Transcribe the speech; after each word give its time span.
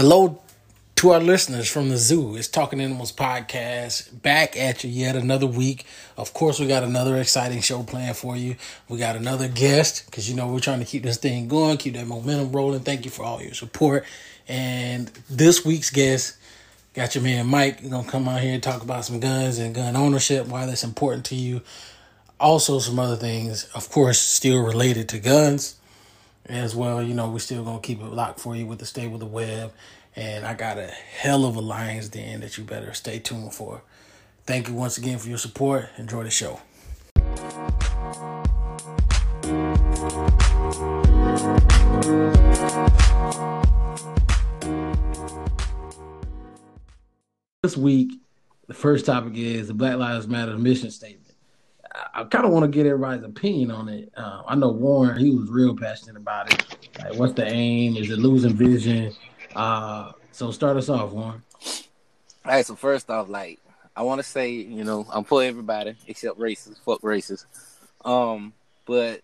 Hello 0.00 0.40
to 0.96 1.10
our 1.10 1.20
listeners 1.20 1.68
from 1.68 1.90
the 1.90 1.98
zoo. 1.98 2.34
It's 2.34 2.48
Talking 2.48 2.80
Animals 2.80 3.12
podcast 3.12 4.22
back 4.22 4.56
at 4.56 4.82
you 4.82 4.88
yet 4.88 5.14
another 5.14 5.46
week. 5.46 5.84
Of 6.16 6.32
course, 6.32 6.58
we 6.58 6.66
got 6.66 6.82
another 6.82 7.18
exciting 7.18 7.60
show 7.60 7.82
planned 7.82 8.16
for 8.16 8.34
you. 8.34 8.56
We 8.88 8.96
got 8.96 9.14
another 9.14 9.46
guest 9.46 10.06
because 10.06 10.26
you 10.26 10.34
know 10.34 10.46
we're 10.46 10.60
trying 10.60 10.78
to 10.78 10.86
keep 10.86 11.02
this 11.02 11.18
thing 11.18 11.48
going, 11.48 11.76
keep 11.76 11.92
that 11.96 12.06
momentum 12.06 12.50
rolling. 12.50 12.80
Thank 12.80 13.04
you 13.04 13.10
for 13.10 13.24
all 13.24 13.42
your 13.42 13.52
support. 13.52 14.06
And 14.48 15.08
this 15.28 15.66
week's 15.66 15.90
guest 15.90 16.38
got 16.94 17.14
your 17.14 17.22
man 17.22 17.46
Mike. 17.46 17.80
He's 17.80 17.90
gonna 17.90 18.08
come 18.08 18.26
out 18.26 18.40
here 18.40 18.54
and 18.54 18.62
talk 18.62 18.82
about 18.82 19.04
some 19.04 19.20
guns 19.20 19.58
and 19.58 19.74
gun 19.74 19.96
ownership, 19.96 20.46
why 20.46 20.64
that's 20.64 20.82
important 20.82 21.26
to 21.26 21.34
you. 21.34 21.60
Also, 22.40 22.78
some 22.78 22.98
other 22.98 23.16
things, 23.16 23.64
of 23.74 23.90
course, 23.90 24.18
still 24.18 24.64
related 24.64 25.10
to 25.10 25.18
guns 25.18 25.74
as 26.46 26.74
well. 26.74 27.02
You 27.02 27.14
know, 27.14 27.30
we're 27.30 27.38
still 27.38 27.64
gonna 27.64 27.80
keep 27.80 28.00
it 28.00 28.06
locked 28.06 28.40
for 28.40 28.56
you 28.56 28.66
with 28.66 28.78
the 28.78 28.86
stay 28.86 29.06
with 29.06 29.20
the 29.20 29.26
web. 29.26 29.72
And 30.16 30.44
I 30.44 30.54
got 30.54 30.76
a 30.78 30.86
hell 30.86 31.44
of 31.44 31.56
a 31.56 31.60
Lions 31.60 32.08
Den 32.08 32.40
that 32.40 32.58
you 32.58 32.64
better 32.64 32.92
stay 32.94 33.18
tuned 33.18 33.54
for. 33.54 33.82
Thank 34.44 34.68
you 34.68 34.74
once 34.74 34.98
again 34.98 35.18
for 35.18 35.28
your 35.28 35.38
support. 35.38 35.88
Enjoy 35.98 36.24
the 36.24 36.30
show. 36.30 36.60
This 47.62 47.76
week, 47.76 48.12
the 48.66 48.74
first 48.74 49.06
topic 49.06 49.34
is 49.36 49.68
the 49.68 49.74
Black 49.74 49.96
Lives 49.96 50.26
Matter 50.26 50.56
mission 50.58 50.90
statement. 50.90 51.19
I, 51.92 52.24
kind 52.24 52.44
of 52.44 52.52
want 52.52 52.64
to 52.64 52.68
get 52.68 52.86
everybody's 52.86 53.24
opinion 53.24 53.70
on 53.70 53.88
it. 53.88 54.12
Uh, 54.16 54.42
I 54.46 54.54
know 54.54 54.68
Warren; 54.68 55.18
he 55.18 55.30
was 55.30 55.48
real 55.48 55.76
passionate 55.76 56.16
about 56.16 56.52
it. 56.52 56.78
Like, 56.98 57.14
what's 57.14 57.34
the 57.34 57.46
aim? 57.46 57.96
Is 57.96 58.10
it 58.10 58.18
losing 58.18 58.54
vision? 58.54 59.14
Uh, 59.54 60.12
so 60.32 60.50
start 60.50 60.76
us 60.76 60.88
off, 60.88 61.10
Warren. 61.12 61.42
All 62.44 62.52
right. 62.52 62.64
So 62.64 62.74
first 62.74 63.10
off, 63.10 63.28
like 63.28 63.58
I 63.96 64.02
want 64.02 64.20
to 64.20 64.22
say, 64.22 64.50
you 64.50 64.84
know, 64.84 65.06
I'm 65.12 65.24
for 65.24 65.42
everybody 65.42 65.96
except 66.06 66.38
racists. 66.38 66.78
Fuck 66.84 67.00
racists. 67.02 67.46
Um, 68.04 68.52
but 68.86 69.22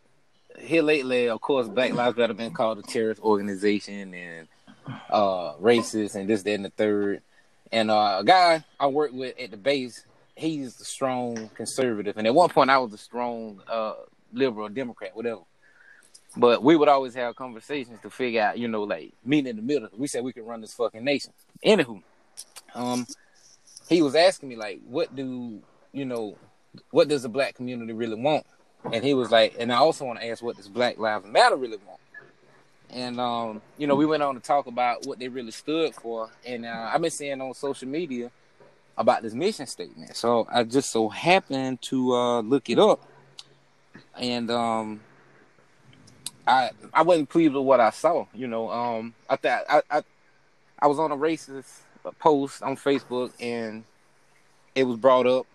here 0.58 0.82
lately, 0.82 1.28
of 1.28 1.40
course, 1.40 1.68
Black 1.68 1.92
Lives 1.92 2.16
Matter 2.16 2.34
been 2.34 2.52
called 2.52 2.78
a 2.78 2.82
terrorist 2.82 3.20
organization 3.22 4.14
and 4.14 4.48
uh 5.10 5.54
racist 5.54 6.14
and 6.14 6.28
this, 6.28 6.42
that, 6.42 6.52
and 6.52 6.64
the 6.64 6.70
third. 6.70 7.22
And 7.72 7.90
uh, 7.90 8.18
a 8.20 8.24
guy 8.24 8.64
I 8.78 8.86
work 8.86 9.12
with 9.12 9.38
at 9.38 9.50
the 9.50 9.56
base, 9.56 10.04
he's 10.36 10.80
a 10.80 10.84
strong 10.84 11.50
conservative, 11.54 12.16
and 12.16 12.26
at 12.26 12.34
one 12.34 12.50
point 12.50 12.70
I 12.70 12.78
was 12.78 12.92
a 12.92 12.98
strong 12.98 13.60
uh 13.68 13.94
liberal 14.32 14.68
Democrat, 14.68 15.16
whatever. 15.16 15.40
But 16.36 16.62
we 16.62 16.76
would 16.76 16.88
always 16.88 17.14
have 17.14 17.34
conversations 17.34 17.98
to 18.02 18.10
figure 18.10 18.42
out, 18.42 18.58
you 18.58 18.68
know, 18.68 18.82
like 18.82 19.14
meeting 19.24 19.50
in 19.50 19.56
the 19.56 19.62
middle. 19.62 19.88
We 19.96 20.06
said 20.06 20.22
we 20.22 20.34
could 20.34 20.46
run 20.46 20.60
this 20.60 20.74
fucking 20.74 21.02
nation. 21.02 21.32
Anywho, 21.64 22.02
um, 22.74 23.06
he 23.88 24.02
was 24.02 24.14
asking 24.14 24.50
me 24.50 24.56
like, 24.56 24.80
what 24.86 25.16
do 25.16 25.62
you 25.92 26.04
know, 26.04 26.36
what 26.90 27.08
does 27.08 27.22
the 27.22 27.28
black 27.30 27.54
community 27.54 27.94
really 27.94 28.16
want? 28.16 28.44
And 28.92 29.02
he 29.02 29.14
was 29.14 29.30
like, 29.30 29.56
and 29.58 29.72
I 29.72 29.76
also 29.76 30.04
want 30.04 30.20
to 30.20 30.26
ask, 30.26 30.42
what 30.42 30.56
does 30.56 30.68
Black 30.68 30.98
Lives 30.98 31.26
Matter 31.26 31.56
really 31.56 31.78
want? 31.86 32.00
And 32.90 33.18
um, 33.18 33.62
you 33.78 33.86
know, 33.86 33.96
we 33.96 34.06
went 34.06 34.22
on 34.22 34.34
to 34.34 34.40
talk 34.40 34.66
about 34.66 35.06
what 35.06 35.18
they 35.18 35.28
really 35.28 35.50
stood 35.50 35.94
for. 35.94 36.30
And 36.44 36.66
uh, 36.66 36.90
I've 36.92 37.00
been 37.00 37.10
seeing 37.10 37.40
on 37.40 37.54
social 37.54 37.88
media 37.88 38.30
about 38.96 39.22
this 39.22 39.34
mission 39.34 39.66
statement. 39.66 40.16
So 40.16 40.46
I 40.50 40.64
just 40.64 40.90
so 40.90 41.08
happened 41.08 41.82
to 41.82 42.12
uh, 42.14 42.40
look 42.40 42.70
it 42.70 42.78
up, 42.78 43.02
and 44.18 44.50
um, 44.50 45.00
I 46.46 46.70
I 46.92 47.02
wasn't 47.02 47.28
pleased 47.28 47.54
with 47.54 47.64
what 47.64 47.80
I 47.80 47.90
saw. 47.90 48.26
You 48.34 48.46
know, 48.46 48.70
um, 48.70 49.14
I 49.28 49.36
thought 49.36 49.62
I, 49.68 49.82
I 49.90 50.02
I 50.80 50.86
was 50.86 50.98
on 50.98 51.12
a 51.12 51.16
racist 51.16 51.80
post 52.18 52.62
on 52.62 52.76
Facebook, 52.76 53.32
and 53.40 53.84
it 54.74 54.84
was 54.84 54.96
brought 54.96 55.26
up, 55.26 55.46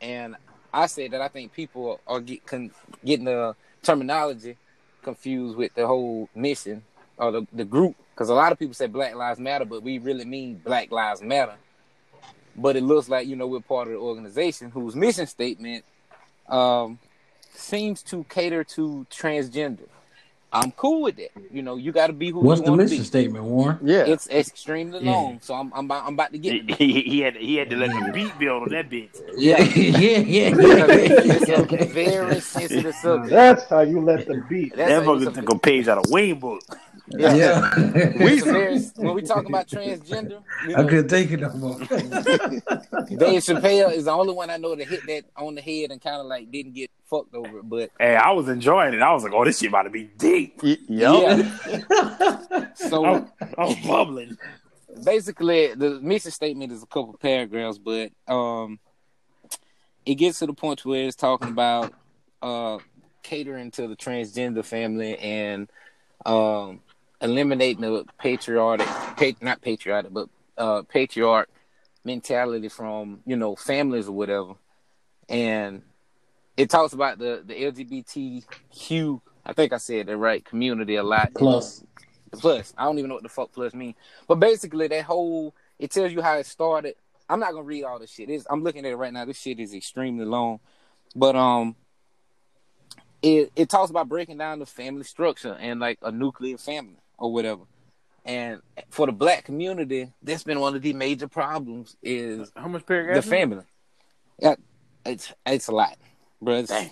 and 0.00 0.36
I 0.72 0.86
said 0.86 1.10
that 1.12 1.20
I 1.20 1.28
think 1.28 1.52
people 1.52 2.00
are 2.06 2.20
get, 2.20 2.46
con, 2.46 2.70
getting 3.04 3.24
the 3.24 3.54
terminology 3.82 4.56
confused 5.02 5.56
with 5.56 5.74
the 5.74 5.86
whole 5.86 6.28
mission 6.34 6.82
or 7.16 7.32
the, 7.32 7.46
the 7.52 7.64
group 7.64 7.96
because 8.20 8.28
a 8.28 8.34
lot 8.34 8.52
of 8.52 8.58
people 8.58 8.74
say 8.74 8.86
Black 8.86 9.14
Lives 9.14 9.40
Matter, 9.40 9.64
but 9.64 9.82
we 9.82 9.98
really 9.98 10.26
mean 10.26 10.56
Black 10.56 10.90
Lives 10.90 11.22
Matter. 11.22 11.54
But 12.56 12.76
it 12.76 12.82
looks 12.82 13.08
like 13.08 13.26
you 13.26 13.36
know 13.36 13.46
we're 13.46 13.60
part 13.60 13.88
of 13.88 13.94
the 13.94 13.98
organization 14.00 14.70
whose 14.70 14.94
mission 14.96 15.26
statement 15.26 15.84
um, 16.48 16.98
seems 17.54 18.02
to 18.04 18.24
cater 18.28 18.64
to 18.64 19.06
transgender. 19.10 19.86
I'm 20.52 20.72
cool 20.72 21.02
with 21.02 21.14
that. 21.18 21.30
You 21.52 21.62
know, 21.62 21.76
you 21.76 21.92
got 21.92 22.08
to 22.08 22.12
be 22.12 22.30
who 22.30 22.40
What's 22.40 22.60
you 22.60 22.66
the 22.66 22.76
mission 22.76 22.98
be. 22.98 23.04
statement, 23.04 23.44
Warren? 23.44 23.78
Yeah. 23.84 24.02
It's 24.04 24.28
extremely 24.28 24.98
Yeah. 25.04 25.12
long, 25.12 25.38
so 25.40 25.54
I'm 25.54 25.72
I'm 25.72 25.84
about, 25.84 26.06
I'm 26.08 26.14
about 26.14 26.32
to 26.32 26.38
get. 26.38 26.52
He, 26.52 26.58
it. 26.58 26.74
he, 26.76 27.00
he 27.02 27.20
had 27.20 27.36
he 27.36 27.54
had 27.54 27.70
to 27.70 27.76
let 27.76 27.90
the 27.90 28.10
beat 28.12 28.36
build 28.36 28.64
on 28.64 28.68
that 28.70 28.90
bitch. 28.90 29.10
Yeah, 29.36 29.60
yeah, 29.62 30.18
yeah. 30.18 30.54
it's 30.58 31.48
a 31.48 31.76
yeah. 31.76 31.84
very 31.92 32.40
sensitive 32.40 32.94
subject. 32.96 33.30
That's 33.30 33.64
how 33.68 33.82
you 33.82 34.00
let 34.00 34.26
them 34.26 34.44
beat. 34.48 34.74
That's 34.74 34.90
that 34.90 35.02
a- 35.02 35.06
fucker 35.06 35.28
a- 35.28 35.32
took 35.40 35.50
a 35.50 35.58
page 35.60 35.86
out 35.86 35.98
of 35.98 36.10
Wayne 36.10 36.40
book. 36.40 36.62
Yeah. 37.18 37.70
it's 37.76 38.46
a 38.46 38.52
very- 38.52 38.78
when 38.96 39.14
we 39.14 39.22
talk 39.22 39.46
about 39.48 39.66
transgender, 39.68 40.42
you 40.68 40.76
I 40.76 40.82
know, 40.82 40.88
couldn't 40.88 41.08
take 41.08 41.30
it 41.30 41.40
no 41.40 41.52
more. 41.54 41.78
Dave 41.88 43.42
Chappelle 43.42 43.92
is 43.92 44.04
the 44.04 44.12
only 44.12 44.32
one 44.32 44.50
I 44.50 44.56
know 44.56 44.74
that 44.74 44.86
hit 44.86 45.06
that 45.06 45.24
on 45.36 45.54
the 45.54 45.60
head 45.60 45.90
and 45.90 46.00
kind 46.00 46.16
of 46.16 46.26
like 46.26 46.50
didn't 46.50 46.74
get 46.74 46.90
fucked 47.06 47.34
over. 47.34 47.58
it. 47.58 47.68
But 47.68 47.90
Hey, 47.98 48.16
I 48.16 48.30
was 48.30 48.48
enjoying 48.48 48.94
it. 48.94 49.02
I 49.02 49.12
was 49.12 49.24
like, 49.24 49.32
oh, 49.32 49.44
this 49.44 49.58
shit 49.58 49.68
about 49.70 49.82
to 49.84 49.90
be 49.90 50.04
deep. 50.04 50.60
Yep. 50.62 50.78
yeah, 50.88 52.66
so 52.74 53.04
I, 53.04 53.24
I 53.58 53.64
was 53.66 53.76
bubbling. 53.86 54.36
basically 55.04 55.74
the 55.74 56.00
mission 56.00 56.30
statement 56.30 56.72
is 56.72 56.82
a 56.82 56.86
couple 56.86 57.14
paragraphs, 57.20 57.78
but 57.78 58.12
um, 58.28 58.78
it 60.06 60.14
gets 60.16 60.38
to 60.40 60.46
the 60.46 60.52
point 60.54 60.84
where 60.84 61.06
it's 61.06 61.16
talking 61.16 61.48
about 61.48 61.92
uh 62.42 62.78
catering 63.22 63.70
to 63.70 63.86
the 63.86 63.94
transgender 63.94 64.64
family 64.64 65.14
and 65.18 65.70
um 66.24 66.80
eliminating 67.20 67.82
the 67.82 68.04
patriotic, 68.18 68.88
not 69.42 69.60
patriotic, 69.60 70.12
but 70.12 70.28
uh 70.58 70.82
patriarch 70.82 71.48
mentality 72.04 72.68
from 72.68 73.20
you 73.26 73.36
know 73.36 73.56
families 73.56 74.08
or 74.08 74.12
whatever, 74.12 74.54
and 75.28 75.82
it 76.56 76.70
talks 76.70 76.92
about 76.92 77.18
the 77.18 77.42
the 77.44 77.54
LGBTQ. 77.54 79.20
I 79.44 79.52
think 79.52 79.72
I 79.72 79.78
said 79.78 80.06
the 80.06 80.16
right. 80.16 80.44
Community 80.44 80.96
a 80.96 81.02
lot. 81.02 81.32
Plus. 81.34 81.82
plus. 82.32 82.74
I 82.76 82.84
don't 82.84 82.98
even 82.98 83.08
know 83.08 83.14
what 83.14 83.22
the 83.22 83.28
fuck 83.28 83.52
plus 83.52 83.74
mean. 83.74 83.94
But 84.28 84.36
basically, 84.36 84.88
that 84.88 85.04
whole 85.04 85.54
it 85.78 85.90
tells 85.90 86.12
you 86.12 86.22
how 86.22 86.36
it 86.36 86.46
started. 86.46 86.94
I'm 87.28 87.40
not 87.40 87.52
gonna 87.52 87.62
read 87.62 87.84
all 87.84 87.98
this 87.98 88.10
shit. 88.10 88.28
It's, 88.28 88.46
I'm 88.50 88.62
looking 88.62 88.84
at 88.84 88.92
it 88.92 88.96
right 88.96 89.12
now. 89.12 89.24
This 89.24 89.40
shit 89.40 89.60
is 89.60 89.72
extremely 89.72 90.24
long, 90.24 90.60
but 91.14 91.36
um, 91.36 91.76
it 93.22 93.52
it 93.56 93.68
talks 93.68 93.90
about 93.90 94.08
breaking 94.08 94.38
down 94.38 94.58
the 94.58 94.66
family 94.66 95.04
structure 95.04 95.54
and 95.54 95.80
like 95.80 95.98
a 96.02 96.10
nuclear 96.10 96.58
family 96.58 96.99
or 97.20 97.32
whatever. 97.32 97.62
And 98.24 98.60
for 98.90 99.06
the 99.06 99.12
black 99.12 99.44
community, 99.44 100.12
that's 100.22 100.42
been 100.42 100.58
one 100.60 100.74
of 100.74 100.82
the 100.82 100.92
major 100.92 101.28
problems 101.28 101.96
is 102.02 102.50
How 102.56 102.68
much 102.68 102.84
paragraph? 102.84 103.16
the 103.16 103.22
family. 103.30 103.64
Yeah, 104.38 104.56
it's 105.06 105.32
it's 105.46 105.68
a 105.68 105.72
lot, 105.72 105.96
bro. 106.42 106.56
It's, 106.56 106.68
Dang. 106.70 106.90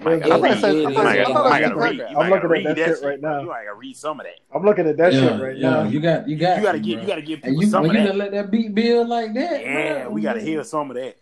I'm 0.00 0.04
Might 0.04 0.12
Yeah, 0.12 0.18
gotta 0.18 0.28
gonna 0.30 0.42
read. 0.42 0.60
say- 0.60 0.72
You 0.80 0.86
I'm 0.86 0.94
might 0.94 1.02
gonna- 1.02 1.04
gotta- 1.04 1.18
I'm 1.18 1.28
you 1.28 1.34
gonna- 1.34 1.48
might 1.50 1.60
gotta 1.60 1.74
read. 1.76 1.96
You 1.96 2.04
I'm 2.06 2.14
might 2.30 2.42
looking 2.44 2.56
at 2.56 2.64
that 2.64 2.76
that 2.76 2.86
shit 2.86 2.98
shit 2.98 3.04
right 3.08 3.20
now. 3.20 3.40
You 3.40 3.46
gotta 3.48 3.74
read 3.74 3.96
some 3.96 4.20
of 4.20 4.26
that. 4.26 4.34
I'm 4.54 4.62
looking 4.64 4.86
at 4.86 4.96
that 4.96 5.12
yeah, 5.12 5.20
shit 5.20 5.40
right 5.42 5.56
yeah. 5.56 5.70
now. 5.70 5.82
You 5.88 6.00
got, 6.00 6.28
you 6.28 6.36
got. 6.36 6.56
You 6.58 6.62
gotta 6.62 6.78
get 6.78 7.00
you 7.00 7.06
gotta 7.06 7.22
give 7.22 7.42
people 7.42 7.62
you, 7.62 7.68
some 7.68 7.82
when 7.82 7.90
of 7.90 7.96
you 7.96 8.02
that. 8.02 8.08
done 8.10 8.18
let 8.18 8.30
that 8.30 8.50
beat 8.52 8.74
build 8.74 9.08
like 9.08 9.34
that, 9.34 9.60
Yeah, 9.60 10.02
bro, 10.04 10.10
we 10.12 10.20
gotta 10.22 10.40
hear 10.40 10.62
some 10.62 10.90
of 10.90 10.96
that. 10.96 11.16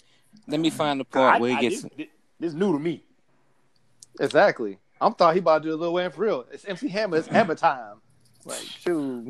let 0.46 0.60
me 0.60 0.68
find 0.68 1.00
the 1.00 1.04
part 1.04 1.36
I- 1.36 1.38
where 1.40 1.52
it 1.52 1.60
gets. 1.60 1.82
this, 1.82 1.90
this, 1.96 2.06
this 2.38 2.52
new 2.52 2.72
to 2.74 2.78
me. 2.78 3.02
Exactly. 4.20 4.78
I'm 5.00 5.14
thought 5.14 5.34
he 5.34 5.40
about 5.40 5.62
to 5.62 5.68
do 5.68 5.74
a 5.74 5.76
little 5.76 5.94
Wayne 5.94 6.10
for 6.10 6.22
real. 6.22 6.44
It's 6.50 6.64
MC 6.66 6.88
Hammer. 6.88 7.16
It's 7.18 7.28
Hammer 7.28 7.54
time. 7.54 8.00
Like, 8.46 8.58
shoot. 8.80 9.26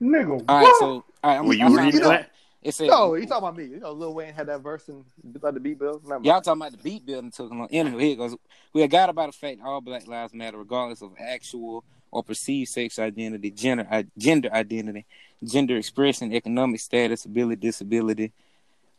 Nigga, 0.00 0.44
All 0.48 0.56
right, 0.56 0.62
what? 0.62 0.78
so 0.80 0.86
all 0.86 1.04
right, 1.24 1.38
I'm, 1.38 1.44
Will 1.46 1.52
I 1.52 1.54
you 1.54 1.60
found 1.64 1.76
read 1.76 1.94
the 1.94 1.98
know- 2.00 2.08
part. 2.08 2.20
that? 2.22 2.28
It 2.64 2.74
said, 2.76 2.86
no, 2.86 3.14
you 3.16 3.26
talking 3.26 3.38
about 3.42 3.56
me. 3.56 3.64
You 3.64 3.80
know, 3.80 3.90
Lil 3.90 4.14
Wayne 4.14 4.32
had 4.34 4.46
that 4.46 4.60
verse 4.60 4.88
in 4.88 5.04
like 5.40 5.54
the 5.54 5.58
beat 5.58 5.80
bill. 5.80 6.00
Remember? 6.04 6.24
Y'all 6.28 6.40
talking 6.40 6.62
about 6.62 6.70
the 6.70 6.78
beat 6.78 7.04
building 7.04 7.32
took 7.32 7.50
long. 7.50 7.66
Anyway, 7.72 8.04
here 8.04 8.12
it 8.12 8.18
goes. 8.18 8.36
We 8.72 8.84
are 8.84 8.86
got 8.86 9.10
about 9.10 9.32
the 9.32 9.36
fact 9.36 9.58
all 9.64 9.80
Black 9.80 10.06
Lives 10.06 10.32
Matter, 10.32 10.58
regardless 10.58 11.02
of 11.02 11.10
actual 11.18 11.82
or 12.12 12.22
perceived 12.22 12.70
sex 12.70 13.00
identity, 13.00 13.50
gender, 13.50 14.04
gender 14.16 14.48
identity, 14.52 15.06
gender 15.42 15.76
expression, 15.76 16.32
economic 16.32 16.78
status, 16.78 17.24
ability, 17.24 17.56
disability, 17.56 18.32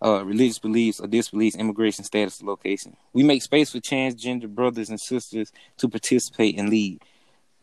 uh, 0.03 0.25
religious 0.25 0.59
beliefs 0.59 0.99
or 0.99 1.07
disbeliefs, 1.07 1.55
immigration 1.55 2.03
status, 2.03 2.43
location. 2.43 2.97
We 3.13 3.23
make 3.23 3.41
space 3.43 3.71
for 3.71 3.79
transgender 3.79 4.49
brothers 4.53 4.89
and 4.89 4.99
sisters 4.99 5.53
to 5.77 5.87
participate 5.87 6.59
and 6.59 6.67
lead. 6.67 7.01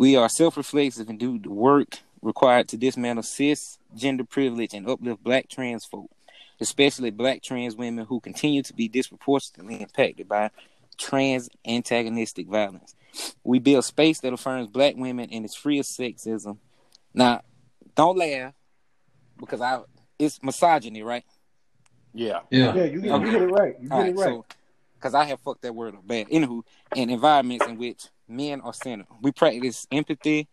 We 0.01 0.17
are 0.17 0.31
self-reflexive 0.31 1.11
and 1.11 1.19
do 1.19 1.39
the 1.39 1.51
work 1.51 1.99
required 2.23 2.69
to 2.69 2.79
dismantle 2.79 3.23
cis 3.23 3.77
gender 3.95 4.25
privilege 4.25 4.73
and 4.73 4.89
uplift 4.89 5.23
black 5.23 5.47
trans 5.51 5.85
folk, 5.85 6.11
especially 6.59 7.11
black 7.11 7.43
trans 7.43 7.77
women 7.77 8.07
who 8.07 8.19
continue 8.19 8.63
to 8.63 8.73
be 8.73 8.89
disproportionately 8.89 9.83
impacted 9.83 10.27
by 10.27 10.53
trans 10.97 11.51
antagonistic 11.67 12.47
violence. 12.47 12.95
We 13.45 13.59
build 13.59 13.85
space 13.85 14.21
that 14.21 14.33
affirms 14.33 14.69
black 14.69 14.95
women 14.97 15.29
and 15.31 15.45
is 15.45 15.55
free 15.55 15.79
of 15.81 15.85
sexism, 15.85 16.57
Now, 17.13 17.43
don't 17.95 18.17
laugh 18.17 18.55
because 19.39 19.61
I 19.61 19.81
it's 20.19 20.43
misogyny, 20.43 21.03
right? 21.03 21.25
Yeah. 22.15 22.41
Yeah. 22.49 22.75
Yeah, 22.75 22.85
you, 22.85 23.01
get- 23.03 23.13
Okay. 23.13 23.27
you 23.27 23.33
get 23.33 23.43
it 23.43 23.47
right. 23.49 23.77
You 23.79 23.89
get 23.91 23.93
All 23.95 24.01
it 24.01 24.05
right, 24.05 24.17
right. 24.17 24.25
so 24.25 24.47
because 24.95 25.15
I 25.15 25.25
have 25.25 25.41
fucked 25.41 25.61
that 25.61 25.75
word 25.75 25.95
up 25.95 26.07
bad. 26.07 26.29
Anywho, 26.31 26.63
in 26.97 27.11
environments 27.11 27.67
in 27.67 27.77
which 27.77 28.07
men 28.31 28.61
are 28.61 28.73
centered, 28.73 29.07
we 29.21 29.33
practice 29.33 29.87
empathy. 29.91 30.49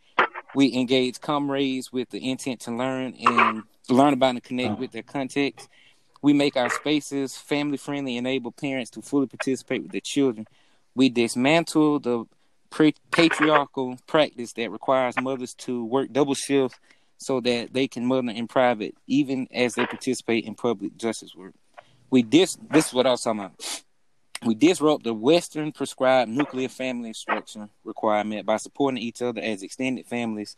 We 0.56 0.74
engage 0.74 1.20
comrades 1.20 1.92
with 1.92 2.10
the 2.10 2.32
intent 2.32 2.62
to 2.62 2.72
learn 2.76 3.14
and 3.20 3.64
learn 3.90 4.14
about 4.14 4.32
and 4.32 4.44
connect 4.44 4.72
uh-huh. 4.72 4.80
with 4.80 4.92
their 4.92 5.04
context. 5.04 5.68
We 6.22 6.34
make 6.34 6.56
our 6.58 6.70
spaces 6.70 7.38
family 7.38 7.78
friendly, 7.78 8.18
enable 8.18 8.52
parents 8.52 8.90
to 8.92 9.02
fully 9.02 9.28
participate 9.28 9.84
with 9.84 9.92
their 9.92 10.02
children. 10.02 10.48
We 10.96 11.10
dismantle 11.10 12.00
the 12.00 12.26
pre- 12.70 12.96
patriarchal 13.12 13.98
practice 14.08 14.54
that 14.54 14.72
requires 14.72 15.16
mothers 15.20 15.54
to 15.56 15.86
work 15.86 16.12
double 16.12 16.34
shifts 16.34 16.80
so 17.18 17.40
that 17.42 17.74
they 17.74 17.88
can 17.88 18.06
mother 18.06 18.32
in 18.32 18.48
private, 18.48 18.96
even 19.08 19.48
as 19.54 19.76
they 19.76 19.86
participate 19.86 20.46
in 20.46 20.56
public 20.56 20.98
justice 20.98 21.36
work. 21.36 21.54
We 22.10 22.22
dis 22.22 22.58
this 22.72 22.88
is 22.88 22.94
what 22.94 23.06
I 23.06 23.12
was 23.12 23.22
talking 23.22 23.42
about. 23.42 23.84
We 24.46 24.54
disrupt 24.56 25.04
the 25.04 25.14
Western 25.14 25.72
prescribed 25.72 26.30
nuclear 26.30 26.70
family 26.70 27.14
structure 27.14 27.70
requirement 27.84 28.46
by 28.46 28.58
supporting 28.58 29.02
each 29.02 29.22
other 29.22 29.42
as 29.42 29.64
extended 29.64 30.06
families 30.06 30.56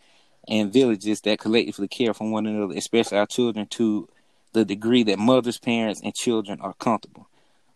and 0.48 0.72
villages 0.72 1.22
that 1.22 1.40
collectively 1.40 1.88
care 1.88 2.14
for 2.14 2.30
one 2.30 2.46
another, 2.46 2.76
especially 2.76 3.18
our 3.18 3.26
children, 3.26 3.68
to 3.68 4.10
the 4.54 4.66
degree 4.66 5.04
that 5.04 5.20
mothers, 5.20 5.58
parents, 5.58 6.02
and 6.04 6.14
children 6.14 6.60
are 6.62 6.74
comfortable. 6.74 7.28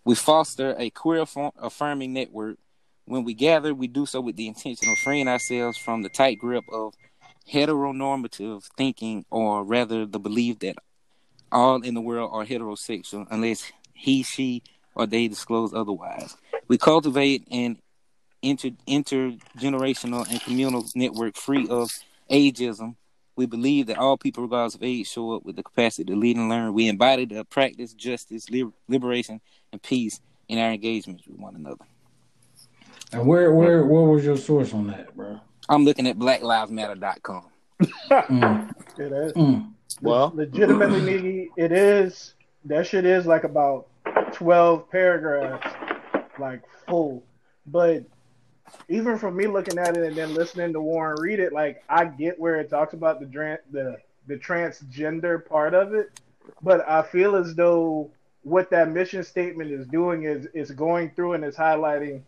We 0.03 0.15
foster 0.15 0.75
a 0.77 0.89
queer 0.89 1.25
affirming 1.57 2.13
network. 2.13 2.57
When 3.05 3.23
we 3.23 3.33
gather, 3.33 3.73
we 3.73 3.87
do 3.87 4.05
so 4.05 4.21
with 4.21 4.35
the 4.35 4.47
intention 4.47 4.89
of 4.89 4.97
freeing 4.97 5.27
ourselves 5.27 5.77
from 5.77 6.03
the 6.03 6.09
tight 6.09 6.39
grip 6.39 6.63
of 6.71 6.93
heteronormative 7.51 8.63
thinking, 8.77 9.25
or 9.29 9.63
rather, 9.63 10.05
the 10.05 10.19
belief 10.19 10.59
that 10.59 10.75
all 11.51 11.81
in 11.81 11.93
the 11.93 12.01
world 12.01 12.31
are 12.33 12.45
heterosexual 12.45 13.27
unless 13.29 13.71
he, 13.93 14.23
she, 14.23 14.63
or 14.95 15.05
they 15.05 15.27
disclose 15.27 15.73
otherwise. 15.73 16.35
We 16.67 16.77
cultivate 16.77 17.47
an 17.51 17.77
inter- 18.41 18.71
intergenerational 18.87 20.29
and 20.29 20.41
communal 20.41 20.85
network 20.95 21.35
free 21.35 21.67
of 21.67 21.89
ageism. 22.29 22.95
We 23.35 23.45
believe 23.47 23.87
that 23.87 23.97
all 23.97 24.17
people, 24.17 24.43
regardless 24.43 24.75
of 24.75 24.83
age, 24.83 25.09
show 25.09 25.33
up 25.33 25.43
with 25.43 25.55
the 25.55 25.63
capacity 25.63 26.05
to 26.11 26.15
lead 26.15 26.37
and 26.37 26.49
learn. 26.49 26.73
We 26.73 26.87
embody 26.87 27.25
the 27.25 27.43
practice, 27.45 27.93
justice, 27.93 28.49
liber- 28.49 28.73
liberation, 28.87 29.41
and 29.71 29.81
peace 29.81 30.19
in 30.47 30.59
our 30.59 30.71
engagements 30.71 31.25
with 31.27 31.39
one 31.39 31.55
another. 31.55 31.83
And 33.11 33.25
where 33.27 33.53
where 33.53 33.85
where 33.85 34.03
was 34.03 34.23
your 34.25 34.37
source 34.37 34.73
on 34.73 34.87
that, 34.87 35.15
bro? 35.15 35.39
I'm 35.69 35.85
looking 35.85 36.07
at 36.07 36.17
blacklivesmatter.com. 36.17 37.45
Mm, 38.11 38.73
It 38.99 39.11
is. 39.11 39.33
mm. 39.33 39.69
Well, 40.01 40.31
legitimately, 40.35 40.99
Niggy, 41.01 41.47
it 41.55 41.71
is. 41.71 42.33
That 42.65 42.85
shit 42.87 43.05
is 43.05 43.25
like 43.25 43.43
about 43.43 43.87
twelve 44.33 44.89
paragraphs, 44.89 45.67
like 46.39 46.61
full. 46.87 47.23
But 47.65 48.03
even 48.89 49.17
from 49.17 49.35
me 49.35 49.47
looking 49.47 49.77
at 49.77 49.97
it 49.97 50.03
and 50.03 50.15
then 50.15 50.33
listening 50.33 50.73
to 50.73 50.81
Warren 50.81 51.17
read 51.21 51.39
it, 51.39 51.53
like 51.53 51.83
I 51.89 52.05
get 52.05 52.39
where 52.39 52.59
it 52.59 52.69
talks 52.69 52.93
about 52.93 53.19
the 53.19 53.59
the 53.71 53.97
the 54.27 54.37
transgender 54.37 55.45
part 55.45 55.73
of 55.73 55.93
it, 55.93 56.19
but 56.61 56.87
I 56.87 57.01
feel 57.03 57.35
as 57.35 57.55
though 57.55 58.11
what 58.43 58.69
that 58.71 58.89
mission 58.89 59.23
statement 59.23 59.71
is 59.71 59.87
doing 59.87 60.23
is 60.23 60.47
is 60.53 60.71
going 60.71 61.11
through 61.11 61.33
and 61.33 61.45
is 61.45 61.55
highlighting 61.55 62.21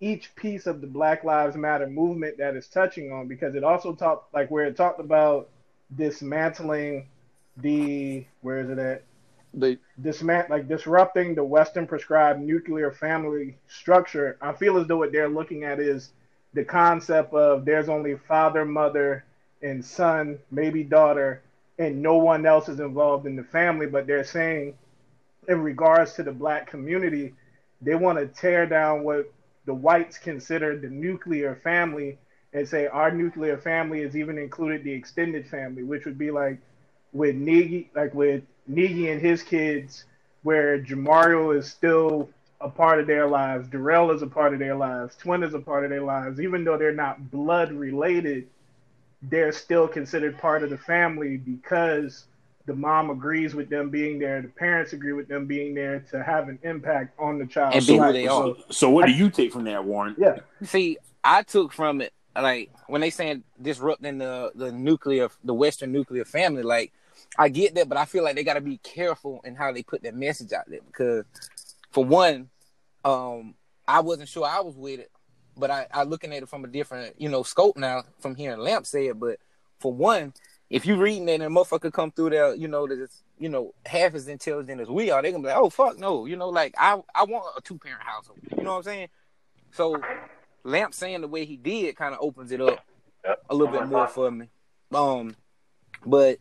each 0.00 0.34
piece 0.36 0.66
of 0.66 0.80
the 0.80 0.86
Black 0.86 1.24
Lives 1.24 1.56
Matter 1.56 1.86
movement 1.86 2.38
that 2.38 2.54
it's 2.54 2.68
touching 2.68 3.12
on 3.12 3.26
because 3.26 3.54
it 3.54 3.64
also 3.64 3.94
talked 3.94 4.32
like 4.32 4.50
where 4.50 4.64
it 4.64 4.76
talked 4.76 5.00
about 5.00 5.48
dismantling 5.94 7.08
the 7.56 8.24
where 8.42 8.60
is 8.60 8.70
it 8.70 8.78
at 8.78 9.02
the 9.54 9.78
dismant 10.00 10.48
like 10.48 10.68
disrupting 10.68 11.34
the 11.34 11.44
Western 11.44 11.86
prescribed 11.86 12.40
nuclear 12.40 12.90
family 12.90 13.56
structure. 13.66 14.36
I 14.40 14.52
feel 14.52 14.78
as 14.78 14.86
though 14.86 14.98
what 14.98 15.12
they're 15.12 15.28
looking 15.28 15.64
at 15.64 15.80
is 15.80 16.12
the 16.54 16.64
concept 16.64 17.32
of 17.34 17.64
there's 17.64 17.88
only 17.88 18.16
father, 18.16 18.64
mother, 18.64 19.24
and 19.62 19.84
son, 19.84 20.38
maybe 20.50 20.82
daughter, 20.82 21.42
and 21.78 22.02
no 22.02 22.16
one 22.16 22.46
else 22.46 22.68
is 22.68 22.80
involved 22.80 23.26
in 23.26 23.36
the 23.36 23.44
family. 23.44 23.86
But 23.86 24.06
they're 24.06 24.24
saying, 24.24 24.74
in 25.48 25.62
regards 25.62 26.14
to 26.14 26.22
the 26.22 26.32
black 26.32 26.66
community, 26.66 27.34
they 27.80 27.94
want 27.94 28.18
to 28.18 28.26
tear 28.26 28.66
down 28.66 29.02
what 29.02 29.32
the 29.66 29.74
whites 29.74 30.18
consider 30.18 30.76
the 30.76 30.88
nuclear 30.88 31.54
family 31.54 32.18
and 32.52 32.66
say 32.66 32.86
our 32.86 33.10
nuclear 33.10 33.58
family 33.58 34.00
is 34.00 34.16
even 34.16 34.38
included 34.38 34.82
the 34.82 34.92
extended 34.92 35.46
family, 35.46 35.82
which 35.82 36.06
would 36.06 36.18
be 36.18 36.30
like 36.30 36.58
with 37.12 37.36
Niggy, 37.36 37.86
like 37.94 38.14
with 38.14 38.42
Niggy 38.70 39.10
and 39.12 39.20
his 39.20 39.42
kids, 39.42 40.04
where 40.42 40.78
Jamario 40.80 41.56
is 41.56 41.70
still 41.70 42.28
a 42.60 42.68
part 42.68 43.00
of 43.00 43.06
their 43.06 43.26
lives, 43.26 43.68
Darrell 43.68 44.10
is 44.10 44.22
a 44.22 44.26
part 44.26 44.52
of 44.52 44.58
their 44.58 44.74
lives, 44.74 45.16
Twin 45.16 45.42
is 45.42 45.54
a 45.54 45.60
part 45.60 45.84
of 45.84 45.90
their 45.90 46.02
lives, 46.02 46.40
even 46.40 46.64
though 46.64 46.76
they're 46.76 46.92
not 46.92 47.30
blood 47.30 47.72
related, 47.72 48.48
they're 49.22 49.52
still 49.52 49.88
considered 49.88 50.38
part 50.38 50.62
of 50.62 50.70
the 50.70 50.78
family 50.78 51.36
because 51.36 52.26
the 52.66 52.74
mom 52.74 53.10
agrees 53.10 53.54
with 53.54 53.70
them 53.70 53.88
being 53.90 54.18
there, 54.18 54.42
the 54.42 54.48
parents 54.48 54.92
agree 54.92 55.12
with 55.14 55.26
them 55.26 55.46
being 55.46 55.74
there 55.74 56.00
to 56.10 56.22
have 56.22 56.48
an 56.48 56.58
impact 56.62 57.18
on 57.18 57.38
the 57.38 57.46
child. 57.46 57.74
And 57.74 57.86
be 57.86 57.96
who 57.96 58.12
they 58.12 58.26
So, 58.26 58.50
are. 58.50 58.56
So 58.70 58.90
what 58.90 59.06
do 59.06 59.12
you 59.12 59.30
take 59.30 59.52
from 59.52 59.64
that, 59.64 59.84
Warren? 59.84 60.14
yeah, 60.18 60.36
See, 60.62 60.98
I 61.24 61.42
took 61.42 61.72
from 61.72 62.00
it 62.00 62.12
like 62.36 62.70
when 62.86 63.00
they 63.00 63.10
saying 63.10 63.42
disrupting 63.60 64.18
the 64.18 64.52
the 64.54 64.70
nuclear, 64.70 65.28
the 65.42 65.54
Western 65.54 65.92
nuclear 65.92 66.24
family. 66.24 66.62
Like, 66.62 66.92
I 67.36 67.48
get 67.48 67.74
that, 67.74 67.88
but 67.88 67.98
I 67.98 68.04
feel 68.04 68.24
like 68.24 68.36
they 68.36 68.44
got 68.44 68.54
to 68.54 68.60
be 68.60 68.78
careful 68.78 69.40
in 69.44 69.54
how 69.54 69.72
they 69.72 69.82
put 69.82 70.02
that 70.02 70.14
message 70.14 70.52
out 70.52 70.68
there 70.68 70.80
because, 70.86 71.24
for 71.90 72.04
one, 72.04 72.50
um, 73.04 73.54
I 73.86 74.00
wasn't 74.00 74.28
sure 74.28 74.46
I 74.46 74.60
was 74.60 74.76
with 74.76 75.00
it, 75.00 75.10
but 75.56 75.70
I, 75.70 75.86
I 75.92 76.02
looking 76.04 76.32
at 76.32 76.42
it 76.42 76.48
from 76.48 76.64
a 76.64 76.68
different 76.68 77.20
you 77.20 77.28
know 77.28 77.42
scope 77.42 77.76
now 77.76 78.04
from 78.20 78.34
hearing 78.34 78.60
Lamp 78.60 78.86
say 78.86 79.06
it. 79.06 79.18
But 79.18 79.38
for 79.78 79.92
one, 79.92 80.34
if 80.70 80.86
you 80.86 80.96
reading 80.96 81.28
it 81.28 81.40
and 81.40 81.44
a 81.44 81.46
motherfucker 81.48 81.92
come 81.92 82.10
through 82.10 82.30
there, 82.30 82.54
you 82.54 82.68
know 82.68 82.86
that 82.86 83.00
it's 83.00 83.22
you 83.38 83.48
know 83.48 83.74
half 83.86 84.14
as 84.14 84.28
intelligent 84.28 84.80
as 84.80 84.88
we 84.88 85.10
are, 85.10 85.22
they 85.22 85.32
gonna 85.32 85.42
be 85.42 85.48
like, 85.48 85.56
oh 85.56 85.70
fuck 85.70 85.98
no, 85.98 86.26
you 86.26 86.36
know 86.36 86.48
like 86.48 86.74
I 86.78 87.00
I 87.14 87.24
want 87.24 87.44
a 87.56 87.60
two 87.62 87.78
parent 87.78 88.02
household. 88.02 88.38
You 88.56 88.62
know 88.62 88.72
what 88.72 88.78
I'm 88.78 88.82
saying? 88.84 89.08
So 89.72 90.00
Lamp 90.64 90.94
saying 90.94 91.20
the 91.20 91.28
way 91.28 91.44
he 91.44 91.56
did 91.56 91.96
kind 91.96 92.14
of 92.14 92.20
opens 92.20 92.52
it 92.52 92.60
up 92.60 92.84
a 93.48 93.54
little 93.54 93.72
bit 93.72 93.86
more 93.86 94.06
for 94.06 94.30
me. 94.30 94.48
Um, 94.92 95.36
but 96.04 96.38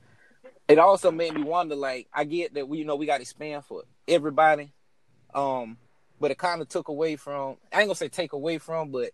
it 0.68 0.80
also 0.80 1.12
made 1.12 1.34
me 1.34 1.44
wonder. 1.44 1.76
Like, 1.76 2.08
I 2.14 2.24
get 2.24 2.54
that 2.56 2.68
we, 2.68 2.80
you 2.80 2.86
know, 2.86 2.96
we 2.96 3.06
got 3.06 3.18
to 3.18 3.22
expand 3.22 3.66
for 3.66 3.84
everybody. 4.08 4.72
Um, 5.34 5.78
but 6.20 6.32
it 6.32 6.38
kind 6.38 6.62
of 6.62 6.70
took 6.70 6.88
away 6.88 7.16
from. 7.16 7.58
I 7.72 7.80
ain't 7.80 7.88
gonna 7.88 7.96
say 7.96 8.10
take 8.10 8.34
away 8.34 8.58
from, 8.58 8.92
but 8.92 9.12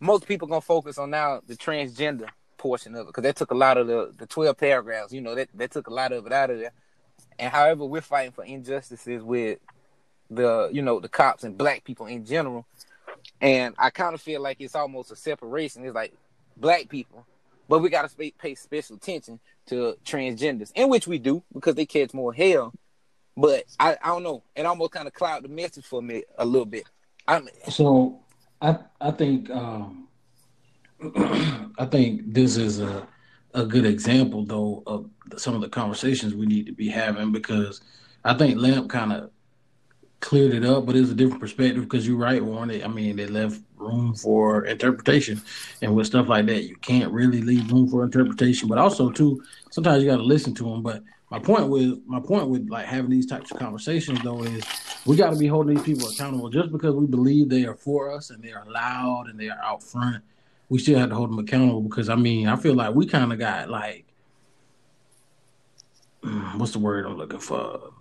most 0.00 0.26
people 0.26 0.48
gonna 0.48 0.60
focus 0.60 0.98
on 0.98 1.10
now 1.10 1.42
the 1.46 1.56
transgender 1.56 2.28
portion 2.56 2.94
of 2.94 3.02
it 3.02 3.06
because 3.08 3.22
that 3.22 3.36
took 3.36 3.50
a 3.50 3.56
lot 3.56 3.76
of 3.76 3.86
the 3.86 4.12
the 4.16 4.26
twelve 4.26 4.56
paragraphs. 4.56 5.12
You 5.12 5.20
know, 5.20 5.34
that 5.34 5.48
that 5.54 5.70
took 5.70 5.88
a 5.88 5.94
lot 5.94 6.12
of 6.12 6.26
it 6.26 6.32
out 6.32 6.50
of 6.50 6.58
there. 6.58 6.72
And 7.38 7.52
however, 7.52 7.84
we're 7.84 8.00
fighting 8.00 8.32
for 8.32 8.44
injustices 8.44 9.22
with 9.22 9.58
the 10.30 10.70
you 10.72 10.82
know 10.82 11.00
the 11.00 11.08
cops 11.08 11.44
and 11.44 11.56
black 11.56 11.84
people 11.84 12.06
in 12.06 12.24
general. 12.24 12.66
And 13.40 13.74
I 13.78 13.90
kind 13.90 14.14
of 14.14 14.20
feel 14.20 14.40
like 14.40 14.60
it's 14.60 14.74
almost 14.74 15.10
a 15.10 15.16
separation. 15.16 15.84
It's 15.84 15.94
like 15.94 16.14
black 16.56 16.88
people, 16.88 17.26
but 17.70 17.78
we 17.78 17.88
got 17.88 18.10
to 18.10 18.32
pay 18.36 18.56
special 18.56 18.96
attention 18.96 19.38
to 19.66 19.96
transgenders, 20.04 20.72
in 20.74 20.88
which 20.88 21.06
we 21.06 21.18
do 21.18 21.40
because 21.54 21.76
they 21.76 21.86
catch 21.86 22.12
more 22.12 22.34
hell. 22.34 22.74
But 23.36 23.64
I, 23.78 23.96
I 24.02 24.08
don't 24.08 24.24
know. 24.24 24.42
It 24.56 24.66
almost 24.66 24.90
kind 24.90 25.06
of 25.06 25.14
clouded 25.14 25.48
the 25.48 25.54
message 25.54 25.86
for 25.86 26.02
me 26.02 26.24
a 26.36 26.44
little 26.44 26.66
bit. 26.66 26.82
I'm, 27.28 27.48
So 27.68 28.22
I 28.60 28.76
I 29.00 29.12
think 29.12 29.50
um 29.50 30.08
I 31.78 31.86
think 31.86 32.34
this 32.34 32.56
is 32.56 32.80
a 32.80 33.06
a 33.54 33.64
good 33.64 33.86
example 33.86 34.44
though 34.44 34.82
of 34.88 35.08
some 35.36 35.54
of 35.54 35.60
the 35.60 35.68
conversations 35.68 36.34
we 36.34 36.46
need 36.46 36.66
to 36.66 36.72
be 36.72 36.88
having 36.88 37.30
because 37.30 37.82
I 38.24 38.34
think 38.34 38.58
Lamp 38.58 38.90
kind 38.90 39.12
of 39.12 39.30
cleared 40.20 40.54
it 40.54 40.64
up, 40.64 40.86
but 40.86 40.96
it's 40.96 41.10
a 41.10 41.14
different 41.14 41.40
perspective 41.40 41.82
because 41.84 42.06
you're 42.06 42.16
right, 42.16 42.44
Warren. 42.44 42.70
I 42.82 42.88
mean, 42.88 43.16
they 43.16 43.26
left 43.26 43.60
room 43.76 44.14
for 44.14 44.66
interpretation, 44.66 45.40
and 45.82 45.94
with 45.94 46.06
stuff 46.06 46.28
like 46.28 46.46
that, 46.46 46.64
you 46.64 46.76
can't 46.76 47.12
really 47.12 47.40
leave 47.40 47.70
room 47.72 47.88
for 47.88 48.04
interpretation. 48.04 48.68
But 48.68 48.78
also, 48.78 49.10
too, 49.10 49.42
sometimes 49.70 50.02
you 50.02 50.10
got 50.10 50.18
to 50.18 50.22
listen 50.22 50.54
to 50.54 50.64
them. 50.64 50.82
But 50.82 51.02
my 51.30 51.38
point 51.38 51.68
with 51.68 52.02
my 52.06 52.20
point 52.20 52.48
with 52.48 52.68
like 52.68 52.86
having 52.86 53.10
these 53.10 53.26
types 53.26 53.50
of 53.50 53.58
conversations 53.58 54.20
though 54.22 54.42
is 54.42 54.64
we 55.06 55.16
got 55.16 55.30
to 55.30 55.38
be 55.38 55.46
holding 55.46 55.76
these 55.76 55.84
people 55.84 56.08
accountable 56.08 56.50
just 56.50 56.72
because 56.72 56.94
we 56.94 57.06
believe 57.06 57.48
they 57.48 57.64
are 57.64 57.76
for 57.76 58.12
us 58.12 58.30
and 58.30 58.42
they 58.42 58.52
are 58.52 58.66
loud 58.68 59.28
and 59.28 59.38
they 59.38 59.48
are 59.48 59.60
out 59.62 59.82
front. 59.82 60.22
We 60.68 60.78
still 60.78 60.98
have 60.98 61.08
to 61.10 61.14
hold 61.14 61.30
them 61.30 61.38
accountable 61.38 61.82
because 61.82 62.08
I 62.08 62.16
mean 62.16 62.48
I 62.48 62.56
feel 62.56 62.74
like 62.74 62.94
we 62.94 63.06
kind 63.06 63.32
of 63.32 63.38
got 63.38 63.70
like 63.70 64.04
what's 66.56 66.72
the 66.72 66.80
word 66.80 67.06
I'm 67.06 67.16
looking 67.16 67.38
for. 67.38 67.92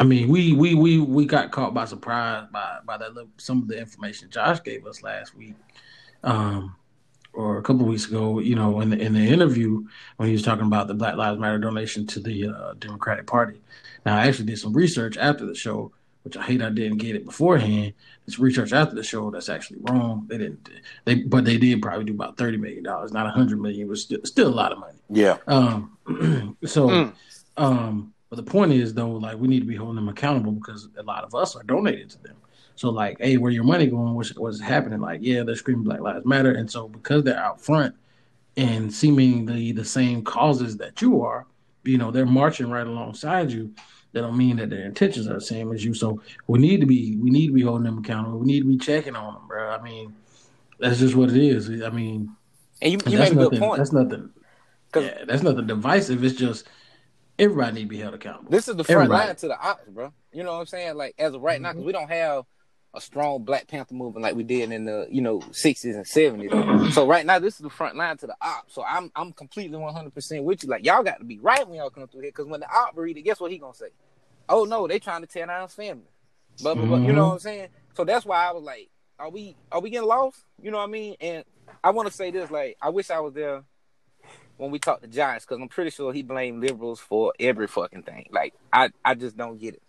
I 0.00 0.04
mean, 0.04 0.28
we 0.28 0.52
we 0.52 0.74
we 0.74 1.00
we 1.00 1.26
got 1.26 1.50
caught 1.50 1.74
by 1.74 1.84
surprise 1.84 2.46
by 2.52 2.78
by 2.84 2.96
that 2.98 3.14
little, 3.14 3.30
some 3.36 3.62
of 3.62 3.68
the 3.68 3.78
information 3.78 4.30
Josh 4.30 4.62
gave 4.62 4.86
us 4.86 5.02
last 5.02 5.34
week, 5.34 5.54
um, 6.22 6.76
or 7.32 7.58
a 7.58 7.62
couple 7.62 7.82
of 7.82 7.88
weeks 7.88 8.06
ago, 8.06 8.38
you 8.38 8.54
know, 8.54 8.80
in 8.80 8.90
the 8.90 8.98
in 8.98 9.12
the 9.14 9.26
interview 9.26 9.84
when 10.16 10.28
he 10.28 10.32
was 10.32 10.42
talking 10.42 10.66
about 10.66 10.86
the 10.86 10.94
Black 10.94 11.16
Lives 11.16 11.40
Matter 11.40 11.58
donation 11.58 12.06
to 12.08 12.20
the 12.20 12.48
uh, 12.48 12.74
Democratic 12.78 13.26
Party. 13.26 13.60
Now, 14.06 14.16
I 14.16 14.26
actually 14.28 14.46
did 14.46 14.58
some 14.58 14.72
research 14.72 15.16
after 15.18 15.44
the 15.44 15.54
show, 15.54 15.90
which 16.22 16.36
I 16.36 16.42
hate 16.44 16.62
I 16.62 16.70
didn't 16.70 16.98
get 16.98 17.16
it 17.16 17.24
beforehand. 17.26 17.92
It's 18.26 18.38
research 18.38 18.72
after 18.72 18.94
the 18.94 19.02
show 19.02 19.30
that's 19.32 19.48
actually 19.48 19.80
wrong. 19.82 20.26
They 20.28 20.38
didn't, 20.38 20.68
they 21.06 21.16
but 21.16 21.44
they 21.44 21.56
did 21.58 21.82
probably 21.82 22.04
do 22.04 22.12
about 22.12 22.36
thirty 22.36 22.56
million 22.56 22.84
dollars, 22.84 23.10
not 23.12 23.26
a 23.26 23.30
hundred 23.30 23.60
million. 23.60 23.82
It 23.82 23.88
was 23.88 24.02
still, 24.02 24.20
still 24.22 24.48
a 24.48 24.54
lot 24.54 24.70
of 24.70 24.78
money. 24.78 24.98
Yeah. 25.10 25.38
Um, 25.48 25.96
so, 26.64 26.88
Mm. 26.88 27.14
um, 27.56 28.14
but 28.30 28.36
the 28.36 28.42
point 28.42 28.72
is 28.72 28.94
though, 28.94 29.10
like 29.10 29.38
we 29.38 29.48
need 29.48 29.60
to 29.60 29.66
be 29.66 29.76
holding 29.76 29.96
them 29.96 30.08
accountable 30.08 30.52
because 30.52 30.88
a 30.98 31.02
lot 31.02 31.24
of 31.24 31.34
us 31.34 31.56
are 31.56 31.62
donated 31.62 32.10
to 32.10 32.22
them. 32.22 32.36
So 32.74 32.90
like, 32.90 33.18
hey, 33.18 33.36
where 33.38 33.50
your 33.50 33.64
money 33.64 33.86
going? 33.86 34.14
What's 34.14 34.36
what's 34.36 34.60
happening? 34.60 35.00
Like, 35.00 35.20
yeah, 35.22 35.42
they're 35.42 35.56
screaming 35.56 35.84
Black 35.84 36.00
Lives 36.00 36.24
Matter, 36.24 36.52
and 36.52 36.70
so 36.70 36.88
because 36.88 37.24
they're 37.24 37.38
out 37.38 37.60
front 37.60 37.94
and 38.56 38.92
seemingly 38.92 39.72
the 39.72 39.84
same 39.84 40.22
causes 40.22 40.76
that 40.76 41.00
you 41.00 41.22
are, 41.22 41.46
you 41.84 41.96
know, 41.96 42.10
they're 42.10 42.26
marching 42.26 42.70
right 42.70 42.86
alongside 42.86 43.50
you. 43.50 43.72
That 44.12 44.22
don't 44.22 44.38
mean 44.38 44.56
that 44.56 44.70
their 44.70 44.86
intentions 44.86 45.28
are 45.28 45.34
the 45.34 45.40
same 45.40 45.70
as 45.72 45.84
you. 45.84 45.92
So 45.92 46.22
we 46.46 46.58
need 46.58 46.80
to 46.80 46.86
be 46.86 47.16
we 47.16 47.30
need 47.30 47.48
to 47.48 47.52
be 47.52 47.62
holding 47.62 47.84
them 47.84 47.98
accountable. 47.98 48.38
We 48.38 48.46
need 48.46 48.60
to 48.60 48.68
be 48.68 48.78
checking 48.78 49.14
on 49.14 49.34
them, 49.34 49.42
bro. 49.46 49.68
I 49.68 49.82
mean, 49.82 50.14
that's 50.78 50.98
just 50.98 51.14
what 51.14 51.30
it 51.30 51.36
is. 51.36 51.68
I 51.82 51.90
mean, 51.90 52.34
And 52.80 52.92
you, 52.92 52.98
you 53.06 53.18
make 53.18 53.32
a 53.32 53.34
good 53.34 53.58
point. 53.58 53.78
That's 53.78 53.92
nothing. 53.92 54.30
Yeah, 54.94 55.24
that's 55.26 55.42
nothing 55.42 55.66
divisive. 55.66 56.24
It's 56.24 56.36
just 56.36 56.66
everybody 57.38 57.74
need 57.74 57.82
to 57.82 57.88
be 57.88 57.98
held 57.98 58.14
accountable. 58.14 58.50
This 58.50 58.68
is 58.68 58.76
the 58.76 58.84
front 58.84 59.02
Everybody. 59.02 59.26
line 59.26 59.36
to 59.36 59.48
the 59.48 59.60
ops, 59.60 59.88
bro. 59.88 60.12
You 60.32 60.42
know 60.42 60.52
what 60.52 60.60
I'm 60.60 60.66
saying? 60.66 60.96
Like 60.96 61.14
as 61.18 61.34
of 61.34 61.42
right 61.42 61.60
now, 61.60 61.70
because 61.70 61.80
mm-hmm. 61.80 61.86
we 61.86 61.92
don't 61.92 62.10
have 62.10 62.44
a 62.94 63.00
strong 63.00 63.44
Black 63.44 63.68
Panther 63.68 63.94
movement 63.94 64.22
like 64.22 64.34
we 64.34 64.42
did 64.42 64.72
in 64.72 64.84
the 64.84 65.06
you 65.10 65.20
know 65.20 65.40
60s 65.40 65.94
and 65.94 66.04
70s. 66.04 66.92
so 66.92 67.06
right 67.06 67.24
now, 67.24 67.38
this 67.38 67.54
is 67.54 67.60
the 67.60 67.70
front 67.70 67.96
line 67.96 68.16
to 68.18 68.26
the 68.26 68.36
ops. 68.40 68.74
So 68.74 68.82
I'm 68.84 69.10
I'm 69.14 69.32
completely 69.32 69.78
100 69.78 70.14
percent 70.14 70.44
with 70.44 70.62
you. 70.62 70.68
Like 70.68 70.84
y'all 70.84 71.02
got 71.02 71.18
to 71.18 71.24
be 71.24 71.38
right 71.38 71.66
when 71.66 71.78
y'all 71.78 71.90
come 71.90 72.08
through 72.08 72.22
here, 72.22 72.30
because 72.30 72.46
when 72.46 72.60
the 72.60 72.68
op 72.70 72.96
read 72.96 73.16
it, 73.16 73.22
guess 73.22 73.40
what 73.40 73.50
he 73.50 73.58
gonna 73.58 73.74
say? 73.74 73.88
Oh 74.48 74.64
no, 74.64 74.86
they 74.86 74.98
trying 74.98 75.20
to 75.20 75.26
tear 75.26 75.46
down 75.46 75.62
his 75.62 75.74
family. 75.74 76.04
But, 76.62 76.74
but, 76.74 76.88
but 76.88 77.00
you 77.02 77.12
know 77.12 77.12
mm-hmm. 77.12 77.20
what 77.20 77.32
I'm 77.34 77.38
saying? 77.38 77.68
So 77.94 78.04
that's 78.04 78.26
why 78.26 78.48
I 78.48 78.52
was 78.52 78.64
like, 78.64 78.90
are 79.18 79.30
we 79.30 79.56
are 79.70 79.80
we 79.80 79.90
getting 79.90 80.08
lost? 80.08 80.44
You 80.60 80.70
know 80.70 80.78
what 80.78 80.88
I 80.88 80.92
mean? 80.92 81.16
And 81.20 81.44
I 81.84 81.90
want 81.90 82.08
to 82.08 82.14
say 82.14 82.30
this, 82.30 82.50
like 82.50 82.76
I 82.80 82.88
wish 82.88 83.10
I 83.10 83.20
was 83.20 83.34
there 83.34 83.64
when 84.58 84.70
we 84.70 84.78
talk 84.78 85.00
to 85.00 85.06
Giants, 85.06 85.46
because 85.46 85.60
I'm 85.62 85.68
pretty 85.68 85.90
sure 85.90 86.12
he 86.12 86.22
blamed 86.22 86.60
liberals 86.62 87.00
for 87.00 87.32
every 87.40 87.66
fucking 87.66 88.02
thing. 88.02 88.26
Like 88.30 88.52
I, 88.72 88.90
I 89.04 89.14
just 89.14 89.36
don't 89.36 89.58
get 89.58 89.74
it. 89.74 89.82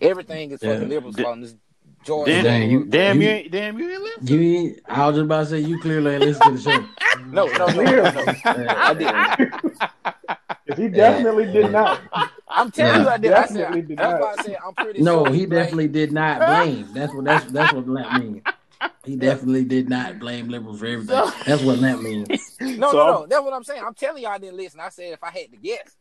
Everything 0.00 0.50
is 0.52 0.60
fucking 0.60 0.82
Yeah. 0.82 0.88
liberals 0.88 1.16
Da- 1.16 1.24
fault. 1.24 1.40
This 1.40 1.56
George, 2.04 2.26
Damn, 2.26 2.44
Dang, 2.44 2.70
you- 2.70 2.84
damn, 2.84 3.20
you, 3.22 3.28
you- 3.28 3.34
ain't, 3.34 3.50
damn, 3.52 3.78
you 3.78 3.90
ain't 3.90 4.02
live. 4.02 4.30
You, 4.30 4.40
ain't- 4.58 4.80
I 4.88 5.06
was 5.06 5.16
just 5.16 5.24
about 5.24 5.40
to 5.44 5.46
say 5.50 5.58
you 5.60 5.78
clearly 5.80 6.14
ain't 6.14 6.24
listen 6.24 6.56
to 6.56 6.58
the 6.58 6.70
show. 6.70 6.86
no, 7.26 7.46
no, 7.46 7.66
no, 7.66 7.82
no, 7.82 8.10
no. 8.10 8.66
I 8.68 8.94
didn't. 8.94 10.78
He 10.78 10.88
definitely 10.88 11.46
did 11.52 11.70
not. 11.70 12.00
I'm 12.48 12.70
telling 12.70 13.02
you, 13.02 13.08
I 13.08 13.16
did. 13.18 13.32
I 13.32 13.46
said, 13.46 13.56
Definitely 13.56 13.82
did 13.82 13.98
that's 13.98 14.10
not. 14.12 14.20
why 14.20 14.34
I 14.38 14.42
said 14.42 14.56
I'm 14.66 14.74
pretty 14.74 15.02
No, 15.02 15.24
sure. 15.24 15.32
he 15.34 15.46
blamed- 15.46 15.50
definitely 15.50 15.88
did 15.88 16.12
not 16.12 16.38
blame. 16.46 16.88
That's 16.92 17.14
what 17.14 17.24
that's 17.24 17.44
that's 17.52 17.72
what 17.72 17.86
that 17.94 18.20
means. 18.20 18.42
He 19.04 19.16
definitely 19.16 19.64
did 19.64 19.88
not 19.88 20.18
blame 20.20 20.48
liberals 20.48 20.78
for 20.78 20.86
everything. 20.86 21.16
That's 21.44 21.62
what 21.62 21.80
that 21.80 22.00
means. 22.02 22.28
No, 22.60 22.92
So 22.92 22.98
no, 22.98 23.06
no. 23.10 23.26
That's 23.26 23.42
what 23.42 23.52
I'm 23.52 23.64
saying. 23.64 23.82
I'm 23.84 23.94
telling 23.94 24.22
y'all 24.22 24.32
I 24.32 24.38
didn't 24.38 24.56
listen. 24.56 24.78
I 24.78 24.88
said 24.88 25.12
if 25.12 25.24
I 25.24 25.30
had 25.30 25.50
to 25.50 25.56
guess. 25.56 25.96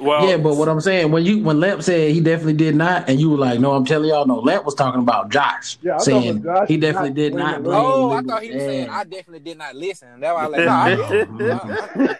Well, 0.00 0.26
Yeah, 0.28 0.36
but 0.38 0.56
what 0.56 0.68
I'm 0.68 0.80
saying 0.80 1.12
when 1.12 1.24
you 1.24 1.38
when 1.44 1.60
Lamp 1.60 1.82
said 1.82 2.10
he 2.10 2.20
definitely 2.20 2.54
did 2.54 2.74
not, 2.74 3.08
and 3.08 3.20
you 3.20 3.30
were 3.30 3.36
like, 3.36 3.60
"No, 3.60 3.72
I'm 3.72 3.84
telling 3.84 4.08
y'all, 4.08 4.26
no." 4.26 4.40
Lamp 4.40 4.64
was 4.64 4.74
talking 4.74 5.00
about 5.00 5.30
Josh, 5.30 5.78
Yeah, 5.82 5.98
saying 5.98 6.42
Josh 6.42 6.66
he 6.68 6.76
definitely 6.76 7.10
not 7.10 7.14
did 7.14 7.34
not 7.34 7.62
blame. 7.62 7.80
Oh, 7.84 8.10
I 8.10 8.22
thought 8.22 8.42
he 8.42 8.52
was 8.52 8.64
saying 8.64 8.88
I 8.90 9.04
definitely 9.04 9.40
did 9.40 9.58
not 9.58 9.76
listen. 9.76 10.18
That's 10.20 10.34
why 10.34 10.44
I 10.44 10.46
was 10.48 10.56
like, 10.56 10.66
no, 10.66 10.72
I 10.72 12.16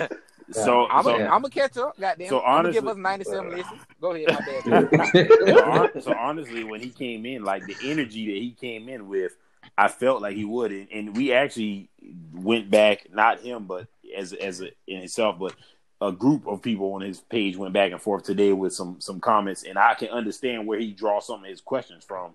did. 0.00 0.10
So, 0.52 0.86
I'm 0.86 1.04
so, 1.04 1.18
gonna 1.18 1.50
catch 1.50 1.76
up. 1.76 1.98
Goddamn. 1.98 2.28
So 2.28 2.40
I'm 2.40 2.64
gonna 2.64 2.72
give 2.72 2.86
us 2.86 2.96
97 2.96 3.50
listens. 3.50 3.80
Go 4.00 4.12
ahead, 4.12 4.28
my 4.28 4.40
bad. 4.40 5.90
so, 5.94 6.00
so 6.00 6.14
honestly, 6.14 6.64
when 6.64 6.80
he 6.80 6.90
came 6.90 7.26
in, 7.26 7.44
like 7.44 7.66
the 7.66 7.76
energy 7.84 8.26
that 8.26 8.40
he 8.40 8.52
came 8.52 8.88
in 8.88 9.08
with, 9.08 9.36
I 9.76 9.88
felt 9.88 10.22
like 10.22 10.36
he 10.36 10.44
would, 10.44 10.72
and, 10.72 10.88
and 10.92 11.16
we 11.16 11.32
actually 11.32 11.88
went 12.32 12.70
back, 12.70 13.06
not 13.12 13.40
him, 13.40 13.66
but 13.66 13.88
as 14.16 14.32
as 14.32 14.60
a, 14.60 14.70
in 14.86 14.98
itself, 14.98 15.38
but 15.38 15.54
a 16.00 16.12
group 16.12 16.46
of 16.46 16.62
people 16.62 16.94
on 16.94 17.02
his 17.02 17.20
page 17.20 17.56
went 17.56 17.74
back 17.74 17.92
and 17.92 18.00
forth 18.00 18.24
today 18.24 18.52
with 18.52 18.72
some 18.72 19.00
some 19.00 19.20
comments, 19.20 19.64
and 19.64 19.78
I 19.78 19.94
can 19.94 20.08
understand 20.08 20.66
where 20.66 20.78
he 20.78 20.92
draws 20.92 21.26
some 21.26 21.44
of 21.44 21.50
his 21.50 21.60
questions 21.60 22.04
from, 22.04 22.32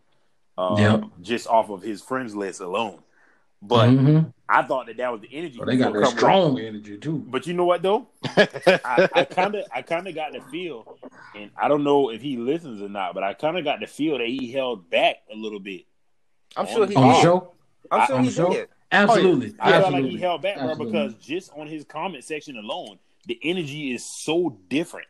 uh, 0.57 0.75
Yep. 0.77 1.03
just 1.21 1.47
off 1.47 1.69
of 1.69 1.81
his 1.81 2.01
friends 2.01 2.35
list 2.35 2.61
alone. 2.61 2.99
But 3.67 3.89
Mhm. 3.89 4.31
I 4.47 4.61
thought 4.63 4.85
that 4.87 4.97
that 4.97 5.11
was 5.11 5.21
the 5.21 5.29
energy. 5.31 5.57
Well, 5.57 5.65
they 5.67 5.77
got 5.77 5.93
was 5.93 6.13
that 6.13 6.17
coming 6.19 6.53
with. 6.53 6.59
strong 6.59 6.59
energy 6.59 6.97
too. 6.97 7.23
But 7.27 7.47
you 7.47 7.53
know 7.53 7.65
what 7.65 7.81
though? 7.81 8.07
I 8.37 9.25
kind 9.29 9.55
of 9.55 9.65
I 9.73 9.81
kind 9.81 10.07
of 10.07 10.13
got 10.15 10.33
the 10.33 10.41
feel, 10.41 10.97
and 11.33 11.49
I 11.57 11.67
don't 11.67 11.83
know 11.83 12.09
if 12.11 12.21
he 12.21 12.37
listens 12.37 12.81
or 12.81 12.89
not, 12.89 13.13
but 13.15 13.23
I 13.23 13.33
kind 13.33 13.57
of 13.57 13.63
got 13.63 13.79
the 13.79 13.87
feel 13.87 14.17
that 14.19 14.27
he 14.27 14.51
held 14.51 14.89
back 14.89 15.17
a 15.31 15.35
little 15.35 15.59
bit. 15.59 15.85
I'm 16.55 16.67
sure 16.67 16.85
he 16.85 16.95
On 16.95 17.07
the 17.07 17.13
did. 17.15 17.21
show, 17.23 17.51
I'm 17.91 18.07
sure 18.07 18.15
On 18.17 18.23
he 18.23 18.29
the 18.29 18.35
show? 18.35 18.49
did. 18.51 18.69
absolutely, 18.91 19.47
I 19.59 19.71
felt 19.71 19.83
absolutely. 19.85 20.01
like 20.03 20.11
he 20.11 20.17
held 20.19 20.41
back, 20.41 20.57
bro, 20.59 20.75
because 20.75 21.13
just 21.15 21.51
on 21.57 21.67
his 21.67 21.83
comment 21.83 22.23
section 22.23 22.55
alone, 22.57 22.99
the 23.25 23.39
energy 23.43 23.93
is 23.93 24.05
so 24.05 24.57
different. 24.69 25.07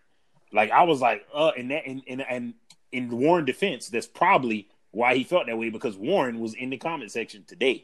Like 0.53 0.71
I 0.71 0.83
was 0.83 1.01
like, 1.01 1.25
uh, 1.33 1.51
and 1.57 1.71
that 1.71 1.85
and 1.85 2.01
and, 2.07 2.21
and 2.29 2.53
in 2.93 3.09
Warren 3.09 3.43
defense, 3.43 3.89
that's 3.89 4.07
probably 4.07 4.69
why 4.91 5.13
he 5.15 5.25
felt 5.25 5.47
that 5.47 5.57
way 5.57 5.69
because 5.69 5.97
Warren 5.97 6.39
was 6.39 6.53
in 6.53 6.69
the 6.69 6.77
comment 6.77 7.11
section 7.11 7.43
today. 7.45 7.83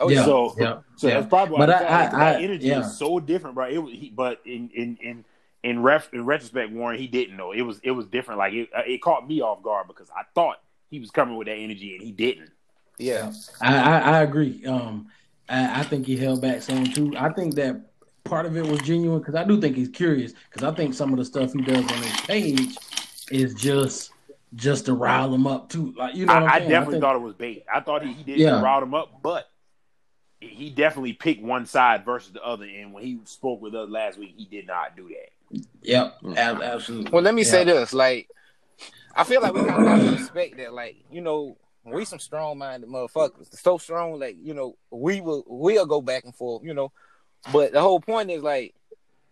Oh 0.00 0.08
yeah, 0.08 0.18
yeah. 0.20 0.24
So- 0.24 0.54
yeah, 0.58 0.78
So 0.96 1.08
yeah. 1.08 1.14
that's 1.14 1.28
probably 1.28 1.52
why 1.58 1.66
But 1.66 1.78
he 1.80 1.84
I- 1.84 1.98
I- 2.06 2.10
that 2.10 2.36
I- 2.36 2.42
energy 2.42 2.66
yeah. 2.68 2.80
is 2.80 2.96
so 2.96 3.18
different, 3.20 3.54
bro. 3.56 3.68
It 3.68 3.78
was, 3.78 3.92
he, 3.92 4.10
but 4.14 4.40
in 4.44 4.70
in 4.74 4.96
in 5.00 5.24
in, 5.64 5.82
ref, 5.82 6.12
in 6.14 6.24
retrospect, 6.24 6.70
Warren, 6.72 6.98
he 6.98 7.08
didn't 7.08 7.36
know. 7.36 7.50
It 7.52 7.62
was 7.62 7.80
it 7.82 7.90
was 7.90 8.06
different. 8.06 8.38
Like 8.38 8.52
it, 8.52 8.68
uh, 8.76 8.82
it 8.86 9.02
caught 9.02 9.26
me 9.26 9.40
off 9.40 9.62
guard 9.62 9.88
because 9.88 10.08
I 10.10 10.22
thought 10.34 10.58
he 10.90 11.00
was 11.00 11.10
coming 11.10 11.36
with 11.36 11.46
that 11.48 11.56
energy 11.56 11.94
and 11.94 12.02
he 12.02 12.12
didn't. 12.12 12.50
Yeah. 12.98 13.32
I, 13.60 13.76
I, 13.78 13.98
I 13.98 14.22
agree. 14.22 14.64
Um, 14.66 15.08
I, 15.48 15.80
I 15.80 15.82
think 15.82 16.06
he 16.06 16.16
held 16.16 16.40
back 16.42 16.62
some 16.62 16.84
too. 16.84 17.12
I 17.16 17.30
think 17.32 17.54
that 17.56 17.90
part 18.24 18.46
of 18.46 18.56
it 18.56 18.66
was 18.66 18.80
genuine 18.82 19.18
because 19.18 19.34
I 19.34 19.44
do 19.44 19.60
think 19.60 19.76
he's 19.76 19.88
curious. 19.88 20.32
Because 20.50 20.62
I 20.70 20.74
think 20.76 20.94
some 20.94 21.12
of 21.12 21.18
the 21.18 21.24
stuff 21.24 21.52
he 21.52 21.60
does 21.62 21.78
on 21.90 22.02
his 22.02 22.20
page 22.22 22.76
is 23.32 23.54
just 23.54 24.12
just 24.54 24.86
to 24.86 24.94
rile 24.94 25.34
him 25.34 25.46
up 25.46 25.68
too. 25.68 25.92
Like 25.96 26.14
you 26.14 26.24
know, 26.26 26.34
what 26.34 26.42
I'm 26.44 26.48
I, 26.48 26.54
I 26.54 26.58
definitely 26.60 26.92
think- 26.94 27.02
thought 27.02 27.16
it 27.16 27.22
was 27.22 27.34
bait. 27.34 27.64
I 27.72 27.80
thought 27.80 28.04
he, 28.04 28.12
he 28.12 28.22
did 28.22 28.38
Yeah. 28.38 28.60
rile 28.62 28.82
him 28.82 28.94
up, 28.94 29.20
but 29.22 29.48
he 30.40 30.70
definitely 30.70 31.12
picked 31.12 31.42
one 31.42 31.66
side 31.66 32.04
versus 32.04 32.32
the 32.32 32.42
other. 32.42 32.64
And 32.64 32.92
when 32.92 33.04
he 33.04 33.18
spoke 33.24 33.60
with 33.60 33.74
us 33.74 33.88
last 33.88 34.18
week, 34.18 34.34
he 34.36 34.44
did 34.44 34.66
not 34.66 34.96
do 34.96 35.08
that. 35.08 35.64
Yep, 35.82 36.20
mm. 36.22 36.36
ab- 36.36 36.62
absolutely. 36.62 37.10
Well, 37.10 37.22
let 37.22 37.34
me 37.34 37.44
say 37.44 37.64
this. 37.64 37.92
Like, 37.92 38.28
I 39.14 39.24
feel 39.24 39.40
like 39.40 39.54
we 39.54 39.64
kind 39.64 39.82
of 39.82 39.88
have 39.88 40.00
to 40.00 40.10
respect 40.12 40.56
that. 40.58 40.72
Like, 40.72 40.96
you 41.10 41.20
know, 41.20 41.56
we 41.84 42.04
some 42.04 42.18
strong 42.18 42.58
minded 42.58 42.88
motherfuckers. 42.88 43.56
So 43.58 43.78
strong, 43.78 44.18
like, 44.20 44.36
you 44.42 44.54
know, 44.54 44.76
we 44.90 45.20
will 45.20 45.44
we'll 45.46 45.86
go 45.86 46.00
back 46.00 46.24
and 46.24 46.34
forth, 46.34 46.62
you 46.64 46.74
know. 46.74 46.92
But 47.52 47.72
the 47.72 47.80
whole 47.80 48.00
point 48.00 48.30
is 48.30 48.42
like 48.42 48.74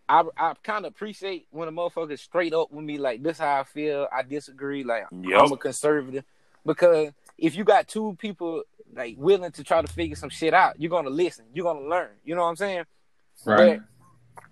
I 0.09 0.25
I 0.37 0.55
kind 0.63 0.87
of 0.87 0.93
appreciate 0.93 1.47
when 1.51 1.69
a 1.69 1.73
motherfucker 1.73 2.13
is 2.13 2.21
straight 2.21 2.55
up 2.55 2.73
with 2.73 2.85
me, 2.85 2.99
like 2.99 3.23
this 3.23 3.39
how 3.39 3.61
I 3.61 3.65
feel. 3.65 4.09
I 4.13 4.23
disagree. 4.23 4.85
Like 4.85 5.05
Yup. 5.11 5.45
I'm 5.45 5.53
a 5.53 5.57
conservative 5.57 6.25
because 6.65 7.13
if 7.39 7.57
you 7.57 7.65
got 7.65 7.89
two 7.89 8.17
people 8.19 8.63
like 8.95 9.17
willing 9.19 9.53
to 9.53 9.65
try 9.65 9.83
to 9.83 9.93
figure 9.93 10.17
some 10.17 10.31
shit 10.31 10.55
out, 10.55 10.81
you're 10.81 10.91
gonna 10.91 11.11
listen. 11.11 11.47
You're 11.53 11.65
gonna 11.65 11.89
learn. 11.89 12.11
You 12.25 12.35
know 12.35 12.43
what 12.43 12.49
I'm 12.49 12.57
saying? 12.57 12.85
Right. 13.45 13.59
Where- 13.59 13.89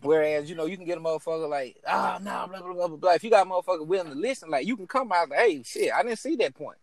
whereas, 0.03 0.49
you 0.51 0.57
know, 0.57 0.67
you 0.67 0.77
can 0.77 0.85
get 0.87 0.99
a 0.99 1.01
motherfucker 1.01 1.49
like, 1.49 1.77
ah, 1.87 2.17
oh, 2.19 2.23
no, 2.23 2.47
blah, 2.47 2.61
blah, 2.61 2.73
blah, 2.73 2.89
blah, 2.89 2.97
blah. 2.97 3.13
If 3.13 3.25
you 3.25 3.31
got 3.31 3.47
a 3.47 3.51
motherfucker 3.51 3.87
willing 3.87 4.13
to 4.13 4.19
listen, 4.19 4.51
like, 4.51 4.67
you 4.67 4.77
can 4.77 4.87
come 4.87 5.11
out 5.13 5.31
like, 5.31 5.39
hey, 5.39 5.63
shit, 5.63 5.93
I 5.93 6.03
didn't 6.03 6.19
see 6.19 6.37
that 6.37 6.55
point. 6.55 6.79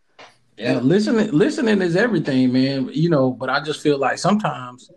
Yeah, 0.58 0.80
listening 0.80 1.32
listening 1.32 1.82
is 1.82 1.96
everything, 1.96 2.52
man. 2.52 2.90
You 2.92 3.10
know, 3.10 3.32
but 3.32 3.50
I 3.50 3.62
just 3.62 3.82
feel 3.82 3.98
like 3.98 4.18
sometimes 4.20 4.92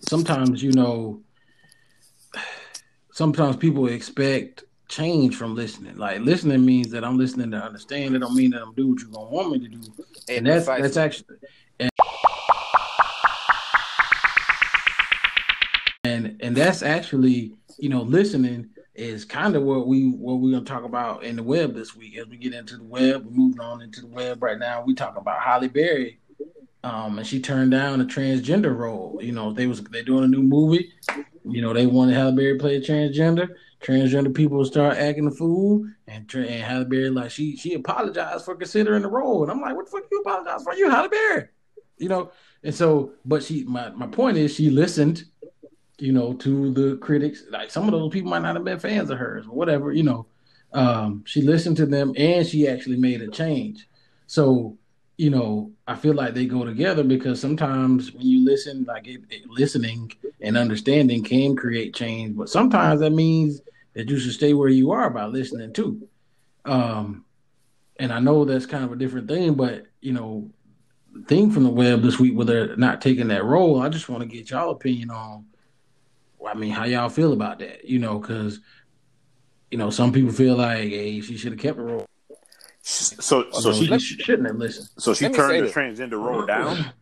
sometimes, 0.00 0.62
you 0.62 0.72
know, 0.72 1.20
sometimes 3.12 3.56
people 3.56 3.88
expect 3.88 4.64
change 4.88 5.36
from 5.36 5.54
listening. 5.54 5.96
Like 5.96 6.20
listening 6.20 6.64
means 6.64 6.90
that 6.90 7.04
I'm 7.04 7.16
listening 7.18 7.50
to 7.52 7.56
understand. 7.56 8.14
It 8.14 8.18
don't 8.18 8.34
mean 8.34 8.50
that 8.50 8.62
I'm 8.62 8.74
doing 8.74 8.90
what 8.90 9.00
you're 9.00 9.10
gonna 9.10 9.30
want 9.30 9.52
me 9.52 9.58
to 9.60 9.68
do. 9.68 9.80
And 10.28 10.46
that's 10.46 10.66
that's 10.66 10.96
actually 10.96 11.36
and, 11.80 11.90
and 16.04 16.36
and 16.40 16.56
that's 16.56 16.82
actually, 16.82 17.54
you 17.78 17.88
know, 17.88 18.02
listening 18.02 18.70
is 18.94 19.24
kind 19.24 19.56
of 19.56 19.62
what 19.62 19.86
we 19.86 20.10
what 20.10 20.34
we're 20.34 20.52
gonna 20.52 20.64
talk 20.64 20.84
about 20.84 21.22
in 21.24 21.36
the 21.36 21.42
web 21.42 21.74
this 21.74 21.96
week 21.96 22.18
as 22.18 22.26
we 22.26 22.36
get 22.36 22.52
into 22.52 22.76
the 22.76 22.84
web. 22.84 23.24
We're 23.24 23.30
moving 23.32 23.60
on 23.60 23.82
into 23.82 24.02
the 24.02 24.08
web 24.08 24.42
right 24.42 24.58
now. 24.58 24.82
We 24.84 24.94
talk 24.94 25.16
about 25.16 25.40
Halle 25.40 25.68
Berry, 25.68 26.20
um, 26.84 27.18
and 27.18 27.26
she 27.26 27.40
turned 27.40 27.70
down 27.70 28.00
a 28.00 28.04
transgender 28.04 28.76
role. 28.76 29.18
You 29.22 29.32
know, 29.32 29.52
they 29.52 29.66
was 29.66 29.82
they're 29.84 30.02
doing 30.02 30.24
a 30.24 30.28
new 30.28 30.42
movie. 30.42 30.92
You 31.44 31.62
know, 31.62 31.72
they 31.72 31.86
wanted 31.86 32.14
Halle 32.14 32.36
Berry 32.36 32.58
play 32.58 32.76
a 32.76 32.80
transgender. 32.80 33.48
Transgender 33.80 34.34
people 34.34 34.62
start 34.66 34.98
acting 34.98 35.26
a 35.26 35.30
fool, 35.30 35.86
and, 36.06 36.28
tra- 36.28 36.44
and 36.44 36.62
Halle 36.62 36.84
Berry 36.84 37.08
like 37.08 37.30
she 37.30 37.56
she 37.56 37.72
apologized 37.72 38.44
for 38.44 38.54
considering 38.54 39.02
the 39.02 39.08
role, 39.08 39.42
and 39.42 39.50
I'm 39.50 39.60
like, 39.60 39.74
what 39.74 39.86
the 39.86 39.92
fuck 39.92 40.04
you 40.10 40.20
apologize 40.20 40.62
for? 40.62 40.74
You 40.74 40.90
Halle 40.90 41.08
Berry, 41.08 41.48
you 42.00 42.08
know. 42.08 42.32
And 42.62 42.74
so, 42.74 43.12
but 43.24 43.42
she, 43.42 43.64
my, 43.64 43.90
my 43.90 44.06
point 44.06 44.36
is, 44.36 44.54
she 44.54 44.70
listened, 44.70 45.24
you 45.98 46.12
know, 46.12 46.34
to 46.34 46.72
the 46.72 46.96
critics. 46.96 47.44
Like 47.50 47.70
some 47.70 47.84
of 47.84 47.92
those 47.92 48.12
people 48.12 48.30
might 48.30 48.42
not 48.42 48.56
have 48.56 48.64
been 48.64 48.78
fans 48.78 49.10
of 49.10 49.18
hers 49.18 49.46
or 49.46 49.52
whatever, 49.52 49.92
you 49.92 50.02
know. 50.02 50.26
Um, 50.72 51.24
she 51.26 51.42
listened 51.42 51.76
to 51.78 51.86
them 51.86 52.12
and 52.16 52.46
she 52.46 52.68
actually 52.68 52.96
made 52.96 53.22
a 53.22 53.28
change. 53.28 53.88
So, 54.26 54.76
you 55.16 55.30
know, 55.30 55.72
I 55.86 55.96
feel 55.96 56.14
like 56.14 56.34
they 56.34 56.46
go 56.46 56.64
together 56.64 57.02
because 57.02 57.40
sometimes 57.40 58.12
when 58.12 58.26
you 58.26 58.44
listen, 58.44 58.84
like 58.84 59.06
it, 59.06 59.22
it, 59.30 59.48
listening 59.48 60.12
and 60.40 60.56
understanding 60.56 61.24
can 61.24 61.56
create 61.56 61.94
change, 61.94 62.36
but 62.36 62.48
sometimes 62.48 63.00
that 63.00 63.10
means 63.10 63.60
that 63.94 64.08
you 64.08 64.18
should 64.18 64.32
stay 64.32 64.54
where 64.54 64.68
you 64.68 64.92
are 64.92 65.10
by 65.10 65.26
listening 65.26 65.72
too. 65.72 66.08
Um, 66.64 67.24
and 67.98 68.12
I 68.12 68.20
know 68.20 68.44
that's 68.44 68.66
kind 68.66 68.84
of 68.84 68.92
a 68.92 68.96
different 68.96 69.28
thing, 69.28 69.54
but 69.54 69.86
you 70.00 70.12
know, 70.12 70.50
thing 71.26 71.50
from 71.50 71.64
the 71.64 71.70
web 71.70 72.02
this 72.02 72.18
week 72.18 72.34
where 72.36 72.46
they're 72.46 72.76
not 72.76 73.00
taking 73.00 73.28
that 73.28 73.44
role. 73.44 73.80
I 73.80 73.88
just 73.88 74.08
want 74.08 74.22
to 74.22 74.28
get 74.28 74.50
y'all 74.50 74.70
opinion 74.70 75.10
on. 75.10 75.46
I 76.46 76.54
mean, 76.54 76.70
how 76.70 76.84
y'all 76.84 77.08
feel 77.08 77.32
about 77.32 77.58
that? 77.58 77.84
You 77.84 77.98
know, 77.98 78.18
because 78.18 78.60
you 79.70 79.78
know 79.78 79.90
some 79.90 80.12
people 80.12 80.32
feel 80.32 80.56
like, 80.56 80.88
hey, 80.88 81.20
she 81.20 81.36
should 81.36 81.52
have 81.52 81.60
kept 81.60 81.76
the 81.76 81.84
role. 81.84 82.06
So, 82.82 83.16
so 83.20 83.46
Although 83.52 83.98
she, 83.98 84.16
shouldn't 84.16 84.48
have 84.48 84.56
listened. 84.56 84.88
so 84.98 85.12
she 85.12 85.28
turned 85.28 85.66
the 85.66 85.70
transgender 85.70 86.12
role 86.12 86.46
down. 86.46 86.92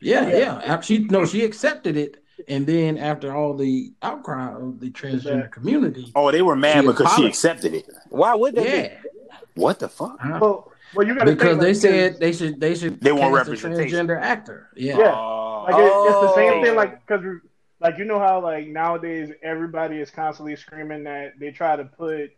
Yeah, 0.00 0.28
yeah. 0.28 0.80
She 0.80 0.98
no, 0.98 1.24
she 1.24 1.44
accepted 1.44 1.96
it, 1.96 2.22
and 2.48 2.66
then 2.66 2.98
after 2.98 3.34
all 3.34 3.56
the 3.56 3.92
outcry 4.02 4.52
of 4.54 4.80
the 4.80 4.90
transgender 4.90 5.50
community, 5.50 6.10
Oh, 6.14 6.30
they 6.30 6.42
were 6.42 6.56
mad 6.56 6.82
She 6.82 6.86
because 6.88 7.14
she 7.14 7.26
accepted 7.26 7.74
it. 7.74 7.88
Why 8.10 8.34
would 8.34 8.56
they? 8.56 8.82
yeah, 8.82 8.98
What 9.54 9.78
the 9.78 9.88
fuck? 9.88 10.18
Huh? 10.20 10.38
Well, 10.42 10.72
well, 10.94 11.06
you 11.06 11.14
got 11.14 11.26
because 11.26 11.58
think, 11.58 11.60
they 11.60 11.66
like, 11.68 11.76
said 11.76 12.20
they 12.20 12.32
should 12.32 12.60
they 12.60 12.74
should 12.74 13.00
They 13.00 13.12
want 13.12 13.34
cast 13.34 13.48
a 13.48 13.52
representation. 13.52 14.06
transgender 14.06 14.20
actor. 14.20 14.68
Yeah, 14.76 14.98
Yeah. 14.98 15.14
Oh. 15.14 15.64
Like 15.68 15.76
it, 15.76 15.84
it's 15.84 16.20
the 16.20 16.34
same 16.34 16.52
Oh. 16.52 16.62
thing, 16.64 16.74
like 16.76 17.06
because 17.06 17.24
like 17.80 17.98
you 17.98 18.04
know 18.04 18.18
how 18.18 18.40
like 18.40 18.66
nowadays 18.68 19.30
everybody 19.42 19.98
is 19.98 20.10
constantly 20.10 20.56
screaming 20.56 21.04
that 21.04 21.38
they 21.38 21.50
try 21.50 21.76
to 21.76 21.84
put 21.84 22.32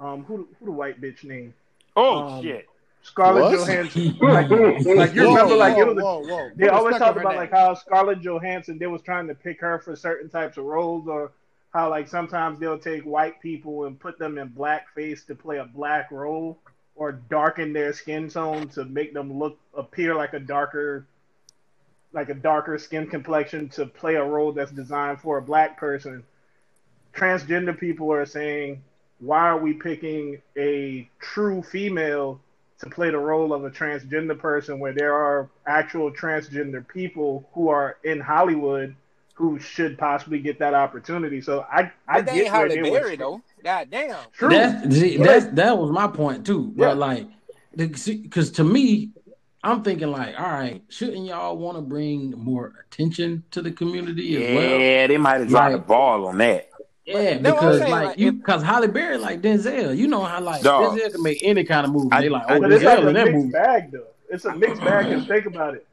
um 0.00 0.24
who 0.24 0.48
who 0.58 0.66
the 0.66 0.70
white 0.72 1.00
bitch 1.00 1.24
name 1.24 1.52
oh 1.96 2.28
um, 2.28 2.42
shit! 2.42 2.66
Scarlett 3.02 3.44
What? 3.44 3.52
Johansson. 3.68 4.16
like, 4.20 4.50
like 4.50 5.14
you 5.14 5.28
remember, 5.28 5.56
like 5.56 5.76
it 5.78 5.86
was. 5.86 5.98
a- 5.98 6.00
whoa, 6.02 6.20
whoa. 6.20 6.50
they 6.56 6.68
always 6.68 6.92
respect 6.94 7.14
talk 7.14 7.20
about 7.22 7.36
like 7.36 7.50
how 7.50 7.74
Scarlett 7.74 8.20
Johansson 8.20 8.78
they 8.78 8.86
was 8.86 9.02
trying 9.02 9.26
to 9.28 9.34
pick 9.34 9.60
her 9.60 9.78
for 9.78 9.96
certain 9.96 10.28
types 10.28 10.56
of 10.58 10.64
roles, 10.64 11.08
or 11.08 11.32
how 11.72 11.88
like 11.90 12.06
sometimes 12.08 12.58
they'll 12.60 12.78
take 12.78 13.02
white 13.04 13.40
people 13.40 13.84
and 13.86 13.98
put 13.98 14.18
them 14.18 14.36
in 14.38 14.50
blackface 14.50 15.24
to 15.26 15.34
play 15.34 15.56
a 15.58 15.64
black 15.64 16.10
role, 16.10 16.58
or 16.98 17.12
darken 17.12 17.72
their 17.72 17.92
skin 17.92 18.28
tone 18.28 18.68
to 18.68 18.84
make 18.84 19.14
them 19.14 19.38
look 19.38 19.56
appear 19.72 20.16
like 20.16 20.34
a 20.34 20.40
darker, 20.40 21.06
like 22.12 22.28
a 22.28 22.34
darker 22.34 22.76
skin 22.76 23.06
complexion 23.06 23.68
to 23.68 23.86
play 23.86 24.16
a 24.16 24.24
role 24.24 24.50
that's 24.50 24.72
designed 24.72 25.20
for 25.20 25.38
a 25.38 25.42
black 25.42 25.78
person. 25.78 26.24
Transgender 27.14 27.78
people 27.78 28.12
are 28.12 28.26
saying, 28.26 28.82
why 29.20 29.48
are 29.48 29.58
we 29.58 29.74
picking 29.74 30.42
a 30.56 31.08
true 31.20 31.62
female 31.62 32.40
to 32.80 32.90
play 32.90 33.10
the 33.10 33.18
role 33.18 33.52
of 33.52 33.64
a 33.64 33.70
transgender 33.70 34.38
person 34.38 34.80
where 34.80 34.92
there 34.92 35.14
are 35.14 35.48
actual 35.66 36.12
transgender 36.12 36.86
people 36.86 37.48
who 37.52 37.68
are 37.68 37.96
in 38.02 38.20
Hollywood 38.20 38.94
who 39.34 39.60
should 39.60 39.96
possibly 39.96 40.40
get 40.40 40.58
that 40.58 40.74
opportunity. 40.74 41.40
So 41.40 41.64
I 41.70 41.92
I 42.08 42.22
But 42.22 42.26
they 42.26 42.34
get 42.34 42.46
ain't 42.46 42.54
where 42.54 42.68
they 42.68 42.90
was 42.90 43.18
though. 43.18 43.40
God 43.64 43.88
damn. 43.90 44.16
That's 44.40 44.94
see, 44.96 45.16
that's 45.16 45.46
that 45.46 45.76
was 45.78 45.90
my 45.90 46.06
point 46.08 46.46
too. 46.46 46.72
But 46.76 46.88
Yeah. 46.88 46.92
like, 46.94 47.26
because 47.76 48.50
to 48.52 48.64
me, 48.64 49.10
I'm 49.62 49.82
thinking 49.82 50.10
like, 50.10 50.38
all 50.38 50.46
right, 50.46 50.82
shouldn't 50.88 51.26
y'all 51.26 51.56
want 51.56 51.76
to 51.78 51.82
bring 51.82 52.30
more 52.32 52.72
attention 52.86 53.42
to 53.50 53.60
the 53.62 53.70
community 53.70 54.36
as 54.36 54.54
well? 54.56 54.80
Yeah, 54.80 55.06
they 55.08 55.16
might 55.18 55.40
have 55.40 55.48
dropped 55.48 55.72
Like- 55.72 55.82
the 55.82 55.86
ball 55.86 56.26
on 56.26 56.38
that. 56.38 56.68
Yeah, 57.04 57.38
That's 57.38 57.54
because 57.56 57.78
saying, 57.78 57.90
like 57.90 58.06
like, 58.08 58.18
you, 58.18 58.32
because 58.32 58.62
Halle 58.62 58.86
Berry 58.86 59.16
like 59.16 59.40
Denzel, 59.40 59.96
you 59.96 60.08
know 60.08 60.22
how 60.24 60.42
like 60.42 60.60
Dog. 60.62 60.92
Denzel 60.98 61.12
can 61.12 61.22
make 61.22 61.38
any 61.42 61.64
kind 61.64 61.86
of 61.86 61.92
movie. 61.92 62.08
I- 62.12 62.20
they 62.20 62.28
like, 62.28 62.42
I- 62.50 62.56
oh, 62.56 62.60
But 62.60 62.72
it's 62.72 62.84
like 62.84 62.98
a 62.98 63.08
in 63.08 63.14
that 63.14 63.24
mixed 63.24 63.34
movie. 63.36 63.50
bag 63.50 63.90
though. 63.92 64.06
It's 64.30 64.44
a 64.44 64.54
mixed 64.54 64.82
bag 64.82 65.06
and 65.06 65.26
think 65.26 65.46
about 65.46 65.74
it. 65.74 65.86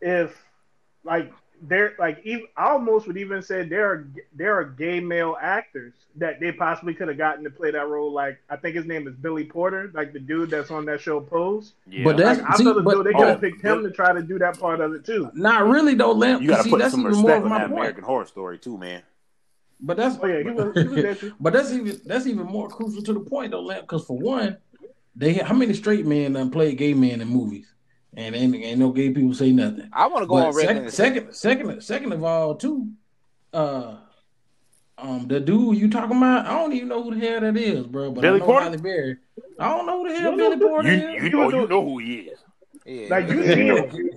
If 0.00 0.34
like 1.04 1.30
there 1.64 1.94
like 1.98 2.20
even, 2.24 2.46
I 2.56 2.70
almost 2.70 3.06
would 3.06 3.16
even 3.16 3.40
say 3.40 3.62
there 3.62 3.86
are 3.90 4.08
there 4.34 4.54
are 4.58 4.64
gay 4.64 4.98
male 5.00 5.36
actors 5.40 5.94
that 6.16 6.40
they 6.40 6.52
possibly 6.52 6.92
could 6.92 7.08
have 7.08 7.16
gotten 7.16 7.44
to 7.44 7.50
play 7.50 7.70
that 7.70 7.88
role. 7.88 8.12
Like 8.12 8.38
I 8.50 8.56
think 8.56 8.74
his 8.76 8.84
name 8.84 9.06
is 9.06 9.14
Billy 9.14 9.44
Porter, 9.44 9.90
like 9.94 10.12
the 10.12 10.18
dude 10.18 10.50
that's 10.50 10.70
on 10.70 10.84
that 10.86 11.00
show 11.00 11.20
Pose. 11.20 11.74
Yeah. 11.86 12.04
But 12.04 12.16
that's 12.16 12.40
Like, 12.40 12.50
I 12.50 12.56
see, 12.56 12.64
feel 12.64 12.78
as 12.78 12.84
though 12.84 13.02
they 13.02 13.12
could 13.12 13.20
oh, 13.22 13.26
have 13.28 13.40
picked 13.40 13.62
him 13.62 13.82
Bill- 13.82 13.90
to 13.90 13.94
try 13.94 14.12
to 14.12 14.22
do 14.22 14.38
that 14.40 14.58
part 14.58 14.80
of 14.80 14.92
it 14.94 15.04
too. 15.04 15.30
not 15.34 15.66
really 15.68 15.94
though, 15.94 16.12
Lamp. 16.12 16.42
you 16.42 16.48
got 16.48 16.58
to 16.58 16.62
see, 16.64 16.70
put 16.70 16.80
that's 16.80 16.92
some 16.92 17.00
even 17.02 17.12
more 17.12 17.22
respect 17.22 17.38
of 17.38 17.44
on 17.44 17.50
my 17.50 17.58
that 17.58 17.68
point. 17.68 17.78
American 17.80 18.04
Horror 18.04 18.26
Story 18.26 18.58
too, 18.58 18.76
man. 18.76 19.02
But 19.80 19.96
that's 19.96 20.16
Oh 20.22 20.26
yeah, 20.26 20.42
he 20.42 20.50
was, 20.50 20.74
he 20.76 21.02
was 21.02 21.32
but 21.40 21.52
that's 21.52 21.72
even 21.72 22.00
that's 22.04 22.26
even 22.26 22.46
more 22.46 22.68
crucial 22.68 23.02
to 23.02 23.12
the 23.14 23.20
point 23.20 23.50
though, 23.52 23.62
Lamp. 23.62 23.82
Because 23.82 24.04
for 24.04 24.16
one, 24.18 24.56
they 25.16 25.34
how 25.34 25.54
many 25.54 25.74
straight 25.74 26.06
men 26.06 26.32
done 26.34 26.50
played 26.50 26.78
gay 26.78 26.94
men 26.94 27.20
in 27.20 27.28
movies, 27.28 27.71
and 28.16 28.34
ain't, 28.34 28.54
ain't 28.54 28.78
no 28.78 28.90
gay 28.90 29.10
people 29.10 29.34
say 29.34 29.52
nothing. 29.52 29.88
I 29.92 30.06
want 30.06 30.22
to 30.22 30.26
go 30.26 30.34
But 30.36 30.46
on 30.48 30.54
record. 30.54 30.90
second, 30.92 30.92
second, 30.92 31.34
second, 31.34 31.82
second 31.82 32.12
of 32.12 32.22
all, 32.24 32.54
too, 32.54 32.90
uh, 33.52 33.96
um, 34.98 35.26
the 35.28 35.40
dude 35.40 35.78
you 35.78 35.90
talking 35.90 36.16
about, 36.16 36.46
I 36.46 36.50
don't 36.58 36.72
even 36.72 36.88
know 36.88 37.02
who 37.02 37.14
the 37.18 37.26
hell 37.26 37.40
that 37.40 37.56
is, 37.56 37.86
bro. 37.86 38.12
But 38.12 38.20
Billy 38.20 38.36
I 38.36 38.38
know 38.40 38.44
Porter? 38.46 38.64
Halle 38.66 38.76
Berry. 38.78 39.16
I 39.58 39.68
don't 39.76 39.86
know 39.86 40.02
who 40.04 40.08
the 40.12 40.18
hell 40.20 40.30
You 40.32 40.36
Billy 40.36 40.56
know 40.56 40.68
Porter 40.68 40.88
You, 40.94 41.08
is. 41.08 41.22
you, 41.24 41.30
You 41.30 41.42
oh, 41.42 41.48
you 41.62 41.68
know 41.68 41.84
who 41.84 41.98
he 41.98 42.14
is. 42.20 42.38
Yeah. 42.84 43.06
Like 43.10 43.28
you 43.28 43.42
see 43.46 43.66
him. 43.66 44.10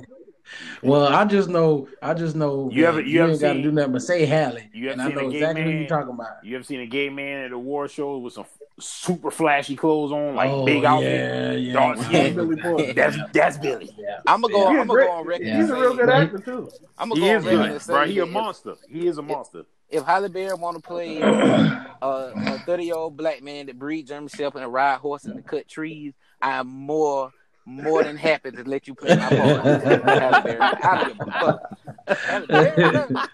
Well, 0.84 1.08
I 1.08 1.25
just 1.25 1.49
know, 1.49 1.88
I 2.01 2.13
just 2.13 2.36
know. 2.36 2.69
You 2.71 2.84
that 2.84 2.88
ever- 2.89 3.01
you 3.01 3.08
you 3.13 3.21
ever 3.23 3.31
ain't 3.31 3.41
got 3.41 3.53
to 3.53 3.62
do 3.63 3.71
nothing 3.71 3.93
but 3.93 4.01
say 4.03 4.25
Halle, 4.25 4.69
you 4.73 4.89
ever 4.89 4.93
and 4.93 5.01
I 5.01 5.08
seen 5.08 5.17
a 5.17 5.21
know 5.23 5.29
gay 5.31 5.38
exactly 5.38 5.63
who 5.63 5.69
man? 5.71 5.81
you 5.81 5.88
talking 5.88 6.13
about. 6.13 6.45
You 6.45 6.55
ever 6.55 6.63
seen 6.63 6.79
a 6.81 6.86
gay 6.86 7.10
man 7.10 7.45
at 7.45 7.51
a 7.51 7.58
war 7.58 7.88
show 7.88 8.17
with 8.19 8.34
some 8.34 8.45
super 8.79 9.31
flashy 9.31 9.75
clothes 9.75 10.11
on, 10.11 10.35
like 10.35 10.49
oh, 10.49 10.65
big 10.65 10.83
outfit? 10.83 11.11
yeah, 11.11 11.51
yeah, 11.51 11.73
Dark 11.73 11.97
yeah. 11.97 12.03
skin. 12.03 12.35
Billy 12.35 12.61
Porter. 12.61 12.93
That's 12.93 13.17
that's 13.33 13.57
Billy. 13.57 13.89
yeah. 13.97 14.19
I'm 14.27 14.41
gonna 14.41 14.53
go. 14.53 14.71
Yeah. 14.71 14.81
I'm 14.81 14.88
gonna 14.88 15.05
go 15.05 15.11
on 15.11 15.25
record. 15.25 15.47
Yeah. 15.47 15.61
He's 15.61 15.69
a 15.69 15.75
real 15.75 15.95
good 15.95 16.09
actor 16.09 16.38
too. 16.39 16.69
I'm 16.97 17.09
gonna 17.09 17.21
He 17.21 17.27
go 17.27 17.35
is 17.35 17.45
on 17.45 17.51
record 17.51 17.61
good, 17.61 17.71
and 17.71 17.81
say 17.81 17.93
bro. 17.93 18.05
He 18.05 18.19
a 18.19 18.25
that 18.25 18.31
monster. 18.31 18.75
He 18.89 19.07
is 19.07 19.17
a 19.17 19.21
monster. 19.21 19.59
If, 19.89 20.01
if 20.01 20.05
Halle 20.05 20.29
Berry 20.29 20.53
want 20.55 20.75
to 20.75 20.81
play 20.81 21.21
uh, 21.21 21.85
a 22.01 22.33
a 22.35 22.59
30 22.65 22.83
year 22.83 22.95
old 22.95 23.17
black 23.17 23.41
man 23.41 23.67
that 23.67 23.79
breeds 23.79 24.11
himself 24.11 24.55
and 24.55 24.63
a 24.63 24.67
ride 24.67 24.99
horses 24.99 25.31
and 25.31 25.45
cut 25.45 25.67
trees, 25.67 26.13
I'm 26.41 26.67
more 26.67 27.31
more 27.65 28.03
than 28.03 28.17
happy 28.17 28.51
to 28.51 28.63
let 28.63 28.88
you 28.88 28.93
play 28.95 29.15
my 29.15 29.29
part. 29.29 29.39
Halle 30.03 30.43
Berry. 30.43 30.59
I 30.59 31.03
don't 31.03 31.17
give 31.17 31.27
a 31.27 31.31
fuck. 31.39 33.29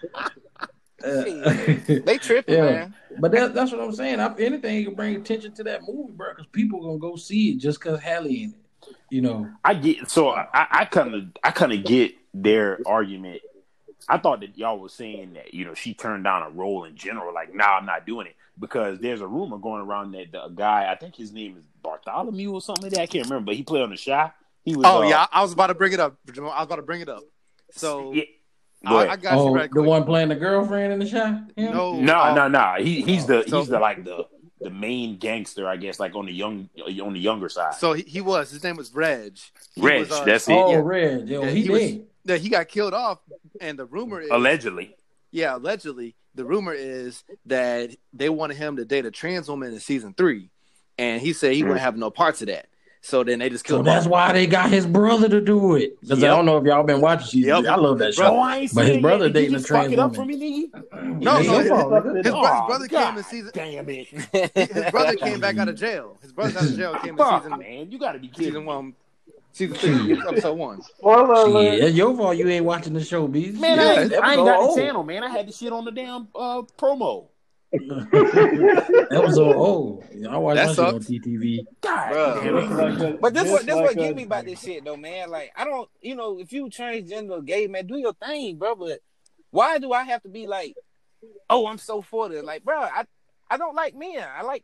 Halle 1.04 1.42
Berry, 1.42 1.84
Shit. 1.86 2.06
They 2.06 2.18
tripping, 2.18 2.56
Yeah. 2.56 2.64
man. 2.64 2.96
But 3.20 3.32
that, 3.32 3.54
that's 3.54 3.72
what 3.72 3.82
I'm 3.82 3.94
saying. 3.94 4.20
If 4.20 4.40
anything, 4.40 4.78
you 4.78 4.86
can 4.86 4.96
bring 4.96 5.16
attention 5.16 5.54
to 5.54 5.64
that 5.64 5.82
movie, 5.88 6.14
bro, 6.14 6.30
because 6.32 6.48
people 6.52 6.82
gonna 6.82 6.98
go 6.98 7.16
see 7.16 7.52
it 7.52 7.58
just 7.58 7.80
because 7.80 8.00
Halle 8.00 8.30
in 8.30 8.50
it. 8.52 8.96
You 9.10 9.22
know, 9.22 9.50
I 9.64 9.74
get 9.74 10.10
so 10.10 10.30
I 10.30 10.48
I 10.54 10.86
kind 10.86 11.14
of 11.14 11.24
I 11.44 11.52
kind 11.52 11.74
of 11.74 11.84
get 11.84 12.14
their 12.34 12.80
argument. 12.86 13.42
I 14.10 14.18
thought 14.18 14.40
that 14.40 14.58
y'all 14.58 14.80
was 14.80 14.94
saying 14.94 15.34
that 15.34 15.54
you 15.54 15.66
know 15.66 15.74
she 15.74 15.94
turned 15.94 16.24
down 16.24 16.44
a 16.44 16.50
role 16.50 16.86
in 16.86 16.96
general. 16.96 17.34
Like, 17.34 17.54
nah, 17.54 17.78
I'm 17.78 17.86
not 17.86 18.06
doing 18.06 18.28
it 18.28 18.36
because 18.60 19.00
there's 19.00 19.22
a 19.22 19.28
rumor 19.28 19.58
going 19.58 19.82
around 19.82 20.12
that 20.14 20.32
the 20.32 20.48
guy 20.48 20.90
I 20.92 20.96
think 20.96 21.16
his 21.16 21.32
name 21.32 21.58
is 21.58 21.64
Bartholomew 21.84 22.54
or 22.54 22.62
something 22.62 22.84
like 22.84 22.94
that. 22.94 23.02
I 23.02 23.06
can't 23.06 23.26
remember, 23.26 23.48
but 23.48 23.56
he 23.56 23.64
played 23.64 23.84
on 23.84 23.90
the 23.92 23.98
Chi. 23.98 24.32
He 24.64 24.76
was. 24.76 24.88
Oh 24.88 25.04
uh, 25.04 25.10
yeah, 25.10 25.28
I 25.32 25.42
was 25.42 25.54
about 25.54 25.68
to 25.68 25.76
bring 25.76 25.94
it 25.94 26.00
up. 26.00 26.18
I 26.28 26.42
was 26.42 26.66
about 26.66 26.76
to 26.78 26.82
bring 26.82 27.02
it 27.02 27.10
up. 27.10 27.24
So 27.72 28.14
yeah. 28.14 28.24
Go 28.88 28.98
I. 28.98 29.12
I 29.12 29.16
got 29.16 29.34
you 29.34 29.40
oh, 29.40 29.54
right 29.54 29.64
the 29.70 29.80
quick. 29.80 29.86
one 29.88 30.04
playing 30.06 30.30
the 30.30 30.36
girlfriend 30.36 30.94
in 30.94 31.00
the 31.00 31.06
shot. 31.08 31.28
Him? 31.56 31.72
No, 31.74 32.00
No, 32.00 32.20
uh, 32.22 32.34
no, 32.34 32.48
no. 32.48 32.76
He 32.80 33.02
he's 33.02 33.26
the 33.26 33.44
So- 33.48 33.60
he's 33.60 33.68
the 33.70 33.80
like 33.80 34.04
the 34.04 34.28
the 34.60 34.70
main 34.70 35.18
gangster, 35.18 35.68
I 35.68 35.76
guess, 35.78 36.00
like 36.00 36.16
on 36.16 36.26
the 36.28 36.32
young 36.32 36.70
on 37.04 37.14
the 37.14 37.20
younger 37.20 37.50
side. 37.50 37.74
So 37.76 37.94
he, 37.94 38.04
he 38.04 38.22
was. 38.22 38.52
His 38.52 38.64
name 38.64 38.76
was 38.76 38.94
Reg. 38.94 39.38
He 39.76 39.82
Reg, 39.82 40.02
was, 40.02 40.12
uh, 40.12 40.24
that's 40.24 40.48
it. 40.48 40.54
Oh, 40.54 40.72
yeah. 40.72 40.82
Red. 40.84 41.28
Yo, 41.28 41.44
Yeah, 41.44 41.50
he, 41.50 41.62
he 41.64 41.70
was- 41.70 41.80
did. 41.82 42.06
that 42.26 42.42
he 42.42 42.50
got 42.50 42.68
killed 42.68 42.94
off, 42.94 43.20
and 43.60 43.78
the 43.80 43.86
rumor 43.86 44.22
is 44.22 44.30
Allegedly, 44.32 44.96
yeah, 45.32 45.56
allegedly, 45.56 46.16
the 46.36 46.46
rumor 46.46 46.74
is 46.74 47.24
that 47.48 47.90
they 48.14 48.30
wanted 48.30 48.58
him 48.58 48.76
to 48.78 48.86
date 48.86 49.06
a 49.06 49.12
trans 49.12 49.50
woman 49.50 49.74
in 49.74 49.80
season 49.80 50.14
three, 50.16 50.50
and 50.98 51.22
he 51.22 51.34
said 51.34 51.54
he 51.54 51.62
Mm. 51.62 51.66
wouldn't 51.70 51.82
have 51.82 51.98
no 51.98 52.12
parts 52.12 52.42
of 52.44 52.48
that. 52.48 52.68
So 53.04 53.24
then 53.24 53.40
they 53.40 53.50
just 53.50 53.66
killed. 53.66 53.80
So 53.80 53.84
killed 53.84 53.88
that's 53.96 54.06
him. 54.06 54.12
why 54.12 54.32
they 54.32 54.46
got 54.46 54.70
his 54.70 54.86
brother 54.86 55.28
to 55.28 55.42
do 55.42 55.76
it. 55.76 56.00
Because 56.02 56.20
Yep. 56.20 56.32
I 56.32 56.36
don't 56.36 56.46
know 56.46 56.58
if 56.58 56.66
y'all 56.66 56.84
been 56.84 57.02
watching 57.02 57.26
season 57.28 57.50
Yep. 57.50 57.60
three. 57.62 57.68
I 57.70 57.76
love 57.76 57.98
that 57.98 58.14
show. 58.14 58.26
Oh, 58.26 58.40
I 58.40 58.58
ain't 58.58 58.76
But 58.76 58.82
seen 58.82 58.88
his 58.90 58.98
it 58.98 59.02
brother 59.02 59.26
yet. 59.26 59.34
Did 59.34 59.40
you 59.40 59.50
dating 59.50 59.56
a 59.56 59.58
just 59.58 59.70
fuck 59.70 59.78
trans 59.82 59.94
it 59.94 60.00
up 60.00 60.12
woman. 60.18 60.34
for 60.34 60.38
me, 60.38 60.70
nigga. 60.72 60.84
No, 61.22 61.36
His 61.38 61.48
no, 61.48 61.60
his, 61.60 61.68
brother- 61.68 62.16
his, 62.16 62.26
his 62.26 62.32
brother 62.34 62.88
God 62.88 63.06
came 63.10 63.18
in 63.18 63.24
season. 63.24 63.52
Damn 63.54 63.90
it! 63.90 64.08
His 64.74 64.92
brother 64.92 65.16
came 65.16 65.40
back 65.40 65.58
out 65.58 65.68
of 65.68 65.76
jail. 65.76 66.18
His 66.22 66.32
brother 66.32 66.60
out 66.60 66.66
of 66.66 66.76
jail 66.76 66.96
came 66.96 67.18
in 67.20 67.26
season 67.42 67.60
man, 67.60 67.92
you 67.92 67.98
got 68.00 68.12
to 68.14 68.20
be 68.20 68.28
kidding. 68.28 68.46
season 68.46 68.54
kidding. 68.54 68.66
one, 68.66 68.94
season 69.52 69.76
three, 69.78 70.22
episode 70.28 70.54
one. 70.58 70.82
Spoiler 70.84 71.34
alert. 71.34 71.72
Shit, 71.74 71.84
it's 71.84 71.96
your 71.96 72.16
fault 72.16 72.38
you 72.38 72.48
ain't 72.50 72.66
watching 72.66 72.94
the 72.94 73.04
show, 73.04 73.28
B. 73.28 73.52
Man, 73.52 73.78
Yeah, 73.78 73.84
I, 73.84 74.02
ain't, 74.04 74.14
I 74.14 74.34
ain't 74.36 74.46
got 74.46 74.60
old. 74.60 74.78
the 74.78 74.82
channel, 74.82 75.04
man. 75.04 75.24
I 75.24 75.30
had 75.30 75.48
the 75.48 75.52
shit 75.52 75.72
on 75.74 75.86
the 75.86 75.92
damn 75.92 76.28
uh, 76.36 76.62
promo. 76.78 77.26
That 77.72 79.22
was 79.26 79.36
so 79.36 79.54
old. 79.54 80.04
I 80.30 80.38
watched 80.38 80.56
That 80.58 80.76
that, 80.76 80.80
on 80.94 81.02
sucks. 81.02 81.06
TTV. 81.08 81.60
God 81.82 82.12
Bruh. 82.14 82.44
damn 82.44 82.58
it. 82.58 82.62
Just 82.62 82.72
like 82.80 83.00
a- 83.00 83.18
But 83.20 83.34
this 83.34 83.44
just 83.44 83.52
what 83.54 83.66
this 83.66 83.76
like 83.76 83.84
what 83.86 83.92
a- 83.94 83.96
get 83.96 84.16
me 84.16 84.24
about 84.24 84.46
this 84.46 84.62
shit 84.62 84.84
though, 84.86 84.98
man. 84.98 85.30
Like 85.30 85.52
I 85.56 85.64
don't, 85.66 85.90
you 86.02 86.16
know, 86.16 86.40
if 86.40 86.52
you 86.54 86.66
transgender 86.68 87.32
or 87.32 87.42
gay, 87.42 87.68
man, 87.68 87.88
do 87.88 87.98
your 87.98 88.14
thing, 88.14 88.58
bro. 88.58 88.76
But 88.76 89.00
why 89.52 89.78
do 89.80 89.92
I 89.94 90.04
have 90.04 90.22
to 90.24 90.30
be 90.30 90.48
like, 90.48 90.76
oh, 91.50 91.68
I'm 91.68 91.78
so 91.78 92.02
for 92.02 92.30
this? 92.30 92.44
Like, 92.44 92.64
bro, 92.64 92.78
I 92.80 93.06
I 93.50 93.58
don't 93.58 93.76
like 93.76 93.96
men. 93.96 94.24
I 94.36 94.42
like 94.44 94.64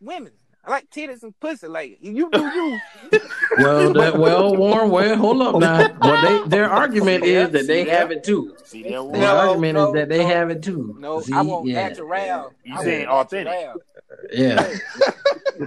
women. 0.00 0.32
I 0.64 0.70
like 0.70 0.88
titties 0.90 1.22
and 1.24 1.38
pussy. 1.40 1.66
Like 1.66 1.98
you 2.00 2.30
do 2.30 2.40
you. 2.40 2.78
Well, 3.58 3.92
that 3.92 4.18
well, 4.18 4.56
Warren. 4.56 4.88
Well, 4.90 5.16
hold 5.16 5.42
up 5.42 5.56
now. 5.56 5.94
Well, 6.00 6.42
they 6.42 6.48
their 6.48 6.70
argument 6.70 7.22
is 7.24 7.50
that 7.50 7.66
they 7.66 7.84
have 7.84 8.10
it 8.10 8.24
too. 8.24 8.56
See 8.64 8.82
that 8.84 8.92
Their? 9.12 9.20
No, 9.20 9.36
argument 9.36 9.74
no, 9.74 9.88
is 9.88 9.94
that 9.94 10.08
they 10.08 10.20
no. 10.22 10.26
have 10.26 10.50
it 10.50 10.62
too. 10.62 10.96
No, 10.98 11.20
See? 11.20 11.34
I 11.34 11.42
want 11.42 11.66
yeah. 11.66 11.88
natural. 11.88 12.08
You 12.64 12.72
I 12.72 12.76
want 12.76 12.84
saying 12.86 13.06
authentic. 13.08 13.52
natural. 13.52 13.82
Yeah. 14.32 14.74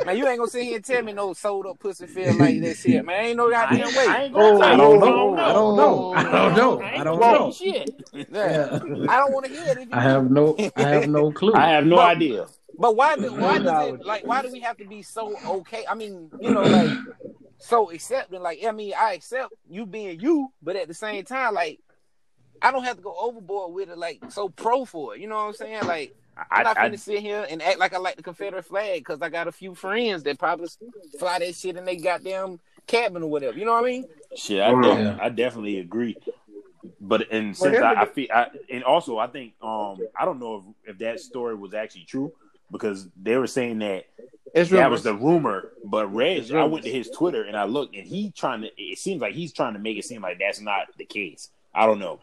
Man, 0.06 0.18
you 0.18 0.28
ain't 0.28 0.40
gonna 0.40 0.50
sit 0.50 0.64
here 0.64 0.76
and 0.78 0.86
tell 0.86 1.04
me 1.04 1.14
no 1.14 1.34
sold 1.34 1.68
up 1.68 1.78
pussy 1.80 2.08
feel 2.08 2.34
like 2.38 2.60
that 2.62 2.76
shit, 2.78 3.06
man. 3.06 3.26
Ain't 3.26 3.38
no 3.38 3.52
goddamn 3.52 3.82
I 3.82 3.86
way. 3.86 4.24
ain't 4.24 4.34
gonna 4.34 4.58
say 4.58 4.62
oh, 4.62 4.62
I 4.62 4.74
I 4.74 4.78
don't 4.78 5.00
don't 5.00 5.00
know. 5.00 5.38
I 5.38 5.54
don't 5.54 5.76
know. 5.78 6.14
I 6.14 6.24
don't 6.24 6.56
know. 6.56 6.82
I 6.82 7.00
I 7.02 7.04
don't 7.04 7.20
know. 7.20 7.52
shit. 7.52 7.90
Yeah. 8.14 8.24
Yeah. 8.32 8.80
I 9.10 9.18
don't 9.18 9.32
want 9.32 9.46
to 9.46 9.52
hear 9.52 9.78
it. 9.78 9.88
I 9.92 10.02
have 10.02 10.32
no. 10.32 10.56
I 10.76 10.82
have 10.82 11.08
no 11.08 11.32
clue. 11.32 11.54
I 11.54 11.70
have 11.70 11.86
no 11.86 11.98
But- 11.98 12.16
idea. 12.18 12.48
But 12.78 12.96
why 12.96 13.16
do 13.16 13.34
why 13.34 13.60
does 13.60 13.88
it 13.88 14.06
like 14.06 14.26
why 14.26 14.42
do 14.42 14.52
we 14.52 14.60
have 14.62 14.78
to 14.78 14.86
be 14.86 15.02
so 15.02 15.36
okay? 15.46 15.86
I 15.90 15.96
mean, 15.96 16.32
you 16.40 16.52
know, 16.52 16.64
like 16.64 16.92
so 17.58 17.92
accepting. 17.92 18.42
Like 18.42 18.64
I 18.66 18.72
mean, 18.72 18.94
I 18.98 19.14
accept 19.14 19.54
you 19.70 19.86
being 19.86 20.20
you, 20.20 20.52
but 20.62 20.76
at 20.76 20.88
the 20.88 20.94
same 20.94 21.24
time, 21.24 21.54
like 21.54 21.80
I 22.62 22.72
don't 22.72 22.84
have 22.84 22.98
to 22.98 23.04
go 23.04 23.16
overboard 23.18 23.74
with 23.74 23.90
it. 23.90 23.98
Like 23.98 24.22
so 24.30 24.50
pro 24.50 24.86
for 24.86 25.16
it. 25.16 25.22
You 25.22 25.28
know 25.28 25.36
what 25.36 25.48
I'm 25.48 25.54
saying? 25.54 25.86
Like 25.86 26.16
I'm 26.38 26.46
I, 26.52 26.64
not 26.64 26.78
I, 26.78 26.90
finna 26.90 27.00
sit 27.00 27.20
here 27.20 27.46
and 27.50 27.62
act 27.62 27.80
like 27.80 27.94
I 27.94 27.98
like 27.98 28.18
the 28.18 28.24
Confederate 28.24 28.66
flag 28.66 29.00
because 29.00 29.22
I 29.22 29.30
got 29.30 29.48
a 29.48 29.52
few 29.52 29.74
friends 29.74 30.24
that 30.24 30.38
probably 30.38 30.68
fly 31.18 31.40
that 31.40 31.56
shit 31.56 31.78
in 31.78 31.86
they 31.86 31.96
goddamn 31.96 32.60
cabin 32.88 33.24
or 33.24 33.30
whatever. 33.30 33.58
You 33.58 33.66
know 33.66 33.74
what 33.74 33.86
I 33.86 33.88
mean? 33.88 34.06
Shit, 34.36 34.62
I, 34.62 34.72
Yeah. 34.72 35.18
I 35.22 35.30
definitely 35.30 35.80
agree. 35.80 36.18
But 37.00 37.32
and 37.32 37.56
since 37.56 37.72
here's 37.72 37.84
I, 37.84 38.02
I 38.02 38.06
feel, 38.06 38.28
I, 38.34 38.48
and 38.70 38.84
also 38.84 39.18
I 39.18 39.28
think 39.28 39.54
um 39.62 39.98
I 40.16 40.26
don't 40.26 40.40
know 40.40 40.76
if, 40.84 40.92
if 40.92 40.98
that 41.00 41.20
story 41.20 41.56
was 41.56 41.74
actually 41.74 42.04
true 42.04 42.34
because 42.72 43.08
they 43.22 43.38
were 43.38 43.48
saying 43.48 43.80
that 43.80 44.06
It's 44.54 44.70
that 44.70 44.78
rumors. 44.78 44.92
was 44.92 45.04
the 45.04 45.16
rumor. 45.16 45.72
But 45.84 46.14
Reg, 46.14 46.52
I 46.52 46.64
went 46.66 46.84
to 46.86 46.92
his 46.92 47.10
Twitter 47.10 47.44
and 47.44 47.56
I 47.58 47.66
looked, 47.66 47.96
and 47.96 48.06
he 48.08 48.32
trying 48.32 48.62
to. 48.62 48.70
It 48.82 48.98
seems 49.00 49.22
like 49.22 49.34
he's 49.34 49.54
trying 49.54 49.74
to 49.74 49.80
make 49.80 49.98
it 49.98 50.06
seem 50.06 50.22
like 50.22 50.40
that's 50.40 50.62
not 50.62 50.88
the 50.98 51.06
case. 51.06 51.50
I 51.74 51.86
don't 51.86 52.00
know. 52.00 52.20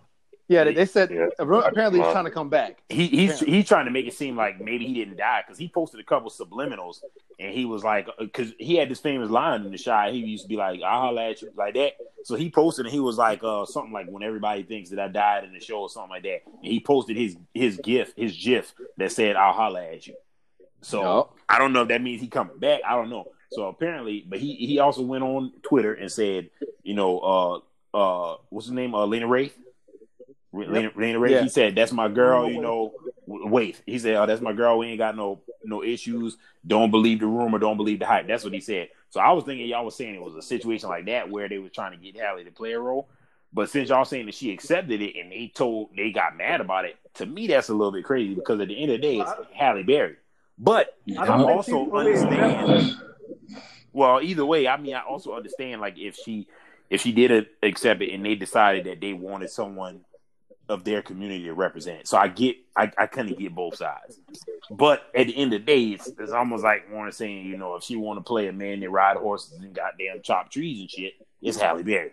yeah, 0.48 0.64
they, 0.64 0.72
they 0.74 0.86
said 0.86 1.10
Yeah. 1.10 1.28
apparently 1.38 2.00
he's 2.00 2.12
trying 2.12 2.24
to 2.24 2.30
come 2.30 2.48
back. 2.48 2.82
He 2.88 3.06
he's 3.06 3.40
he's 3.40 3.66
trying 3.68 3.84
to 3.84 3.90
make 3.90 4.06
it 4.06 4.14
seem 4.14 4.36
like 4.36 4.60
maybe 4.60 4.86
he 4.86 4.94
didn't 4.94 5.16
die 5.16 5.42
because 5.46 5.58
he 5.58 5.68
posted 5.68 6.00
a 6.00 6.04
couple 6.04 6.30
subliminals 6.30 7.00
and 7.38 7.54
he 7.54 7.64
was 7.64 7.82
like 7.84 8.08
because 8.18 8.52
he 8.58 8.76
had 8.76 8.88
this 8.90 9.00
famous 9.00 9.30
line 9.30 9.62
in 9.64 9.70
the 9.72 9.78
Chi 9.78 10.10
he 10.10 10.18
used 10.18 10.44
to 10.44 10.48
be 10.48 10.56
like 10.56 10.80
I'll 10.82 11.00
holla 11.00 11.30
at 11.30 11.40
you 11.42 11.50
like 11.56 11.74
that 11.74 11.92
so 12.24 12.34
he 12.34 12.50
posted 12.50 12.84
and 12.86 12.92
he 12.92 13.00
was 13.00 13.16
like 13.18 13.42
uh 13.42 13.64
something 13.64 13.92
like 13.92 14.08
when 14.08 14.22
everybody 14.22 14.62
thinks 14.62 14.90
that 14.90 14.98
I 15.00 15.08
died 15.08 15.44
in 15.44 15.52
the 15.54 15.60
show 15.60 15.80
or 15.80 15.88
something 15.88 16.10
like 16.10 16.22
that 16.24 16.40
and 16.46 16.72
he 16.72 16.80
posted 16.80 17.16
his 17.16 17.36
his 17.54 17.78
gif 17.78 18.12
his 18.16 18.36
gif 18.36 18.74
that 18.98 19.12
said 19.12 19.36
I'll 19.36 19.52
holla 19.54 19.82
at 19.84 20.06
you 20.06 20.14
so 20.82 21.00
Yup. 21.02 21.36
I 21.48 21.58
don't 21.58 21.72
know 21.72 21.82
if 21.82 21.88
that 21.88 22.02
means 22.02 22.20
he 22.20 22.28
coming 22.28 22.58
back 22.58 22.80
I 22.86 22.94
don't 22.94 23.10
know 23.10 23.26
so 23.50 23.68
apparently 23.68 24.24
but 24.28 24.38
he 24.38 24.54
he 24.56 24.78
also 24.78 25.02
went 25.02 25.24
on 25.24 25.52
Twitter 25.62 25.94
and 25.94 26.10
said 26.10 26.50
you 26.82 26.94
know 26.94 27.18
uh 27.20 27.96
uh 27.96 28.36
what's 28.50 28.66
his 28.66 28.74
name 28.74 28.94
uh 28.94 29.06
Lena 29.06 29.26
Waithe 29.26 29.52
Lena, 30.52 30.90
Lena 30.94 31.18
Waithe, 31.18 31.30
Yeah. 31.30 31.42
he 31.42 31.48
said, 31.48 31.74
"That's 31.74 31.92
my 31.92 32.08
girl." 32.08 32.48
You 32.50 32.60
know, 32.60 32.92
wait. 33.26 33.80
He 33.86 33.98
said, 33.98 34.16
"Oh, 34.16 34.26
that's 34.26 34.42
my 34.42 34.52
girl. 34.52 34.78
We 34.78 34.88
ain't 34.88 34.98
got 34.98 35.16
no 35.16 35.40
no 35.64 35.82
issues. 35.82 36.36
Don't 36.66 36.90
believe 36.90 37.20
the 37.20 37.26
rumor. 37.26 37.58
Don't 37.58 37.78
believe 37.78 38.00
the 38.00 38.06
hype." 38.06 38.26
That's 38.26 38.44
what 38.44 38.52
he 38.52 38.60
said. 38.60 38.90
So 39.08 39.20
I 39.20 39.32
was 39.32 39.44
thinking 39.44 39.66
y'all 39.66 39.84
was 39.84 39.96
saying 39.96 40.14
it 40.14 40.22
was 40.22 40.34
a 40.34 40.42
situation 40.42 40.90
like 40.90 41.06
that 41.06 41.30
where 41.30 41.48
they 41.48 41.58
were 41.58 41.70
trying 41.70 41.92
to 41.92 41.96
get 41.96 42.20
Halle 42.20 42.44
to 42.44 42.50
play 42.50 42.72
a 42.72 42.78
role. 42.78 43.08
But 43.54 43.70
since 43.70 43.88
y'all 43.88 44.04
saying 44.04 44.26
that 44.26 44.34
she 44.34 44.52
accepted 44.52 45.00
it 45.00 45.18
and 45.18 45.32
they 45.32 45.50
told 45.54 45.90
they 45.96 46.10
got 46.10 46.36
mad 46.36 46.60
about 46.60 46.84
it, 46.84 46.96
to 47.14 47.26
me 47.26 47.46
that's 47.46 47.70
a 47.70 47.74
little 47.74 47.92
bit 47.92 48.04
crazy 48.04 48.34
because 48.34 48.60
at 48.60 48.68
the 48.68 48.82
end 48.82 48.92
of 48.92 49.00
the 49.00 49.06
day 49.06 49.20
it's 49.20 49.32
Halle 49.54 49.82
Berry. 49.82 50.16
But 50.58 50.96
I 51.18 51.22
I 51.22 51.26
don't 51.26 51.38
think 51.38 51.50
also 51.50 51.90
understand. 51.92 52.96
Well, 53.92 54.20
either 54.22 54.46
way, 54.46 54.68
I 54.68 54.76
mean, 54.78 54.94
I 54.94 55.00
also 55.00 55.34
understand 55.34 55.80
like 55.80 55.98
if 55.98 56.16
she 56.16 56.48
if 56.88 57.00
she 57.00 57.12
did 57.12 57.48
accept 57.62 58.02
it 58.02 58.12
and 58.12 58.24
they 58.24 58.34
decided 58.34 58.84
that 58.84 59.00
they 59.00 59.12
wanted 59.12 59.50
someone 59.50 60.04
of 60.68 60.84
their 60.84 61.02
community 61.02 61.44
to 61.44 61.54
represent. 61.54 62.06
So 62.06 62.16
I 62.16 62.28
get, 62.28 62.56
I, 62.76 62.90
I 62.96 63.06
kind 63.06 63.30
of 63.30 63.38
get 63.38 63.54
both 63.54 63.76
sides. 63.76 64.20
But 64.70 65.02
at 65.14 65.26
the 65.26 65.36
end 65.36 65.52
of 65.52 65.60
the 65.60 65.66
day, 65.66 65.82
it's, 65.84 66.08
it's 66.18 66.32
almost 66.32 66.64
like 66.64 66.90
Warren 66.90 67.12
saying, 67.12 67.46
you 67.46 67.56
know, 67.56 67.76
if 67.76 67.84
she 67.84 67.96
want 67.96 68.18
to 68.18 68.22
play 68.22 68.46
a 68.48 68.52
man 68.52 68.80
that 68.80 68.90
ride 68.90 69.16
horses 69.16 69.58
and 69.58 69.74
goddamn 69.74 70.22
chop 70.22 70.50
trees 70.50 70.80
and 70.80 70.90
shit, 70.90 71.14
it's 71.40 71.58
Halle 71.58 71.82
Berry. 71.82 72.12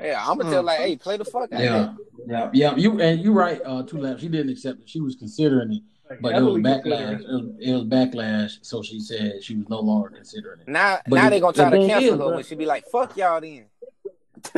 Yeah, 0.00 0.22
I'm 0.26 0.36
gonna 0.36 0.50
tell 0.50 0.64
like, 0.64 0.78
hey, 0.78 0.96
play 0.96 1.16
the 1.16 1.24
fuck 1.24 1.52
out 1.52 1.60
Yeah, 1.60 1.94
yeah, 2.26 2.50
yeah. 2.52 2.76
You 2.76 3.00
and 3.00 3.20
you 3.20 3.32
right. 3.32 3.60
Uh, 3.64 3.84
two 3.84 3.98
laps. 3.98 4.20
She 4.20 4.28
didn't 4.28 4.50
accept 4.50 4.80
it. 4.80 4.88
She 4.88 5.00
was 5.00 5.14
considering 5.14 5.74
it, 5.74 5.82
Like, 6.10 6.20
but 6.20 6.34
it 6.34 6.42
was 6.42 6.56
backlash. 6.58 7.20
It 7.20 7.26
was, 7.28 7.50
it 7.60 7.72
was 7.72 7.84
backlash. 7.84 8.58
So 8.62 8.82
she 8.82 9.00
said 9.00 9.42
she 9.42 9.56
was 9.56 9.68
no 9.68 9.80
longer 9.80 10.10
considering 10.10 10.60
it. 10.60 10.68
Now, 10.68 10.98
But 11.08 11.16
now 11.16 11.24
the- 11.24 11.30
they 11.30 11.40
gonna 11.40 11.52
try 11.54 11.70
to 11.70 11.76
cancel 11.86 11.96
is, 12.04 12.10
her 12.10 12.16
bro- 12.16 12.34
when 12.34 12.44
she 12.44 12.54
be 12.54 12.66
like, 12.66 12.86
"Fuck 12.88 13.16
y'all." 13.16 13.40
Then 13.40 13.66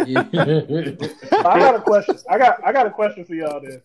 Yeah. 0.07 0.21
I 1.33 1.59
got 1.59 1.75
a 1.77 1.81
question. 1.81 2.17
I 2.31 2.39
got 2.39 2.65
I 2.67 2.73
got 2.73 2.87
a 2.87 2.91
question 2.91 3.25
for 3.25 3.35
y'all 3.35 3.61
then. 3.61 3.83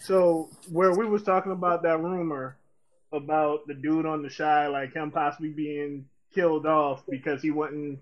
So 0.00 0.48
where 0.70 0.92
we 0.92 1.06
was 1.06 1.22
talking 1.22 1.52
about 1.52 1.82
that 1.82 2.00
rumor 2.00 2.56
about 3.12 3.66
the 3.66 3.74
dude 3.74 4.06
on 4.06 4.22
the 4.22 4.30
Chi, 4.30 4.66
like 4.68 4.92
him 4.94 5.10
possibly 5.10 5.50
being 5.50 6.06
killed 6.34 6.66
off 6.66 7.02
because 7.08 7.40
he 7.42 7.50
wouldn't 7.50 7.98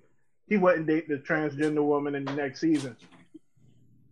he 0.48 0.56
wouldn't 0.56 0.86
date 0.86 1.08
the 1.08 1.16
transgender 1.16 1.84
woman 1.84 2.14
in 2.14 2.24
the 2.24 2.32
next 2.32 2.60
season. 2.60 2.96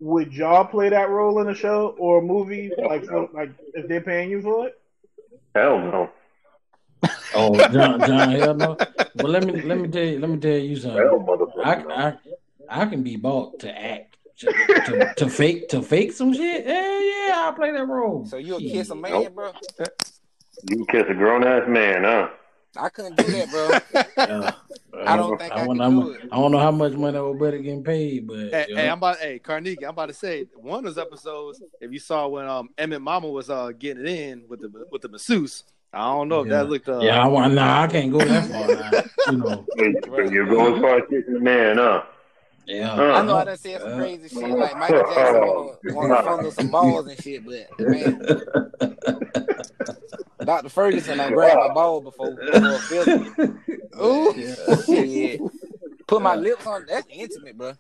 Would 0.01 0.33
y'all 0.33 0.65
play 0.65 0.89
that 0.89 1.11
role 1.11 1.41
in 1.41 1.49
a 1.49 1.55
show 1.55 1.95
or 1.99 2.19
a 2.19 2.23
movie? 2.23 2.71
Like 2.79 3.05
for, 3.05 3.29
like 3.33 3.51
if 3.75 3.87
they're 3.87 4.01
paying 4.01 4.31
you 4.31 4.41
for 4.43 4.67
it? 4.69 4.80
Hell 5.55 5.79
no. 5.79 6.11
oh, 7.35 7.69
John, 7.71 8.01
John, 8.01 8.31
hell 8.31 8.55
no. 8.55 8.77
But 8.77 9.31
let 9.31 9.45
me 9.45 9.61
let 9.63 9.79
me 9.79 9.89
tell 9.89 10.03
you 10.05 10.19
let 10.19 10.31
me 10.31 10.39
tell 10.39 10.59
you 10.59 10.77
something. 10.77 10.99
Hell, 11.03 11.21
motherfucker. 11.21 11.91
I. 11.93 12.09
I 12.09 12.15
I 12.73 12.87
can 12.87 13.03
be 13.03 13.17
bought 13.17 13.59
to 13.61 13.77
act 13.77 14.17
to, 14.39 14.47
to, 14.87 15.13
to 15.17 15.29
fake 15.29 15.69
to 15.71 15.83
fake 15.83 16.13
some 16.13 16.33
shit. 16.33 16.65
Yeah, 16.65 17.01
yeah, 17.01 17.33
I'll 17.39 17.53
play 17.53 17.73
that 17.73 17.85
role. 17.89 18.25
so 18.25 18.37
you'll 18.37 18.61
kiss 18.61 18.91
a 18.91 18.95
man, 18.95 19.11
Nope. 19.11 19.35
bro? 19.35 19.53
You 20.69 20.87
kiss 20.89 21.05
a 21.09 21.15
grown 21.15 21.43
ass 21.45 21.65
man, 21.67 22.05
huh? 22.05 22.29
I 22.77 22.89
couldn't 22.89 23.17
do 23.17 23.25
that, 23.25 23.51
bro. 23.51 24.05
Yeah. 24.29 24.53
I 25.07 25.17
don't 25.17 25.39
think 25.39 25.53
I, 25.53 25.57
I, 25.57 25.59
could 25.61 25.79
want, 25.79 25.95
do 25.95 26.11
it. 26.11 26.21
I 26.31 26.37
don't 26.37 26.53
know 26.53 26.59
how 26.59 26.73
much 26.73 26.93
money 26.93 27.17
old 27.17 27.39
buddy 27.39 27.63
getting 27.63 27.83
paid, 27.83 28.27
but 28.27 28.51
Hey, 28.51 28.67
hey, 28.69 28.89
I'm 28.89 28.99
about. 28.99 29.19
Hey, 29.19 29.39
Carnegie, 29.39 29.85
I'm 29.85 29.91
about 29.91 30.07
to 30.07 30.13
say 30.13 30.47
one 30.55 30.81
of 30.81 30.85
those 30.85 30.99
episodes. 30.99 31.63
If 31.81 31.93
you 31.93 31.99
saw 32.01 32.27
when 32.29 32.47
um 32.47 32.71
Emmett 32.77 33.01
Mama 33.01 33.29
was 33.29 33.49
uh 33.49 33.71
getting 33.79 34.05
it 34.05 34.11
in 34.11 34.45
with 34.49 34.61
the 34.61 34.87
with 34.91 35.01
the 35.03 35.09
masseuse, 35.09 35.65
I 35.93 36.01
don't 36.01 36.29
know 36.29 36.41
if 36.41 36.49
Yeah. 36.49 36.59
that 36.59 36.69
looked. 36.69 36.89
Uh, 36.89 37.01
yeah, 37.01 37.23
I 37.23 37.29
want. 37.29 37.55
Nah, 37.55 37.83
I 37.83 37.87
can't 37.87 38.13
go 38.13 38.19
that 38.19 38.45
far. 38.47 38.69
Now, 39.27 39.33
you 39.33 39.39
know. 39.39 39.67
But 40.11 40.33
You're 40.33 40.47
going 40.47 40.75
as 40.75 40.81
far 40.81 40.97
as 40.99 41.05
kissing 41.09 41.37
a 41.37 41.41
man, 41.41 41.79
huh? 41.79 42.03
Yeah. 42.67 42.93
Uh, 42.93 43.13
I 43.13 43.23
know 43.23 43.37
I 43.37 43.45
done 43.45 43.57
said 43.57 43.81
some 43.81 43.93
Uh, 43.93 43.97
crazy 43.97 44.29
shit 44.29 44.51
like 44.51 44.77
Michael 44.77 45.15
Jackson 45.15 45.41
wanna, 45.41 45.77
wanna 45.85 46.23
fondle 46.23 46.51
some 46.51 46.71
balls 46.71 47.07
and 47.07 47.19
shit, 47.19 47.45
but 47.45 47.69
man, 47.81 48.23
Dr. 50.45 50.69
Ferguson, 50.69 51.21
I 51.21 51.31
grabbed 51.31 51.61
my 51.61 51.73
ball 51.75 52.01
before 52.01 52.35
before 52.35 52.79
Philly. 52.79 53.31
Ooh. 54.03 54.35
Shit. 54.87 55.41
Put 56.07 56.23
my 56.23 56.35
lips 56.35 56.67
on 56.67 56.87
that's 56.89 57.07
intimate, 57.11 57.57
bro. 57.57 57.75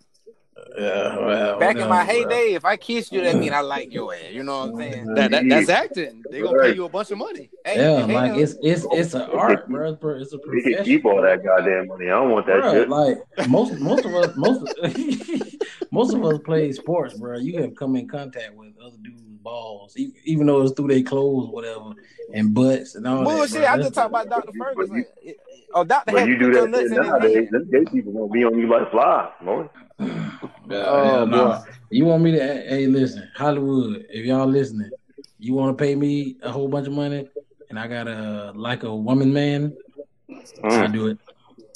Yeah, 0.78 1.16
well, 1.16 1.58
Back 1.58 1.76
in 1.76 1.88
my 1.88 2.04
whatever, 2.04 2.26
bro. 2.28 2.36
heyday, 2.36 2.54
if 2.54 2.64
I 2.64 2.76
kissed 2.76 3.12
you, 3.12 3.22
that 3.22 3.36
mean 3.36 3.52
I 3.52 3.62
mm. 3.62 3.68
like 3.68 3.92
your 3.92 4.14
ass. 4.14 4.24
You 4.30 4.42
know 4.42 4.66
what 4.66 4.68
I'm 4.68 4.76
saying? 4.76 5.04
Mm-hmm. 5.06 5.14
That, 5.14 5.30
that 5.30 5.48
that's 5.48 5.68
acting. 5.68 6.22
They 6.30 6.42
gonna 6.42 6.60
pay 6.60 6.74
you 6.74 6.84
a 6.84 6.88
bunch 6.88 7.10
of 7.10 7.18
money. 7.18 7.50
Hey, 7.64 7.76
Yeah, 7.76 8.06
hell, 8.06 8.08
like 8.08 8.36
it's 8.36 8.56
it's 8.62 8.84
oh. 8.84 8.96
it's 8.96 9.14
an 9.14 9.22
art, 9.22 9.68
bro. 9.68 9.92
It's, 9.92 10.00
pro- 10.00 10.20
it's 10.20 10.32
a 10.34 10.38
We 10.48 10.62
can 10.62 10.72
profession. 10.72 10.84
keep 10.84 11.04
all 11.06 11.22
that 11.22 11.42
goddamn 11.42 11.88
money. 11.88 12.06
I 12.06 12.10
don't 12.10 12.30
want 12.30 12.46
that 12.46 12.62
Bruh, 12.62 12.72
shit. 12.72 12.88
like 12.88 13.48
most 13.48 13.78
most 13.80 14.04
of 14.04 14.14
us 14.14 14.36
most 14.36 14.62
most 15.90 16.14
of 16.14 16.24
us 16.24 16.38
play 16.44 16.72
sports, 16.72 17.14
bro. 17.14 17.38
You 17.38 17.62
have 17.62 17.74
come 17.74 17.96
in 17.96 18.06
contact 18.06 18.54
with 18.54 18.68
other 18.78 18.78
dudes' 18.78 18.79
balls, 19.54 19.96
e- 19.96 20.12
even 20.24 20.46
though 20.46 20.62
it's 20.62 20.72
through 20.72 20.88
their 20.88 21.02
clothes, 21.02 21.48
whatever, 21.50 21.90
and 22.32 22.54
butts 22.54 22.94
and 22.94 23.06
all 23.06 23.24
bullshit. 23.24 23.62
that. 23.62 23.72
I 23.72 23.76
just 23.78 23.94
talk 23.94 24.08
about 24.08 24.28
Dr. 24.28 24.52
Ferguson. 24.56 25.04
Oh, 25.74 25.84
Doctor 25.84 26.12
But 26.12 26.20
had 26.20 26.28
you 26.28 26.38
do 26.38 26.52
that 26.52 26.70
nuts 26.70 26.82
shit 26.82 26.92
in 26.92 26.92
his 26.92 27.10
nowadays. 27.10 27.34
hand. 27.34 27.48
Them 27.50 27.70
gay 27.70 27.84
people 27.90 28.12
won't 28.12 28.32
be 28.32 28.44
on 28.44 28.58
you 28.58 28.68
like 28.68 28.90
flies, 28.90 29.32
boy. 29.44 29.68
Yeah, 30.70 30.84
Oh, 30.86 31.26
boy. 31.26 31.30
nah. 31.30 31.62
You 31.90 32.04
want 32.04 32.22
me 32.22 32.32
to? 32.32 32.38
Hey, 32.38 32.86
listen, 32.86 33.28
Hollywood. 33.34 34.06
If 34.08 34.24
y'all 34.24 34.46
listening, 34.46 34.92
you 35.38 35.54
want 35.54 35.76
to 35.76 35.82
pay 35.84 35.94
me 35.96 36.36
a 36.42 36.50
whole 36.50 36.68
bunch 36.68 36.86
of 36.86 36.92
money, 36.92 37.28
and 37.68 37.78
I 37.78 37.88
got 37.88 38.06
a 38.06 38.52
like 38.54 38.84
a 38.84 38.94
woman 38.94 39.32
man, 39.32 39.76
I 40.62 40.68
Mm. 40.86 40.92
do 40.92 41.06
it. 41.08 41.18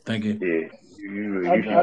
Thank 0.06 0.24
you. 0.24 0.38
Yeah. 0.40 0.68
You, 1.04 1.42
you, 1.42 1.50
I- 1.50 1.54
you 1.56 1.62
should 1.62 1.72
I 1.72 1.82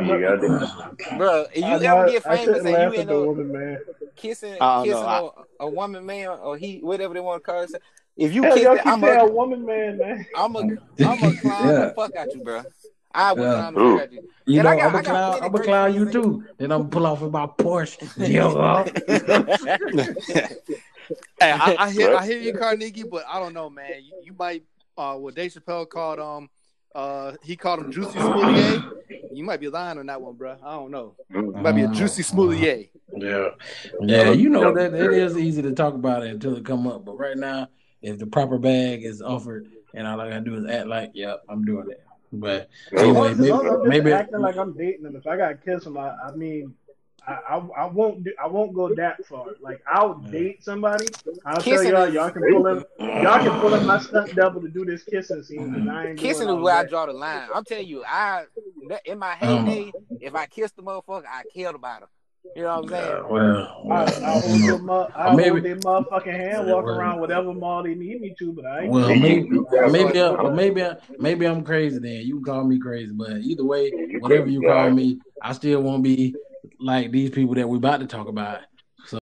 be. 1.10 1.17
Bro, 1.17 1.45
if 1.53 1.57
you 1.57 1.63
I, 1.65 1.73
ever 1.75 1.84
know- 2.05 2.12
get 2.12 2.25
I 2.27 2.38
famous 2.38 2.57
and 2.60 2.67
you 2.69 2.75
at 2.75 2.93
end 2.95 3.10
up 3.12 3.25
woman, 3.27 3.51
man. 3.51 3.77
kissing 4.15 4.57
kissing 4.84 4.95
a, 4.95 5.29
a 5.60 5.67
woman 5.69 6.05
man 6.05 6.27
or 6.29 6.57
he 6.57 6.79
whatever 6.79 7.13
they 7.13 7.19
want 7.19 7.43
to 7.43 7.51
call 7.51 7.62
it, 7.62 7.71
If 8.17 8.34
you 8.34 8.41
Hell, 8.43 8.55
kiss 8.57 8.65
it, 8.65 8.86
I'm 8.88 8.99
saying 9.01 9.19
a, 9.19 9.25
woman, 9.31 9.65
man, 9.65 9.97
man. 9.99 10.25
I'm 10.36 10.55
a, 10.55 10.60
I'm 10.60 11.23
a 11.23 11.36
clown 11.38 11.67
Yeah. 11.67 11.86
the 11.86 11.93
fuck 11.95 12.15
out 12.15 12.34
you, 12.34 12.43
bro. 12.43 12.63
I 13.13 13.34
would 13.34 13.41
Yeah. 13.43 13.53
clown 13.53 13.73
the 13.75 13.79
fuck 13.79 14.01
out 14.01 14.12
you. 14.13 14.29
You 14.47 14.60
And 14.60 14.63
know, 14.65 14.69
I 14.71 14.75
got- 14.77 14.86
I'm 14.89 14.95
I 14.95 14.99
a 14.99 15.03
got 15.03 15.05
clown. 15.12 15.43
I'm 15.43 15.55
a 15.55 15.60
clown 15.63 15.93
you 15.93 16.12
too. 16.12 16.43
Then 16.57 16.71
I'm 16.71 16.89
pull 16.89 17.05
off 17.05 17.21
with 17.21 17.31
my 17.31 17.45
Porsche. 17.45 17.97
Yo, 18.27 18.49
Hey, 21.39 21.51
I, 21.51 21.75
I 21.77 21.91
hear 21.91 22.15
I 22.15 22.25
hear 22.25 22.39
you, 22.39 22.53
Carnegie, 22.53 23.03
but 23.03 23.25
I 23.27 23.39
don't 23.39 23.53
know, 23.53 23.69
man. 23.69 24.01
You, 24.03 24.13
you 24.23 24.34
might 24.38 24.63
uh 24.97 25.15
what 25.15 25.36
Dave 25.36 25.51
Chappelle 25.53 25.88
called 25.89 26.19
um 26.19 26.49
uh 26.95 27.34
he 27.43 27.56
called 27.56 27.80
him 27.82 27.91
Juicy 27.91 28.17
Smoulier. 28.19 28.91
You 29.34 29.43
might 29.43 29.60
be 29.60 29.69
lying 29.69 29.97
on 29.97 30.06
that 30.08 30.21
one, 30.21 30.36
bro. 30.36 30.58
I 30.63 30.73
don't 30.75 30.91
know. 30.91 31.15
You 31.30 31.51
might 31.54 31.71
be 31.73 31.84
a 31.84 31.88
Juicy 31.88 32.23
Smoulier. 32.23 32.89
Yeah, 33.15 33.49
yeah. 34.01 34.32
You 34.32 34.49
know 34.49 34.73
that 34.73 34.93
it 34.93 35.13
is 35.13 35.38
easy 35.38 35.62
to 35.62 35.71
talk 35.73 35.93
about 35.93 36.23
it 36.23 36.32
until 36.32 36.56
it 36.56 36.65
come 36.65 36.88
up. 36.88 37.06
But 37.06 37.17
right 37.17 37.38
now, 37.38 37.67
if 38.01 38.17
the 38.17 38.25
proper 38.25 38.58
bag 38.58 39.04
is 39.04 39.21
offered, 39.21 39.67
and 39.93 40.08
all 40.08 40.19
I 40.19 40.30
gotta 40.30 40.41
do 40.41 40.56
is 40.56 40.65
act 40.65 40.88
like, 40.88 41.12
"Yep, 41.13 41.43
I'm 41.49 41.63
doing 41.65 41.89
it." 41.91 42.01
But 42.34 42.69
anyway, 42.93 43.13
long 43.13 43.25
as- 43.32 43.39
as 43.41 43.49
long 43.49 43.65
as 43.67 43.71
I'm 43.73 43.82
maybe 43.89 44.04
maybe 44.06 44.13
acting 44.13 44.39
like 44.39 44.56
I'm 44.58 44.73
dating 44.73 45.04
them. 45.04 45.15
If 45.17 45.27
I 45.27 45.36
gotta 45.38 45.56
kiss 45.56 45.84
them, 45.84 45.97
I, 45.97 46.15
I 46.25 46.32
mean, 46.36 46.73
I, 47.27 47.34
I 47.49 47.57
I 47.57 47.86
won't 47.86 48.23
do 48.23 48.31
I 48.43 48.47
won't 48.47 48.73
go 48.73 48.93
that 48.95 49.23
far. 49.25 49.45
Like 49.62 49.81
I'll 49.88 50.15
date 50.15 50.63
somebody. 50.63 51.05
I'll 51.45 51.62
tell 51.62 51.84
y'all 51.84 52.10
y'all 52.10 52.31
can 52.31 52.41
pull 52.51 52.65
up 52.65 52.88
y'all 52.99 53.39
can 53.43 53.60
pull 53.62 53.73
in 53.75 53.86
my 53.86 53.99
stunt 53.99 54.34
double 54.36 54.60
to 54.62 54.67
do 54.67 54.86
this 54.86 55.03
kissing 55.03 55.43
scene. 55.43 55.71
'cause 55.73 55.88
I 55.88 56.07
ain't 56.10 56.19
Kissing 56.19 56.47
is 56.47 56.55
all 56.55 56.62
where 56.62 56.75
I 56.75 56.84
draw 56.86 57.05
the 57.05 57.13
line. 57.13 57.47
I'm 57.53 57.63
telling 57.63 57.88
you, 57.88 58.03
I 58.05 58.45
in 59.05 59.19
my 59.19 59.34
heyday, 59.36 59.91
if 60.19 60.34
I 60.34 60.47
kissed 60.47 60.75
the 60.75 60.81
motherfucker, 60.84 61.25
I 61.27 61.43
killed 61.53 61.75
about 61.75 62.01
her. 62.01 62.07
You 62.55 62.63
know 62.63 62.81
what 62.81 62.84
I'm 62.86 62.89
saying? 62.89 63.12
uh, 63.12 63.23
well, 63.29 63.81
I, 63.86 63.88
well, 63.88 64.23
I 64.25 64.39
hold 64.39 64.43
you 64.60 64.62
their, 64.67 64.77
know, 64.79 64.84
mo- 64.84 65.10
I 65.15 65.36
maybe- 65.36 65.49
hold 65.51 65.63
their 65.63 65.75
motherfucking 65.77 66.25
hand, 66.25 66.67
Yeah, 66.67 66.73
walk 66.73 66.86
well- 66.86 66.97
around 66.99 67.19
whatever 67.21 67.53
mall 67.53 67.84
they 67.84 67.93
need 67.93 68.19
me 68.19 68.34
to, 68.39 68.51
but 68.51 68.65
I 68.65 68.81
ain't 68.81 68.91
well, 68.91 69.07
doing 69.10 69.21
maybe 69.21 69.49
maybe 69.91 70.19
I, 70.21 70.49
maybe 70.49 70.84
I, 70.84 70.95
maybe 71.19 71.45
I'm 71.45 71.63
crazy. 71.63 71.99
Then 71.99 72.25
you 72.25 72.38
can 72.38 72.43
call 72.45 72.63
me 72.63 72.79
crazy, 72.79 73.13
but 73.13 73.29
either 73.38 73.63
way, 73.63 73.91
whatever 74.19 74.47
you 74.47 74.63
call 74.63 74.89
me, 74.89 75.19
I 75.41 75.53
still 75.53 75.84
won't 75.84 76.01
be 76.01 76.36
like 76.81 77.11
these 77.11 77.29
people 77.29 77.55
that 77.55 77.69
we're 77.69 77.77
about 77.77 77.99
to 77.99 78.07
talk 78.07 78.27
about. 78.27 78.61
So, 79.05 79.19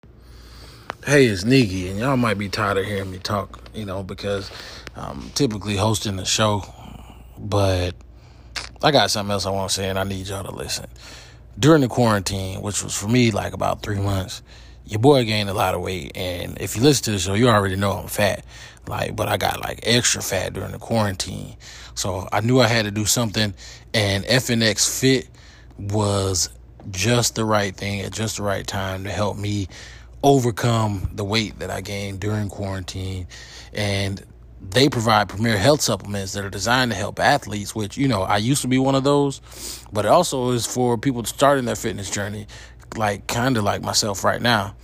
hey, 1.05 1.27
it's 1.27 1.45
Niggy, 1.45 1.91
and 1.91 1.99
y'all 1.99 2.17
might 2.17 2.39
be 2.39 2.49
tired 2.49 2.79
of 2.79 2.85
hearing 2.85 3.11
me 3.11 3.19
talk, 3.19 3.61
you 3.75 3.85
know, 3.85 4.03
because 4.03 4.51
I'm 4.95 5.31
typically 5.31 5.77
hosting 5.77 6.17
the 6.17 6.25
show, 6.25 6.63
but 7.39 7.95
I 8.83 8.91
got 8.91 9.11
something 9.11 9.33
else 9.33 9.47
I 9.47 9.51
want 9.51 9.71
to 9.71 9.75
say, 9.75 9.89
and 9.89 9.99
I 9.99 10.05
need 10.05 10.29
y'all 10.29 10.45
to 10.45 10.55
listen. 10.55 10.87
During 11.59 11.81
the 11.81 11.89
quarantine, 11.89 12.61
which 12.61 12.85
was 12.85 12.95
for 12.95 13.09
me 13.09 13.31
like 13.31 13.55
about 13.55 13.83
three 13.83 13.99
months, 13.99 14.43
your 14.85 15.01
boy 15.01 15.25
gained 15.25 15.49
a 15.49 15.55
lot 15.55 15.75
of 15.75 15.81
weight, 15.81 16.13
and 16.15 16.59
if 16.61 16.77
you 16.77 16.83
listen 16.83 17.05
to 17.05 17.11
the 17.13 17.19
show, 17.19 17.35
you 17.35 17.49
already 17.49 17.77
know 17.77 17.93
I'm 17.93 18.09
fat. 18.09 18.45
Like, 18.87 19.17
but 19.17 19.27
I 19.27 19.37
got 19.37 19.61
like 19.61 19.81
extra 19.83 20.23
fat 20.23 20.53
during 20.53 20.71
the 20.73 20.79
quarantine, 20.79 21.57
so 21.95 22.29
I 22.31 22.41
knew 22.41 22.61
I 22.61 22.69
had 22.69 22.85
to 22.85 22.93
do 22.93 23.05
something, 23.05 23.55
and 23.93 24.25
FNX 24.27 25.01
Fit 25.01 25.29
was 25.79 26.51
just 26.91 27.35
the 27.35 27.45
right 27.45 27.75
thing 27.75 28.01
at 28.01 28.13
just 28.13 28.37
the 28.37 28.43
right 28.43 28.67
time 28.67 29.05
to 29.05 29.11
help 29.11 29.37
me 29.37 29.69
overcome 30.23 31.11
the 31.13 31.25
weight 31.25 31.59
that 31.59 31.71
I 31.71 31.81
gained 31.81 32.21
during 32.21 32.49
quarantine. 32.49 33.27
And 33.73 34.25
they 34.61 34.89
provide 34.89 35.29
premier 35.29 35.57
health 35.57 35.81
supplements 35.81 36.33
that 36.33 36.45
are 36.45 36.51
designed 36.51 36.91
to 36.91 36.97
help 36.97 37.21
athletes, 37.21 37.75
which, 37.75 37.97
you 37.97 38.09
know, 38.09 38.23
I 38.23 38.39
used 38.39 38.63
to 38.63 38.69
be 38.69 38.79
one 38.79 38.95
of 38.95 39.05
those, 39.05 39.41
but 39.93 40.05
it 40.05 40.09
also 40.09 40.51
is 40.51 40.67
for 40.67 40.99
people 40.99 41.25
starting 41.25 41.65
their 41.65 41.77
fitness 41.77 42.11
journey, 42.11 42.47
like 42.97 43.27
kind 43.27 43.57
of 43.57 43.65
like 43.65 43.83
myself 43.83 44.25
right 44.25 44.41
now. 44.41 44.75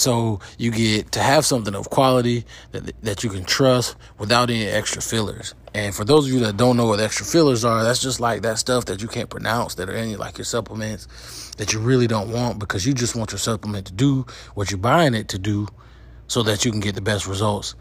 So 0.00 0.40
you 0.56 0.70
get 0.70 1.12
to 1.12 1.20
have 1.20 1.44
something 1.44 1.74
of 1.74 1.90
quality 1.90 2.46
that 2.72 2.90
that 3.02 3.22
you 3.22 3.28
can 3.28 3.44
trust 3.44 3.96
without 4.16 4.48
any 4.48 4.64
extra 4.64 5.02
fillers. 5.02 5.54
And 5.74 5.94
for 5.94 6.06
those 6.06 6.26
of 6.26 6.32
you 6.32 6.40
that 6.40 6.56
don't 6.56 6.78
know 6.78 6.86
what 6.86 7.00
extra 7.00 7.26
fillers 7.26 7.66
are, 7.66 7.84
that's 7.84 8.00
just 8.00 8.18
like 8.18 8.40
that 8.40 8.58
stuff 8.58 8.86
that 8.86 9.02
you 9.02 9.08
can't 9.08 9.28
pronounce 9.28 9.74
that 9.74 9.90
are 9.90 9.94
in 9.94 10.16
like 10.16 10.38
your 10.38 10.46
supplements 10.46 11.50
that 11.58 11.74
you 11.74 11.80
really 11.80 12.06
don't 12.06 12.32
want 12.32 12.58
because 12.58 12.86
you 12.86 12.94
just 12.94 13.14
want 13.14 13.30
your 13.30 13.38
supplement 13.38 13.88
to 13.88 13.92
do 13.92 14.24
what 14.54 14.70
you're 14.70 14.78
buying 14.78 15.12
it 15.12 15.28
to 15.28 15.38
do 15.38 15.68
so 16.28 16.42
that 16.44 16.64
you 16.64 16.70
can 16.70 16.80
get 16.80 16.94
the 16.94 17.02
best 17.02 17.26
results. 17.26 17.74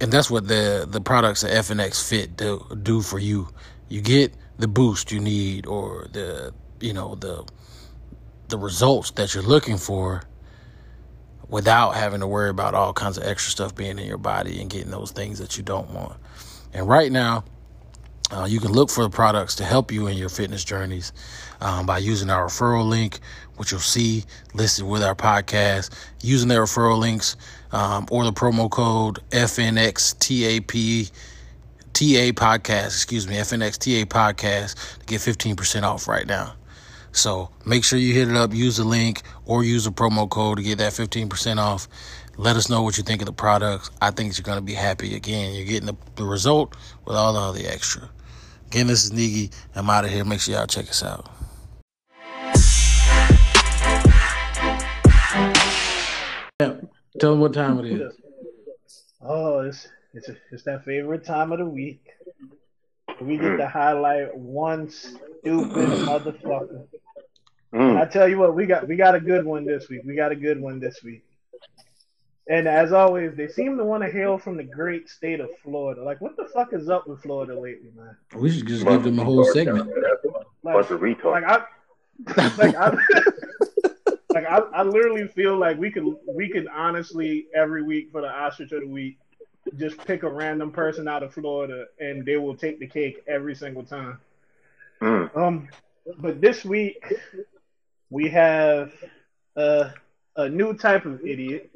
And 0.00 0.12
that's 0.12 0.30
what 0.30 0.46
the 0.46 0.86
the 0.88 1.00
products 1.00 1.42
at 1.42 1.50
FNX 1.50 2.08
Fit 2.08 2.36
do, 2.36 2.64
do 2.84 3.02
for 3.02 3.18
you. 3.18 3.48
You 3.88 4.00
get 4.00 4.32
the 4.60 4.68
boost 4.68 5.10
you 5.10 5.18
need 5.18 5.66
or 5.66 6.06
the 6.12 6.54
you 6.78 6.92
know 6.92 7.16
the 7.16 7.44
the 8.46 8.58
results 8.58 9.10
that 9.12 9.34
you're 9.34 9.42
looking 9.42 9.76
for 9.76 10.22
without 11.48 11.92
having 11.94 12.20
to 12.20 12.26
worry 12.26 12.50
about 12.50 12.74
all 12.74 12.92
kinds 12.92 13.16
of 13.16 13.24
extra 13.24 13.50
stuff 13.50 13.74
being 13.74 13.98
in 13.98 14.06
your 14.06 14.18
body 14.18 14.60
and 14.60 14.70
getting 14.70 14.90
those 14.90 15.10
things 15.10 15.38
that 15.38 15.56
you 15.56 15.62
don't 15.62 15.90
want. 15.90 16.16
And 16.72 16.86
right 16.86 17.10
now, 17.10 17.44
uh, 18.30 18.44
you 18.44 18.60
can 18.60 18.72
look 18.72 18.90
for 18.90 19.02
the 19.02 19.10
products 19.10 19.54
to 19.56 19.64
help 19.64 19.90
you 19.90 20.06
in 20.06 20.16
your 20.16 20.28
fitness 20.28 20.62
journeys 20.62 21.12
um, 21.60 21.86
by 21.86 21.98
using 21.98 22.28
our 22.28 22.46
referral 22.46 22.86
link, 22.86 23.20
which 23.56 23.70
you'll 23.70 23.80
see 23.80 24.24
listed 24.52 24.86
with 24.86 25.02
our 25.02 25.14
podcast. 25.14 25.94
Using 26.22 26.48
the 26.48 26.56
referral 26.56 26.98
links 26.98 27.36
um, 27.72 28.06
or 28.10 28.24
the 28.24 28.32
promo 28.32 28.70
code 28.70 29.20
FNXTAP. 29.30 31.10
TA 31.94 32.30
podcast, 32.30 32.86
excuse 32.86 33.26
me, 33.26 33.34
FNXTA 33.34 34.04
podcast 34.04 35.00
to 35.00 35.06
get 35.06 35.20
15% 35.20 35.82
off 35.82 36.06
right 36.06 36.28
now. 36.28 36.54
So 37.12 37.50
make 37.64 37.84
sure 37.84 37.98
you 37.98 38.14
hit 38.14 38.28
it 38.28 38.36
up, 38.36 38.54
use 38.54 38.76
the 38.76 38.84
link, 38.84 39.22
or 39.44 39.64
use 39.64 39.86
a 39.86 39.90
promo 39.90 40.28
code 40.28 40.58
to 40.58 40.62
get 40.62 40.78
that 40.78 40.92
15% 40.92 41.58
off. 41.58 41.88
Let 42.36 42.56
us 42.56 42.68
know 42.68 42.82
what 42.82 42.96
you 42.96 43.02
think 43.02 43.20
of 43.20 43.26
the 43.26 43.32
products. 43.32 43.90
I 44.00 44.12
think 44.12 44.38
you're 44.38 44.44
going 44.44 44.58
to 44.58 44.64
be 44.64 44.74
happy. 44.74 45.16
Again, 45.16 45.54
you're 45.54 45.64
getting 45.64 45.86
the, 45.86 45.96
the 46.14 46.24
result 46.24 46.76
with 47.04 47.16
all 47.16 47.32
the 47.32 47.40
other 47.40 47.68
extra. 47.68 48.08
Again, 48.68 48.86
this 48.86 49.04
is 49.04 49.10
Niggy. 49.10 49.52
I'm 49.74 49.90
out 49.90 50.04
of 50.04 50.10
here. 50.10 50.24
Make 50.24 50.40
sure 50.40 50.54
y'all 50.54 50.66
check 50.66 50.88
us 50.88 51.02
out. 51.02 51.28
Yeah, 56.60 56.74
tell 57.18 57.30
them 57.32 57.40
what 57.40 57.54
time 57.54 57.78
it 57.80 57.86
is. 57.86 58.12
Oh, 59.20 59.60
it's 59.60 59.88
it's 60.14 60.30
it's 60.50 60.62
that 60.64 60.84
favorite 60.84 61.24
time 61.24 61.50
of 61.52 61.58
the 61.58 61.64
week. 61.64 62.04
We 63.20 63.36
get 63.36 63.56
to 63.56 63.68
highlight 63.68 64.36
one 64.36 64.90
stupid 64.90 65.88
motherfucker. 66.06 66.86
Mm. 67.72 68.00
I 68.00 68.06
tell 68.06 68.28
you 68.28 68.38
what, 68.38 68.54
we 68.54 68.66
got 68.66 68.88
we 68.88 68.96
got 68.96 69.14
a 69.14 69.20
good 69.20 69.44
one 69.44 69.66
this 69.66 69.88
week. 69.88 70.02
We 70.04 70.14
got 70.16 70.32
a 70.32 70.36
good 70.36 70.60
one 70.60 70.80
this 70.80 71.02
week. 71.02 71.24
And 72.48 72.66
as 72.66 72.92
always, 72.92 73.36
they 73.36 73.48
seem 73.48 73.76
to 73.76 73.84
want 73.84 74.02
to 74.04 74.10
hail 74.10 74.38
from 74.38 74.56
the 74.56 74.64
great 74.64 75.10
state 75.10 75.38
of 75.40 75.50
Florida. 75.62 76.02
Like, 76.02 76.22
what 76.22 76.34
the 76.36 76.46
fuck 76.54 76.72
is 76.72 76.88
up 76.88 77.06
with 77.06 77.20
Florida 77.22 77.52
lately, 77.58 77.90
man? 77.94 78.16
We 78.34 78.50
should 78.50 78.66
just 78.66 78.86
give 78.86 79.02
them 79.02 79.18
a 79.18 79.24
whole 79.24 79.44
segment. 79.44 79.90
Like, 80.62 80.74
Bunch 80.74 80.90
of 80.90 81.00
retards. 81.00 81.42
like 81.42 81.44
I, 81.44 82.56
like 82.56 82.74
I, 82.74 82.96
like 84.34 84.46
I, 84.46 84.58
I 84.72 84.82
literally 84.82 85.28
feel 85.28 85.58
like 85.58 85.76
we 85.78 85.90
could, 85.90 86.06
we 86.26 86.48
could 86.48 86.66
honestly 86.74 87.48
every 87.54 87.82
week 87.82 88.10
for 88.10 88.22
the 88.22 88.28
ostrich 88.28 88.72
of 88.72 88.80
the 88.80 88.88
week, 88.88 89.18
just 89.76 89.98
pick 90.06 90.22
a 90.22 90.28
random 90.30 90.70
person 90.70 91.08
out 91.08 91.22
of 91.22 91.32
Florida 91.34 91.86
and 92.00 92.24
they 92.24 92.36
will 92.36 92.56
take 92.56 92.78
the 92.78 92.86
cake 92.86 93.22
every 93.26 93.54
single 93.54 93.82
time. 93.84 94.20
Mm. 95.00 95.36
Um, 95.36 95.68
but 96.18 96.40
this 96.40 96.64
week 96.64 97.02
we 98.10 98.28
have 98.30 98.92
uh, 99.56 99.90
a 100.36 100.48
new 100.48 100.74
type 100.74 101.04
of 101.04 101.24
idiot. 101.26 101.70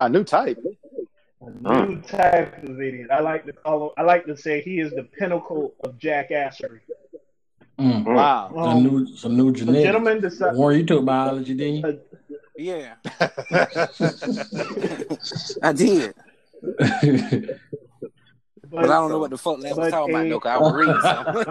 A 0.00 0.08
new 0.08 0.24
type. 0.24 0.58
A 1.40 1.50
new 1.50 2.00
type 2.02 2.62
of 2.62 2.80
idiot. 2.80 3.10
I 3.10 3.20
like 3.20 3.46
to 3.46 3.52
call 3.52 3.86
him. 3.86 3.90
I 3.96 4.02
like 4.02 4.26
to 4.26 4.36
say 4.36 4.60
he 4.62 4.78
is 4.80 4.92
the 4.92 5.02
pinnacle 5.04 5.74
of 5.84 5.98
jackassery. 5.98 6.80
Mm. 7.78 8.04
Mm. 8.04 8.14
Wow. 8.14 8.50
Some 8.54 8.58
Um, 8.58 8.82
new, 8.84 9.06
some 9.16 9.36
new 9.36 9.50
the 9.50 9.58
genetics. 9.58 9.84
gentleman 9.84 10.20
decided. 10.20 10.56
Warren, 10.56 10.78
you 10.80 10.86
took 10.86 11.04
biology, 11.04 11.54
didn't 11.54 11.76
you? 11.76 12.00
Yeah, 12.54 12.94
I 15.62 15.72
did. 15.74 16.14
But 18.70 18.84
I 18.84 18.86
don't 18.86 19.10
know 19.10 19.18
what 19.18 19.30
the 19.30 19.36
fuck 19.36 19.60
that 19.60 19.76
was 19.76 19.76
but 19.76 19.90
talking 19.90 20.14
about 20.14 20.26
a- 20.26 20.30
though, 20.30 20.40
'cause 20.40 20.50
I 20.50 20.58
was 20.58 20.72
reading 20.72 21.00
something. 21.02 21.44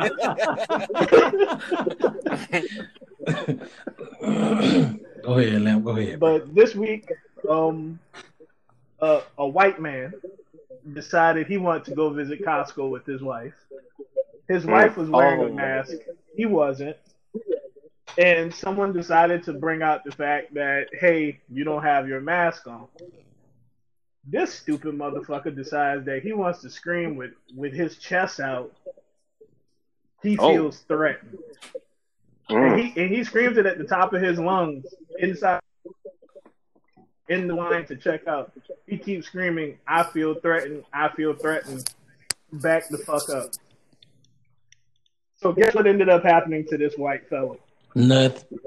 go 5.23 5.37
ahead, 5.37 5.61
Lamb. 5.61 5.83
Go 5.83 5.91
ahead. 5.97 6.19
But 6.19 6.53
this 6.55 6.75
week, 6.75 7.11
um, 7.49 7.99
uh, 9.01 9.21
a 9.37 9.47
white 9.47 9.79
man 9.81 10.13
decided 10.93 11.47
he 11.47 11.57
wanted 11.57 11.85
to 11.85 11.95
go 11.95 12.09
visit 12.09 12.43
Costco 12.43 12.89
with 12.89 13.05
his 13.05 13.21
wife. 13.21 13.53
His 14.47 14.65
wife 14.65 14.97
was 14.97 15.09
wearing 15.09 15.41
Oh. 15.41 15.47
a 15.47 15.53
mask. 15.53 15.93
He 16.35 16.45
wasn't. 16.45 16.97
And 18.17 18.53
someone 18.53 18.91
decided 18.93 19.43
to 19.43 19.53
bring 19.53 19.81
out 19.81 20.03
the 20.03 20.11
fact 20.11 20.53
that, 20.55 20.87
hey, 20.93 21.39
you 21.49 21.63
don't 21.63 21.83
have 21.83 22.07
your 22.07 22.19
mask 22.19 22.67
on. 22.67 22.87
This 24.23 24.53
stupid 24.53 24.95
motherfucker 24.95 25.55
decides 25.55 26.05
that 26.05 26.21
he 26.21 26.31
wants 26.33 26.61
to 26.61 26.69
scream 26.69 27.15
with, 27.15 27.31
with 27.55 27.73
his 27.73 27.97
chest 27.97 28.39
out. 28.39 28.71
He 30.21 30.37
Oh. 30.37 30.53
feels 30.53 30.79
threatened. 30.81 31.39
And 32.49 32.57
Mm. 32.57 32.79
he 32.93 33.01
and 33.01 33.09
he 33.15 33.23
screams 33.23 33.57
it 33.57 33.65
at 33.65 33.77
the 33.77 33.83
top 33.85 34.13
of 34.13 34.21
his 34.21 34.37
lungs 34.39 34.85
inside 35.19 35.61
in 37.29 37.47
the 37.47 37.55
line 37.55 37.85
to 37.87 37.95
check 37.95 38.27
out. 38.27 38.51
he 38.85 38.97
keeps 38.97 39.27
screaming, 39.27 39.79
"I 39.87 40.03
feel 40.03 40.35
threatened. 40.35 40.83
I 40.93 41.09
feel 41.09 41.33
threatened." 41.33 41.93
Back 42.51 42.89
the 42.89 42.97
fuck 42.97 43.29
up. 43.29 43.51
So 45.37 45.53
guess 45.53 45.73
what 45.73 45.87
ended 45.87 46.09
up 46.09 46.23
happening 46.23 46.65
to 46.67 46.77
this 46.77 46.97
white 46.97 47.27
fellow? 47.29 47.57
Nothing. 47.95 48.59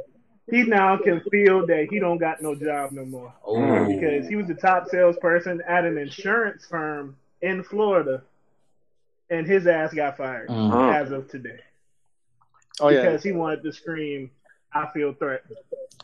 He 0.51 0.63
now 0.65 0.97
can 0.99 1.21
feel 1.31 1.67
that 1.67 1.87
he 1.91 1.99
don't 1.99 2.19
got 2.19 2.43
no 2.43 2.55
job 2.55 2.93
no 2.93 3.05
more 3.07 3.33
Oh, 3.45 3.87
because 3.87 4.29
he 4.29 4.37
was 4.37 4.47
the 4.47 4.55
top 4.55 4.89
salesperson 4.89 5.63
at 5.67 5.85
an 5.85 5.97
insurance 5.97 6.67
firm 6.67 7.17
in 7.41 7.63
Florida, 7.65 8.23
and 9.31 9.47
his 9.47 9.67
ass 9.67 9.95
got 9.95 10.17
fired 10.19 10.49
Mm. 10.51 10.95
as 10.95 11.11
of 11.13 11.31
today 11.31 11.61
Oh 12.81 12.89
yeah. 12.91 13.03
because 13.03 13.23
he 13.23 13.33
wanted 13.33 13.63
to 13.63 13.73
scream, 13.73 14.31
"I 14.75 14.87
feel 14.93 15.15
threatened." 15.15 15.57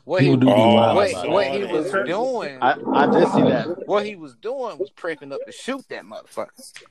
What 0.05 0.23
he, 0.23 0.29
People 0.29 0.41
do 0.41 0.47
be 0.47 0.53
Oh, 0.53 0.95
what, 0.95 1.29
what 1.29 1.47
he 1.49 1.65
was 1.65 1.91
doing, 1.93 2.59
I, 2.63 2.73
I 2.95 3.07
did 3.07 3.29
see 3.29 3.43
that. 3.43 3.87
what 3.87 4.07
he 4.07 4.17
was 4.17 4.35
doing 4.37 4.79
was 4.79 4.91
prepping 4.91 5.33
up 5.33 5.41
to 5.47 5.53
shoot 5.53 5.87
that 5.91 6.05
motherfucker. 6.05 6.83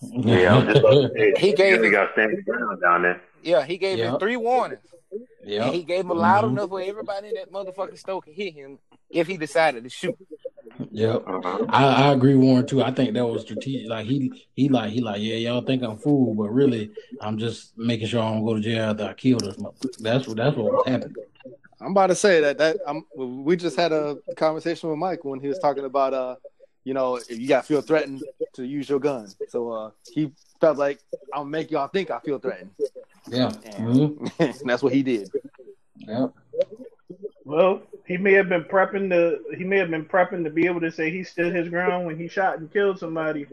Yeah, 0.00 0.54
I 0.54 0.58
was 0.58 0.66
just 0.66 0.78
about 0.80 0.90
to 0.90 1.10
say, 1.14 1.34
He 1.38 1.52
gave 1.52 1.80
we 1.80 1.86
his- 1.88 1.94
got 1.94 2.12
standing 2.12 2.42
ground 2.42 2.80
down 2.80 3.02
there. 3.02 3.20
Yeah, 3.42 3.62
he 3.64 3.76
gave 3.76 3.98
him 3.98 4.18
three 4.18 4.36
warnings. 4.38 4.80
Yep. 5.46 5.66
And 5.66 5.74
he 5.74 5.82
gave 5.82 6.00
him 6.00 6.08
loud 6.08 6.44
Mhm. 6.44 6.50
enough 6.50 6.70
where 6.70 6.84
everybody 6.84 7.28
in 7.28 7.34
that 7.34 7.52
motherfucking 7.52 7.98
store 7.98 8.22
could 8.22 8.34
hit 8.34 8.54
him 8.54 8.78
if 9.10 9.26
he 9.26 9.36
decided 9.36 9.84
to 9.84 9.90
shoot. 9.90 10.16
Yep. 10.90 11.24
Uh-huh. 11.26 11.66
I, 11.68 11.84
I 12.08 12.12
agree, 12.12 12.34
Warren 12.34 12.66
too. 12.66 12.82
I 12.82 12.90
think 12.90 13.14
that 13.14 13.26
was 13.26 13.42
strategic. 13.42 13.88
Like 13.88 14.06
he 14.06 14.32
he 14.54 14.68
like 14.68 14.90
he 14.90 15.00
like 15.00 15.20
yeah, 15.20 15.36
y'all 15.36 15.60
think 15.62 15.82
I'm 15.82 15.98
fool, 15.98 16.34
but 16.34 16.48
really 16.48 16.90
I'm 17.20 17.38
just 17.38 17.76
making 17.78 18.08
sure 18.08 18.22
I 18.22 18.32
don't 18.32 18.44
go 18.44 18.54
to 18.54 18.60
jail 18.60 18.90
after 18.90 19.04
I 19.04 19.12
kill 19.12 19.38
this 19.38 19.56
motherfucker. 19.56 19.98
That's 19.98 20.26
what 20.26 20.36
that's 20.36 20.56
what 20.56 20.72
was 20.72 20.86
happening. 20.86 21.14
I'm 21.80 21.90
about 21.92 22.08
to 22.08 22.14
say 22.14 22.40
that 22.40 22.58
that 22.58 22.78
I'm, 22.86 23.04
we 23.16 23.56
just 23.56 23.76
had 23.76 23.92
a 23.92 24.16
conversation 24.36 24.88
with 24.88 24.98
Mike 24.98 25.24
when 25.24 25.38
he 25.40 25.48
was 25.48 25.58
talking 25.58 25.84
about 25.84 26.14
uh, 26.14 26.36
you 26.84 26.94
know, 26.94 27.16
if 27.16 27.38
you 27.38 27.46
got 27.46 27.66
feel 27.66 27.80
threatened 27.80 28.22
to 28.54 28.64
use 28.64 28.88
your 28.88 29.00
gun. 29.00 29.28
So 29.48 29.70
uh, 29.70 29.90
he 30.10 30.32
felt 30.60 30.76
like 30.78 30.98
I'll 31.32 31.44
make 31.44 31.70
y'all 31.70 31.88
think 31.88 32.10
I 32.10 32.18
feel 32.20 32.38
threatened. 32.38 32.70
Yeah. 33.28 33.52
And 33.76 34.18
Mhm. 34.20 34.62
that's 34.64 34.82
what 34.82 34.92
he 34.92 35.02
did. 35.02 35.30
Yep. 35.96 36.32
Well, 37.44 37.82
he 38.06 38.16
may 38.16 38.32
have 38.34 38.48
been 38.48 38.64
prepping 38.64 39.10
to 39.10 39.56
he 39.56 39.64
may 39.64 39.78
have 39.78 39.90
been 39.90 40.04
prepping 40.04 40.44
to 40.44 40.50
be 40.50 40.66
able 40.66 40.80
to 40.80 40.90
say 40.90 41.10
he 41.10 41.22
stood 41.24 41.54
his 41.54 41.68
ground 41.68 42.06
when 42.06 42.18
he 42.18 42.28
shot 42.28 42.58
and 42.58 42.72
killed 42.72 42.98
somebody, 42.98 43.46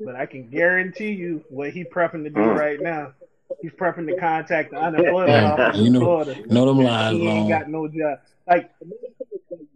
but 0.00 0.14
I 0.16 0.26
can 0.26 0.48
guarantee 0.48 1.12
you 1.12 1.44
what 1.48 1.70
he 1.70 1.84
prepping 1.84 2.24
to 2.24 2.30
do 2.30 2.40
Mm. 2.40 2.56
right 2.58 2.80
now. 2.80 3.12
He's 3.62 3.72
prepping 3.72 4.06
to 4.12 4.16
contact 4.16 4.70
the 4.72 4.78
unemployment 4.78 5.28
Yeah, 5.30 5.52
office 5.52 5.80
you 5.80 5.86
in 5.86 5.92
know- 5.94 6.00
Florida. 6.00 6.36
Know 6.46 6.66
them 6.66 6.78
lines 6.84 7.16
He 7.16 7.26
ain't 7.26 7.38
long. 7.40 7.48
got 7.48 7.68
no 7.68 7.88
job. 7.88 8.18
Like 8.48 8.70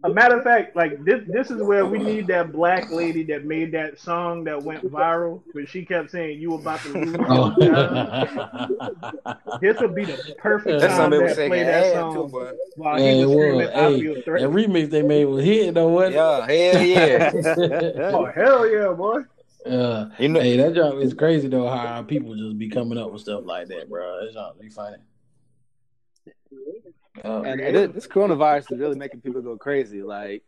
a 0.03 0.09
matter 0.09 0.37
of 0.37 0.43
fact, 0.43 0.75
like 0.75 1.03
this 1.03 1.21
this 1.27 1.51
is 1.51 1.61
where 1.61 1.85
we 1.85 1.97
need 1.99 2.27
that 2.27 2.51
black 2.51 2.89
lady 2.89 3.23
that 3.25 3.43
made 3.45 3.71
that 3.73 3.99
song 3.99 4.43
that 4.45 4.61
went 4.63 4.83
viral, 4.89 5.41
where 5.51 5.65
she 5.67 5.83
kept 5.85 6.09
saying 6.11 6.39
you 6.39 6.53
about 6.55 6.79
to 6.81 6.89
lose 6.89 7.11
your 7.11 7.25
Oh. 7.29 7.55
job. 7.59 9.37
This 9.61 9.79
would 9.79 9.93
be 9.93 10.05
the 10.05 10.35
perfect 10.37 10.79
That's 10.81 10.95
time 10.95 11.11
to 11.11 11.19
play 11.35 11.63
that 11.63 11.93
song 11.93 12.13
too, 12.15 12.27
boy. 12.29 12.51
while 12.75 12.99
Yeah, 12.99 13.11
he 13.13 13.25
was 13.25 13.31
screaming, 13.33 13.57
was. 13.57 13.67
"I 13.69 13.89
Hey, 13.91 13.99
feel 14.01 14.13
that 14.15 14.25
remix 14.25 14.89
they 14.89 15.01
made 15.03 15.25
was 15.25 15.43
hitting 15.45 15.73
though, 15.73 15.89
wasn't 15.89 16.15
Yeah, 16.15 16.47
hell 16.47 16.83
yeah. 16.83 17.31
Oh 18.13 18.25
hell 18.25 18.67
yeah, 18.69 18.87
boy! 18.93 19.21
It? 19.65 19.71
Uh, 19.71 20.09
You 20.19 20.29
know, 20.29 20.39
hey, 20.39 20.57
that 20.57 20.73
job 20.75 20.97
is 20.99 21.13
crazy 21.13 21.47
though. 21.47 21.67
How 21.67 22.01
people 22.03 22.35
just 22.35 22.57
be 22.57 22.69
coming 22.69 22.97
up 22.97 23.11
with 23.11 23.21
stuff 23.21 23.43
like 23.45 23.67
that, 23.67 23.89
bro. 23.89 24.19
It's 24.23 24.35
not 24.35 24.59
be 24.59 24.69
funny. 24.69 24.97
Uh, 27.23 27.41
and, 27.43 27.61
and 27.61 27.75
it- 27.75 27.93
this 27.93 28.07
coronavirus 28.07 28.71
is 28.71 28.79
really 28.79 28.95
making 28.95 29.21
people 29.21 29.41
go 29.41 29.57
crazy. 29.57 30.01
Like, 30.03 30.43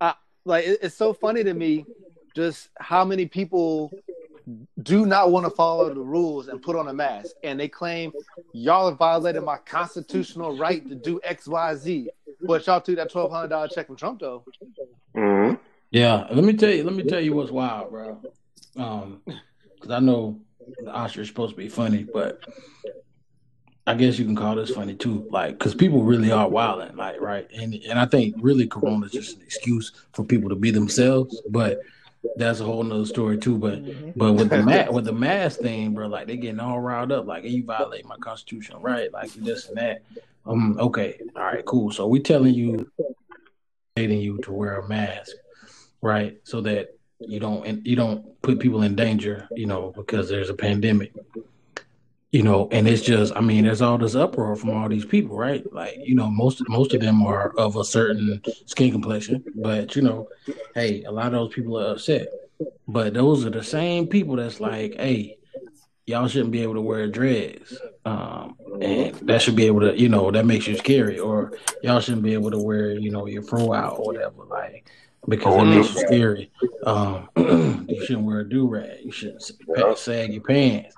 I, 0.00 0.14
like 0.44 0.66
it- 0.66 0.80
it's 0.82 0.96
so 0.96 1.12
funny 1.12 1.44
to 1.44 1.54
me, 1.54 1.86
just 2.34 2.70
how 2.78 3.04
many 3.04 3.26
people 3.26 3.92
do 4.82 5.06
not 5.06 5.30
want 5.30 5.46
to 5.46 5.50
follow 5.50 5.92
the 5.92 6.00
rules 6.00 6.48
and 6.48 6.60
put 6.60 6.76
on 6.76 6.88
a 6.88 6.92
mask, 6.92 7.36
and 7.42 7.58
they 7.60 7.68
claim 7.68 8.12
y'all 8.52 8.88
have 8.88 8.98
violated 8.98 9.44
my 9.44 9.56
constitutional 9.58 10.56
right 10.56 10.86
to 10.88 10.94
do 10.94 11.20
X, 11.22 11.46
Y, 11.46 11.74
Z. 11.76 12.10
But 12.42 12.66
y'all 12.66 12.80
took 12.80 12.96
that 12.96 13.10
twelve 13.10 13.30
hundred 13.30 13.48
dollar 13.48 13.68
check 13.68 13.86
from 13.86 13.96
Trump 13.96 14.20
though. 14.20 14.44
hmm 15.14 15.54
Yeah, 15.90 16.26
let 16.30 16.42
me 16.44 16.54
tell 16.54 16.70
you. 16.70 16.84
Let 16.84 16.94
me 16.94 17.02
tell 17.04 17.20
you 17.20 17.34
what's 17.34 17.50
wild, 17.50 17.90
bro. 17.90 18.20
Um, 18.76 19.22
because 19.74 19.90
I 19.90 20.00
know 20.00 20.40
the 20.78 20.90
Oscar 20.90 21.22
is 21.22 21.28
supposed 21.28 21.52
to 21.52 21.56
be 21.56 21.68
funny, 21.68 22.04
but 22.04 22.44
I 23.86 23.94
guess 23.94 24.18
you 24.18 24.24
can 24.24 24.36
call 24.36 24.54
this 24.54 24.70
funny 24.70 24.94
too. 24.94 25.26
Like, 25.30 25.58
because 25.58 25.74
people 25.74 26.02
really 26.02 26.30
are 26.30 26.48
wilding, 26.48 26.96
like, 26.96 27.20
right? 27.20 27.48
And 27.52 27.74
and 27.74 27.98
I 27.98 28.06
think 28.06 28.36
really 28.38 28.66
Corona 28.66 29.06
is 29.06 29.12
just 29.12 29.36
an 29.36 29.42
excuse 29.42 29.92
for 30.12 30.24
people 30.24 30.48
to 30.50 30.54
be 30.54 30.70
themselves. 30.70 31.42
But 31.48 31.80
that's 32.36 32.60
a 32.60 32.64
whole 32.64 32.82
nother 32.82 33.06
story 33.06 33.38
too. 33.38 33.58
But 33.58 33.82
but 34.16 34.34
with 34.34 34.50
the 34.50 34.58
ma- 34.62 34.90
with 34.90 35.06
the 35.06 35.12
mask 35.12 35.60
thing, 35.60 35.94
bro, 35.94 36.08
like 36.08 36.26
they 36.26 36.36
getting 36.36 36.60
all 36.60 36.80
riled 36.80 37.12
up, 37.12 37.26
like 37.26 37.44
hey, 37.44 37.50
you 37.50 37.64
violate 37.64 38.04
my 38.04 38.16
constitutional 38.16 38.80
right, 38.80 39.12
like 39.12 39.32
this 39.34 39.68
and 39.68 39.78
that. 39.78 40.02
Um, 40.46 40.78
okay, 40.78 41.20
all 41.36 41.42
right, 41.42 41.64
cool. 41.64 41.90
So 41.90 42.06
we 42.06 42.20
telling 42.20 42.54
you, 42.54 42.90
stating 43.96 44.20
you 44.20 44.38
to 44.38 44.52
wear 44.52 44.76
a 44.76 44.88
mask, 44.88 45.32
right, 46.00 46.38
so 46.44 46.60
that 46.62 46.96
you 47.20 47.40
don't 47.40 47.66
and 47.66 47.86
you 47.86 47.96
don't 47.96 48.40
put 48.42 48.58
people 48.58 48.82
in 48.82 48.94
danger, 48.96 49.48
you 49.52 49.66
know, 49.66 49.92
because 49.94 50.28
there's 50.28 50.50
a 50.50 50.54
pandemic. 50.54 51.12
You 52.32 52.44
know, 52.44 52.68
and 52.70 52.86
it's 52.86 53.02
just, 53.02 53.34
I 53.34 53.40
mean, 53.40 53.64
there's 53.64 53.82
all 53.82 53.98
this 53.98 54.14
uproar 54.14 54.54
from 54.54 54.70
all 54.70 54.88
these 54.88 55.04
people, 55.04 55.36
right? 55.36 55.64
Like, 55.72 55.96
you 55.98 56.14
know, 56.14 56.30
most 56.30 56.62
most 56.68 56.94
of 56.94 57.00
them 57.00 57.26
are 57.26 57.50
of 57.58 57.74
a 57.74 57.84
certain 57.84 58.40
skin 58.66 58.92
complexion, 58.92 59.44
but 59.56 59.96
you 59.96 60.02
know, 60.02 60.28
hey, 60.76 61.02
a 61.02 61.10
lot 61.10 61.26
of 61.26 61.32
those 61.32 61.54
people 61.54 61.76
are 61.78 61.92
upset. 61.92 62.28
But 62.86 63.14
those 63.14 63.44
are 63.44 63.50
the 63.50 63.64
same 63.64 64.06
people 64.06 64.36
that's 64.36 64.60
like, 64.60 64.94
hey, 64.94 65.38
y'all 66.06 66.28
shouldn't 66.28 66.52
be 66.52 66.62
able 66.62 66.74
to 66.74 66.80
wear 66.80 67.08
dreads. 67.08 67.78
Um, 68.04 68.56
and 68.80 69.14
that 69.22 69.42
should 69.42 69.56
be 69.56 69.66
able 69.66 69.80
to, 69.80 69.98
you 69.98 70.08
know, 70.08 70.30
that 70.30 70.46
makes 70.46 70.66
you 70.66 70.76
scary. 70.76 71.18
Or 71.18 71.52
y'all 71.82 72.00
shouldn't 72.00 72.22
be 72.22 72.34
able 72.34 72.50
to 72.50 72.58
wear, 72.58 72.92
you 72.92 73.10
know, 73.10 73.26
your 73.26 73.42
fro 73.42 73.72
out 73.72 73.98
or 73.98 74.04
whatever, 74.04 74.44
like 74.44 74.90
because 75.28 75.56
it 75.56 75.64
makes 75.64 75.94
you 75.94 76.00
scary. 76.06 76.52
Um, 76.84 77.28
you 77.88 78.04
shouldn't 78.04 78.24
wear 78.24 78.40
a 78.40 78.48
do 78.48 78.68
rag. 78.68 78.98
You 79.04 79.12
shouldn't 79.12 79.42
sa- 79.42 79.94
sag 79.94 80.32
your 80.32 80.42
pants. 80.42 80.94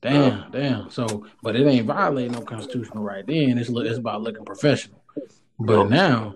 Damn, 0.00 0.50
damn. 0.50 0.90
So, 0.90 1.26
but 1.42 1.54
it 1.54 1.66
ain't 1.66 1.86
violating 1.86 2.32
no 2.32 2.40
constitutional 2.40 3.04
right 3.04 3.26
then. 3.26 3.56
It's 3.56 3.70
it's 3.70 3.98
about 3.98 4.22
looking 4.22 4.44
professional. 4.44 5.02
But 5.58 5.90
now, 5.90 6.34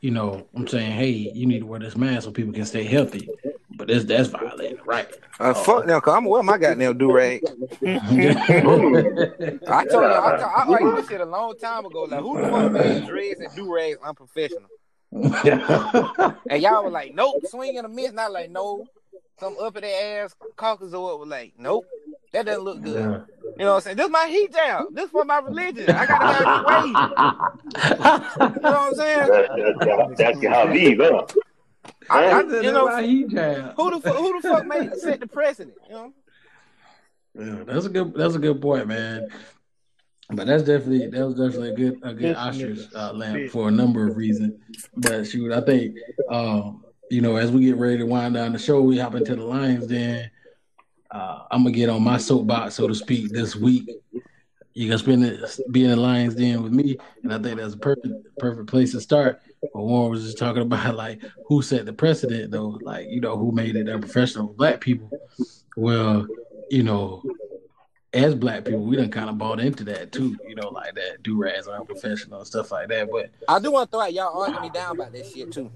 you 0.00 0.12
know, 0.12 0.46
I'm 0.54 0.68
saying, 0.68 0.92
hey, 0.92 1.08
you 1.08 1.46
need 1.46 1.60
to 1.60 1.66
wear 1.66 1.80
this 1.80 1.96
mask 1.96 2.24
so 2.24 2.30
people 2.30 2.52
can 2.52 2.64
stay 2.64 2.84
healthy. 2.84 3.28
But 3.70 3.88
that's 3.88 4.04
that's 4.04 4.28
violating, 4.28 4.78
right? 4.84 5.08
uh, 5.40 5.54
fuck 5.54 5.86
now, 5.86 5.98
cause 6.00 6.14
I'm 6.14 6.24
wearing 6.24 6.46
my 6.46 6.58
goddamn 6.58 6.98
do 6.98 7.12
rag. 7.12 7.42
I 7.86 7.98
told 8.66 8.94
you, 8.94 9.98
I, 9.98 10.36
I, 10.36 10.62
I 10.62 10.68
like 10.68 10.96
this 10.96 11.08
shit 11.08 11.20
a 11.20 11.24
long 11.24 11.56
time 11.56 11.86
ago. 11.86 12.02
Like, 12.02 12.20
who 12.20 12.40
the 12.40 12.48
fuck 12.48 12.72
made 12.72 13.06
dreads 13.06 13.40
and 13.40 13.54
do 13.56 13.74
rags 13.74 13.98
unprofessional? 14.04 14.68
And 16.50 16.62
y'all 16.62 16.84
were 16.84 16.90
like, 16.90 17.14
nope, 17.14 17.42
swing 17.46 17.76
and 17.76 17.86
a 17.86 17.88
miss. 17.88 18.12
Not 18.12 18.32
like, 18.32 18.50
no, 18.50 18.86
some 19.38 19.56
up 19.60 19.76
in 19.76 19.82
their 19.82 20.24
ass 20.24 20.34
caucus 20.56 20.92
or 20.94 21.04
what 21.04 21.20
was 21.20 21.28
like, 21.28 21.54
nope, 21.58 21.84
that 22.32 22.46
doesn't 22.46 22.64
look 22.64 22.80
good. 22.82 22.94
Yeah. 22.94 23.20
You 23.58 23.64
know 23.64 23.74
what 23.74 23.76
I'm 23.76 23.80
saying? 23.82 23.96
This 23.96 24.06
is 24.06 24.12
my 24.12 24.26
heat 24.28 24.52
down. 24.52 24.86
This 24.92 25.06
is 25.06 25.10
for 25.10 25.24
my 25.24 25.38
religion. 25.38 25.90
I 25.90 26.06
gotta 26.06 26.26
have 26.32 26.44
this 26.44 26.66
way. 26.66 28.50
You 28.54 28.60
know 28.60 28.70
what 28.70 28.76
I'm 28.76 28.94
saying? 28.94 29.28
That's, 29.28 29.84
that's, 29.84 30.18
that's 30.18 30.42
your 30.42 30.52
hobby, 30.52 30.96
huh? 30.96 31.26
I, 32.08 32.30
I, 32.30 32.42
That's 32.42 32.64
you 32.64 32.72
know, 32.72 32.88
jab. 33.28 33.74
who 33.76 33.90
the 33.90 34.00
fu- 34.00 34.16
who 34.16 34.40
the 34.40 34.48
fuck 34.48 34.66
made 34.66 34.94
set 34.96 35.20
the 35.20 35.26
precedent? 35.26 35.76
You 35.88 35.94
know? 35.94 36.12
Yeah, 37.38 37.64
that's 37.64 37.86
a 37.86 37.88
good 37.88 38.14
that's 38.14 38.34
a 38.34 38.38
good 38.38 38.60
point, 38.60 38.88
man. 38.88 39.28
But 40.32 40.46
that's 40.46 40.62
definitely 40.62 41.08
that 41.08 41.26
was 41.26 41.34
definitely 41.34 41.70
a 41.70 41.74
good 41.74 42.00
a 42.02 42.14
good 42.14 42.36
ostrich 42.36 42.80
uh, 42.94 43.12
lamp 43.12 43.50
for 43.50 43.68
a 43.68 43.70
number 43.70 44.06
of 44.08 44.16
reasons. 44.16 44.54
But 44.96 45.24
shoot, 45.24 45.52
I 45.52 45.60
think 45.60 45.96
um, 46.30 46.84
you 47.10 47.20
know 47.20 47.36
as 47.36 47.50
we 47.50 47.64
get 47.64 47.76
ready 47.76 47.98
to 47.98 48.06
wind 48.06 48.34
down 48.34 48.52
the 48.52 48.58
show, 48.58 48.80
we 48.80 48.98
hop 48.98 49.14
into 49.14 49.34
the 49.34 49.44
Lions. 49.44 49.86
Then 49.86 50.30
uh, 51.10 51.44
I'm 51.50 51.64
gonna 51.64 51.74
get 51.74 51.88
on 51.88 52.02
my 52.02 52.18
soapbox, 52.18 52.74
so 52.74 52.86
to 52.86 52.94
speak, 52.94 53.30
this 53.30 53.56
week. 53.56 53.88
You 54.72 54.88
can 54.88 54.98
spend 54.98 55.24
it 55.24 55.40
be 55.72 55.84
in 55.84 55.90
the 55.90 55.96
Lions 55.96 56.36
Den 56.36 56.62
with 56.62 56.72
me, 56.72 56.96
and 57.24 57.34
I 57.34 57.38
think 57.38 57.58
that's 57.58 57.74
a 57.74 57.78
perfect 57.78 58.14
perfect 58.38 58.68
place 58.68 58.92
to 58.92 59.00
start. 59.00 59.42
But 59.60 59.82
Warren 59.82 60.12
was 60.12 60.24
just 60.24 60.38
talking 60.38 60.62
about 60.62 60.94
like 60.96 61.20
who 61.46 61.60
set 61.60 61.86
the 61.86 61.92
precedent, 61.92 62.52
though, 62.52 62.78
like 62.82 63.08
you 63.10 63.20
know 63.20 63.36
who 63.36 63.50
made 63.50 63.74
it 63.74 63.88
unprofessional 63.88 64.48
black 64.48 64.80
people. 64.80 65.10
Well, 65.76 66.26
you 66.70 66.84
know, 66.84 67.22
as 68.12 68.34
black 68.34 68.64
people, 68.64 68.80
we 68.80 68.96
done 68.96 69.10
kind 69.10 69.30
of 69.30 69.38
bought 69.38 69.60
into 69.60 69.84
that 69.84 70.10
too, 70.10 70.36
you 70.48 70.54
know, 70.54 70.68
like 70.68 70.94
that 70.94 71.22
do 71.22 71.36
rags 71.36 71.68
unprofessional 71.68 72.38
and 72.38 72.46
stuff 72.46 72.72
like 72.72 72.88
that. 72.88 73.08
But 73.10 73.30
I 73.46 73.60
do 73.60 73.70
want 73.70 73.90
to 73.90 73.96
throw 73.96 74.04
out 74.04 74.12
y'all 74.12 74.42
arguing 74.42 74.62
me 74.62 74.70
down 74.70 74.92
about 74.92 75.12
that 75.12 75.26
shit 75.26 75.52
too. 75.52 75.70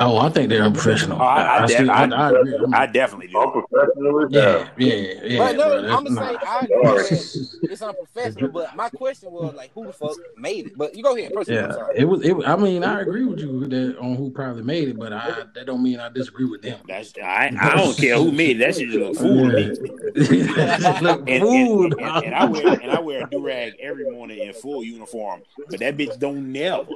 Oh, 0.00 0.16
I 0.18 0.28
think 0.30 0.48
they're 0.48 0.62
unprofessional. 0.62 1.20
Oh, 1.20 1.24
I, 1.24 1.42
I, 1.42 1.56
I, 1.56 1.60
def- 1.66 1.70
still, 1.76 1.90
I, 1.90 1.94
I, 1.94 2.06
I 2.06 2.30
agree. 2.30 2.54
I'm- 2.56 2.74
I 2.74 2.86
definitely 2.86 3.28
do. 3.28 3.38
Unprofessional 3.38 4.24
as 4.24 4.32
yeah, 4.32 4.68
yeah, 4.78 4.94
yeah. 5.24 5.38
But 5.38 5.56
no, 5.56 5.82
bro, 5.82 5.96
I'm 5.96 6.04
gonna 6.04 6.08
say 6.10 6.32
not- 6.32 6.46
I 6.46 6.60
agree 6.60 6.82
that 6.82 7.58
it's 7.70 7.82
unprofessional. 7.82 8.48
But 8.50 8.74
my 8.76 8.88
question 8.88 9.30
was 9.32 9.54
like, 9.54 9.70
who 9.74 9.86
the 9.86 9.92
fuck 9.92 10.16
made 10.38 10.66
it? 10.68 10.78
But 10.78 10.94
you 10.96 11.02
go 11.02 11.16
ahead, 11.16 11.32
proceed. 11.32 11.58
I'm 11.58 11.70
Yeah, 11.70 11.86
it 11.94 12.04
was. 12.06 12.22
It. 12.24 12.34
I 12.46 12.56
mean, 12.56 12.84
I 12.84 13.00
agree 13.02 13.24
with 13.26 13.40
you 13.40 13.66
that 13.66 13.98
on 13.98 14.16
who 14.16 14.30
probably 14.30 14.62
made 14.62 14.88
it, 14.88 14.98
but 14.98 15.12
I 15.12 15.44
that 15.54 15.66
don't 15.66 15.82
mean 15.82 16.00
I 16.00 16.08
disagree 16.08 16.46
with 16.46 16.62
them. 16.62 16.80
That's 16.88 17.12
I, 17.22 17.52
I 17.60 17.76
don't 17.76 17.96
care 17.96 18.16
who 18.16 18.32
made 18.32 18.60
it. 18.60 18.64
That 18.64 18.74
shit 18.76 18.88
just 18.90 18.98
look 18.98 19.16
fool 19.16 19.50
to 19.50 19.56
me. 19.56 19.88
Look, 21.02 21.20
And, 21.28 21.28
and, 21.28 21.42
and, 21.42 21.92
and, 22.00 22.24
and 22.26 22.34
I 22.34 22.44
wear 22.44 22.66
and 22.80 22.90
I 22.92 23.00
wear 23.00 23.24
a 23.24 23.30
do 23.30 23.44
rag 23.44 23.74
every 23.80 24.10
morning 24.10 24.38
in 24.38 24.52
full 24.54 24.82
uniform, 24.84 25.42
but 25.68 25.80
that 25.80 25.96
bitch 25.96 26.18
don't 26.18 26.50
never. 26.52 26.86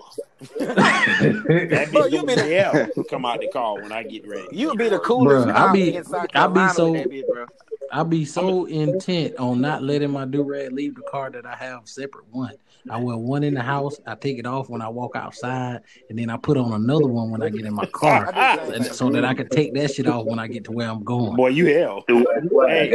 That 0.58 1.88
bitch 1.92 2.10
you 2.10 2.18
don't 2.18 2.26
been- 2.26 2.48
never 2.48 2.85
come 3.10 3.24
out 3.24 3.40
the 3.40 3.48
car 3.48 3.74
when 3.80 3.92
I 3.92 4.02
get 4.02 4.26
ready. 4.26 4.48
You 4.52 4.68
would 4.68 4.78
be 4.78 4.88
the 4.88 4.98
coolest 5.00 5.46
Bruh, 5.48 5.52
cop 5.54 5.70
I 5.70 5.72
be- 5.72 5.94
in 5.94 6.04
South 6.04 6.28
I 6.34 6.46
be 6.46 6.68
so- 6.68 6.92
with 6.92 7.02
that 7.02 7.10
bitch, 7.10 7.26
bro. 7.32 7.46
I 7.92 8.02
be 8.02 8.24
so 8.24 8.64
intent 8.64 9.36
on 9.36 9.60
not 9.60 9.80
letting 9.80 10.10
my 10.10 10.24
do 10.24 10.42
rag 10.42 10.72
leave 10.72 10.96
the 10.96 11.02
car 11.02 11.30
that 11.30 11.46
I 11.46 11.54
have 11.54 11.82
separate 11.88 12.24
one. 12.32 12.52
I 12.90 12.98
wear 12.98 13.16
one 13.16 13.44
in 13.44 13.54
the 13.54 13.62
house. 13.62 14.00
I 14.06 14.16
take 14.16 14.38
it 14.38 14.46
off 14.46 14.68
when 14.68 14.82
I 14.82 14.88
walk 14.88 15.14
outside, 15.14 15.82
and 16.10 16.18
then 16.18 16.28
I 16.28 16.36
put 16.36 16.56
on 16.56 16.72
another 16.72 17.06
one 17.06 17.30
when 17.30 17.42
I 17.44 17.48
get 17.48 17.64
in 17.64 17.72
my 17.74 17.86
car, 17.92 18.32
I 18.34 18.56
do 18.56 18.60
the 18.60 18.66
same 18.72 18.82
and 18.82 18.94
so 18.94 19.10
that 19.10 19.24
I 19.24 19.34
can 19.34 19.48
take 19.48 19.72
that 19.74 19.92
shit 19.94 20.08
off 20.08 20.24
when 20.26 20.40
I 20.40 20.48
get 20.48 20.64
to 20.64 20.72
where 20.72 20.88
I'm 20.90 21.04
going. 21.04 21.36
Boy, 21.36 21.48
you 21.50 21.66
hell. 21.66 22.04
Hey, 22.08 22.92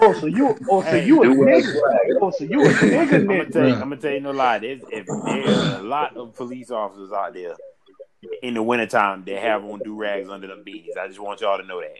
Oh, 0.00 0.14
so 0.18 0.26
you, 0.26 0.56
oh, 0.70 0.80
so 0.82 0.90
Hey, 0.90 1.04
you 1.06 1.22
a 1.22 1.26
do 1.26 1.42
it. 1.42 1.64
nigga? 1.64 2.18
Oh, 2.22 2.30
so 2.30 2.44
you 2.44 2.62
a 2.64 2.68
nigga? 2.68 3.14
I'm 3.14 3.26
gonna 3.26 3.44
tell 3.50 3.68
you, 3.68 3.74
I'm 3.74 3.80
gonna 3.80 3.96
tell 3.98 4.12
you 4.12 4.20
no 4.20 4.30
lie. 4.30 4.58
There's, 4.60 4.80
if, 4.90 5.06
there's 5.06 5.46
a 5.80 5.82
lot 5.82 6.16
of 6.16 6.34
police 6.34 6.70
officers 6.70 7.12
out 7.12 7.34
there 7.34 7.54
in 8.42 8.54
the 8.54 8.62
wintertime 8.62 9.24
that 9.26 9.38
have 9.42 9.64
on 9.64 9.80
do 9.80 9.94
rags 9.94 10.28
under 10.28 10.46
them 10.46 10.64
beanies. 10.66 10.96
I 10.96 11.06
just 11.08 11.20
want 11.20 11.40
y'all 11.40 11.58
to 11.58 11.64
know 11.66 11.80
that. 11.80 11.96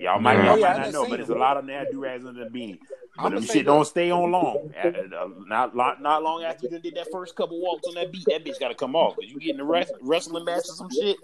Y'all 0.00 0.18
might, 0.20 0.34
Yeah. 0.38 0.46
y'all 0.46 0.58
yeah, 0.58 0.72
might 0.72 0.78
not 0.84 0.92
know, 0.92 1.06
but 1.08 1.18
there's 1.18 1.28
a 1.28 1.34
lot 1.34 1.56
of 1.56 1.64
them 1.66 1.74
that 1.74 1.84
have 1.84 1.90
do 1.92 2.00
rags 2.00 2.24
under 2.24 2.44
the 2.44 2.50
beanies. 2.50 2.78
But 3.16 3.26
I'ma 3.26 3.34
them 3.36 3.44
shit 3.44 3.54
that- 3.54 3.64
don't 3.64 3.84
stay 3.84 4.10
on 4.10 4.30
long. 4.32 4.72
Uh, 4.82 4.88
uh, 4.88 5.28
Not 5.46 5.76
not 5.76 6.00
not 6.00 6.22
long 6.22 6.42
after 6.44 6.66
you 6.66 6.78
did 6.78 6.94
that 6.94 7.08
first 7.12 7.36
couple 7.36 7.60
walks 7.60 7.86
on 7.86 7.94
that 7.94 8.10
beat, 8.10 8.24
that 8.28 8.44
bitch 8.44 8.58
got 8.58 8.68
to 8.68 8.74
come 8.74 8.96
off. 8.96 9.16
Cause 9.16 9.26
you 9.28 9.38
get 9.38 9.54
in 9.54 9.60
a 9.60 9.64
rest, 9.64 9.92
wrestling 10.00 10.44
match 10.46 10.64
or 10.68 10.74
some 10.74 10.90
shit. 10.90 11.16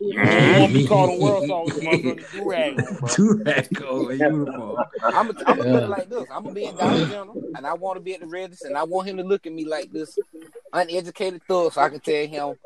You 0.00 0.18
want 0.18 0.72
to 0.72 0.78
be 0.78 0.86
called 0.86 1.18
a 1.18 1.22
world 1.22 1.44
star 1.44 1.64
with 1.64 2.32
do 2.32 2.48
rag 2.48 2.78
on. 2.78 3.08
Do 3.16 3.42
rag 3.44 3.82
over 3.82 4.14
uniform. 4.14 4.76
I'm 5.02 5.26
gonna 5.32 5.44
I'm 5.46 5.56
gonna 5.56 5.72
put 5.72 5.82
it 5.84 5.88
like 5.88 6.08
this. 6.10 6.24
I'm 6.30 6.42
gonna 6.42 6.54
be 6.54 6.64
in 6.66 6.76
Dollar 6.76 7.06
General, 7.06 7.42
and 7.56 7.66
I 7.66 7.72
want 7.74 7.96
to 7.96 8.00
be 8.00 8.14
at 8.14 8.20
the 8.20 8.26
register, 8.26 8.68
and 8.68 8.76
I 8.76 8.82
want 8.84 9.08
him 9.08 9.16
to 9.16 9.22
look 9.22 9.46
at 9.46 9.52
me 9.52 9.64
like 9.64 9.90
this 9.92 10.18
uneducated 10.72 11.42
thug, 11.48 11.72
so 11.72 11.80
I 11.80 11.88
can 11.88 12.00
tell 12.00 12.26
him 12.26 12.56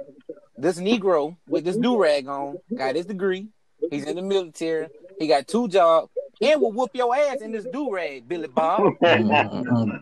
this 0.59 0.79
Negro 0.79 1.37
with 1.49 1.65
this 1.65 1.77
do 1.77 1.97
rag 2.01 2.27
on 2.27 2.59
got 2.77 2.97
his 2.97 3.07
degree. 3.07 3.49
He's 3.91 4.05
in 4.05 4.17
the 4.17 4.23
military. 4.23 4.89
He 5.19 5.29
got 5.29 5.47
two 5.47 5.69
jobs, 5.69 6.11
and 6.41 6.61
we'll 6.61 6.73
whoop 6.73 6.91
your 6.95 7.15
ass 7.15 7.41
in 7.41 7.53
this 7.53 7.65
do 7.73 7.93
rag, 7.93 8.29
Billy 8.29 8.49
Bob. 8.49 8.81
Mm-mm. 9.03 9.29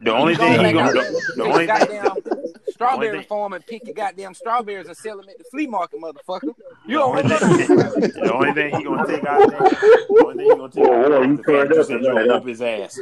The 0.05 0.11
mm-hmm. 0.11 0.11
only 0.11 0.34
Go 0.34 0.41
thing 0.41 0.53
he 0.53 0.59
back 0.59 0.74
gonna 0.74 0.89
out 0.89 0.95
the, 0.95 1.32
the 1.37 1.43
only 1.43 1.64
your 1.64 1.76
thing 1.78 2.03
goddamn 2.03 2.47
strawberry 2.68 3.18
thing- 3.18 3.26
farm 3.28 3.53
and 3.55 3.66
pick 3.66 3.87
your 3.87 3.95
goddamn 3.95 4.34
strawberries 4.34 4.87
and 4.87 4.97
sell 4.97 5.16
them 5.16 5.28
at 5.28 5.39
the 5.39 5.45
flea 5.45 5.66
market, 5.66 6.01
motherfucker. 6.01 6.55
You 6.87 6.99
don't 6.99 7.16
thing, 7.16 7.68
remember? 7.68 8.01
the 8.09 8.32
only 8.32 8.53
thing 8.53 8.76
he 8.76 8.84
gonna 8.84 9.07
take 9.07 9.24
out 9.24 9.51
there, 9.51 9.59
the 9.59 10.22
only 10.24 10.37
thing 10.37 10.45
he 10.45 10.57
gonna 10.57 10.72
take 10.72 10.84
out 10.84 11.09
there 11.09 11.24
you 11.24 11.32
is 11.32 11.39
the 11.39 11.45
fact 11.45 11.68
that 11.68 11.70
you 11.70 11.72
turned 11.72 11.72
up 11.72 11.89
you 11.89 12.03
gonna 12.03 12.20
tonight, 12.20 12.34
whoop 12.34 12.47
his 12.47 12.62
ass. 12.62 13.01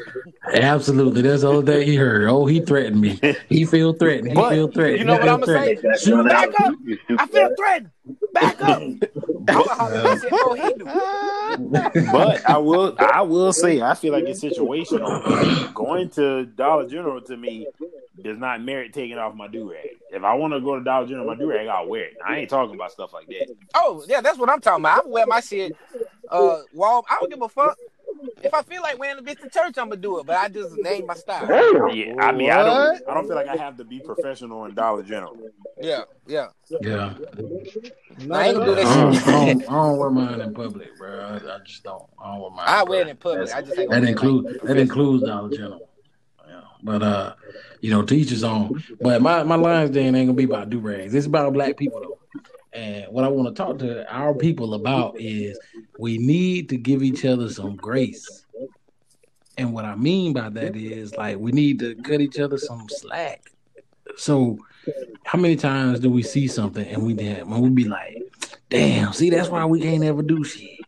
Absolutely, 0.55 1.22
that's 1.22 1.43
the 1.43 1.49
only 1.49 1.66
thing 1.66 1.87
he 1.87 1.97
heard. 1.97 2.28
Oh, 2.28 2.47
he 2.47 2.61
threatened 2.61 3.01
me. 3.01 3.20
He 3.49 3.64
feel 3.64 3.93
threatened. 3.93 4.28
He 4.28 4.35
But, 4.35 4.51
feel 4.51 4.68
threatened. 4.68 4.99
you 5.01 5.05
know 5.05 5.14
what 5.14 5.28
I'ma 5.28 5.47
say? 5.47 5.76
Shoot 6.03 6.28
back 6.28 6.49
up. 6.61 6.74
I 7.18 7.26
feel 7.26 7.51
threatened. 7.57 7.91
Back 8.32 8.61
up. 8.62 8.82
I'm 9.49 9.57
gonna 9.57 9.74
holler 9.74 10.03
that 10.03 10.20
shit 10.20 10.30
before 10.30 10.57
he 10.57 10.74
do. 10.74 12.12
But 12.12 12.49
I 12.49 12.59
will, 12.59 12.97
I 12.99 13.22
will 13.29 13.53
say, 13.53 13.81
I 13.81 13.95
feel 13.95 14.12
like 14.12 14.25
it's 14.25 14.43
situational. 14.43 15.75
Going 15.75 16.11
to 16.11 16.47
Dollar 16.47 16.89
General 16.89 17.20
to 17.22 17.37
me 17.37 17.66
does 18.22 18.39
not 18.39 18.62
merit 18.62 18.93
taking 18.93 19.18
off 19.18 19.35
my 19.35 19.49
do 19.49 19.70
rag. 19.70 19.89
If 20.11 20.22
I 20.22 20.35
want 20.35 20.55
to 20.55 20.61
go 20.61 20.79
to 20.79 20.85
Dollar 20.85 21.07
General, 21.07 21.27
my 21.27 21.35
do 21.35 21.51
rag, 21.51 21.66
I'll 21.66 21.87
wear 21.89 22.05
it. 22.05 22.16
I 22.25 22.39
ain't 22.39 22.51
talking 22.51 22.75
about 22.75 22.93
stuff 22.93 23.12
like 23.12 23.27
that. 23.27 23.55
Oh, 23.75 24.05
yeah, 24.09 24.20
that's 24.20 24.39
what 24.39 24.49
I'm 24.49 24.61
talking 24.61 24.83
about. 24.83 25.05
I 25.05 25.09
wear 25.09 25.27
my 25.27 25.41
shit. 25.41 25.77
Uh, 26.29 26.61
wall. 26.72 27.05
I 27.11 27.18
don't 27.20 27.31
give 27.31 27.43
a 27.43 27.49
fuck. 27.49 27.77
If 28.43 28.53
I 28.53 28.62
feel 28.62 28.83
like 28.83 28.99
wearing 28.99 29.19
a 29.19 29.23
bitch 29.23 29.41
to 29.41 29.49
church, 29.49 29.79
I'm 29.79 29.89
gonna 29.89 29.97
do 29.97 30.19
it. 30.21 30.27
But 30.27 30.37
I 30.37 30.49
just 30.49 30.77
name 30.77 31.07
my 31.07 31.15
style. 31.15 31.47
Damn. 31.47 31.89
Yeah, 31.97 32.15
I 32.19 32.33
mean, 32.33 32.51
I 32.51 32.62
don't, 32.62 33.09
I 33.09 33.15
don't 33.15 33.27
feel 33.27 33.37
like 33.37 33.49
I 33.49 33.57
have 33.57 33.77
to 33.79 33.85
be 33.85 34.01
professional 34.01 34.65
in 34.65 34.75
Dollar 34.75 35.03
General. 35.03 35.37
Yeah, 35.81 36.03
yeah. 36.27 36.49
Yeah, 36.81 37.15
I 38.31 38.49
ain't 38.49 38.57
gonna 38.57 38.65
do 38.65 38.73
I 38.73 38.75
that 38.75 38.85
don't. 38.85 39.29
I 39.29 39.47
don't, 39.47 39.62
I 39.62 39.73
don't 39.73 39.99
wear 39.99 40.11
mine 40.11 40.41
in 40.41 40.55
public, 40.55 40.97
bro. 40.99 41.21
I, 41.21 41.57
I 41.57 41.59
just 41.65 41.83
don't. 41.85 42.05
I 42.23 42.33
don't 42.33 42.41
wear 42.43 42.51
mine. 42.51 42.65
I 42.67 42.83
wear 42.85 43.01
it 43.03 43.09
in 43.09 43.17
public. 43.17 43.53
I 43.55 43.62
just 43.62 43.79
ain't 43.79 43.91
That 43.91 44.05
includes 44.05 44.47
like 44.47 44.62
that 44.62 44.77
includes 44.77 45.25
Dollar 45.25 45.51
General. 45.51 45.89
Yeah. 46.49 46.61
But 46.83 47.03
uh, 47.03 47.35
you 47.81 47.91
know, 47.91 48.03
teachers 48.03 48.45
on. 48.45 48.83
But 49.01 49.21
my 49.23 49.43
my 49.43 49.57
lines 49.57 49.91
then 49.91 50.15
ain't 50.15 50.29
gonna 50.29 50.37
be 50.37 50.45
about 50.45 50.71
do 50.71 50.79
rags. 50.79 51.15
It's 51.15 51.27
about 51.27 51.53
black 51.53 51.77
people 51.77 52.01
though. 52.01 52.19
And 52.75 53.07
what 53.12 53.25
I 53.25 53.29
want 53.29 53.55
to 53.55 53.62
talk 53.62 53.79
to 53.79 54.12
our 54.12 54.35
people 54.35 54.75
about 54.75 55.18
is 55.20 55.59
we 55.99 56.18
need 56.18 56.68
to 56.70 56.77
give 56.77 57.03
each 57.03 57.25
other 57.25 57.49
some 57.49 57.77
grace. 57.77 58.45
And 59.57 59.72
what 59.72 59.85
I 59.85 59.95
mean 59.95 60.33
by 60.33 60.49
that 60.51 60.75
is 60.75 61.14
like 61.14 61.39
we 61.39 61.53
need 61.53 61.79
to 61.79 61.95
cut 61.95 62.20
each 62.20 62.41
other 62.41 62.59
some 62.59 62.89
slack. 62.89 63.53
So 64.16 64.59
how 65.25 65.39
many 65.39 65.55
times 65.55 66.01
do 66.01 66.11
we 66.11 66.25
see 66.25 66.49
something 66.49 66.87
and 66.87 67.05
we 67.05 67.14
when 67.14 67.61
we 67.61 67.70
be 67.70 67.85
like, 67.85 68.22
damn, 68.68 69.12
see 69.12 69.31
that's 69.31 69.49
why 69.49 69.64
we 69.64 69.81
can't 69.81 70.03
ever 70.03 70.22
do 70.22 70.43
shit. 70.43 70.81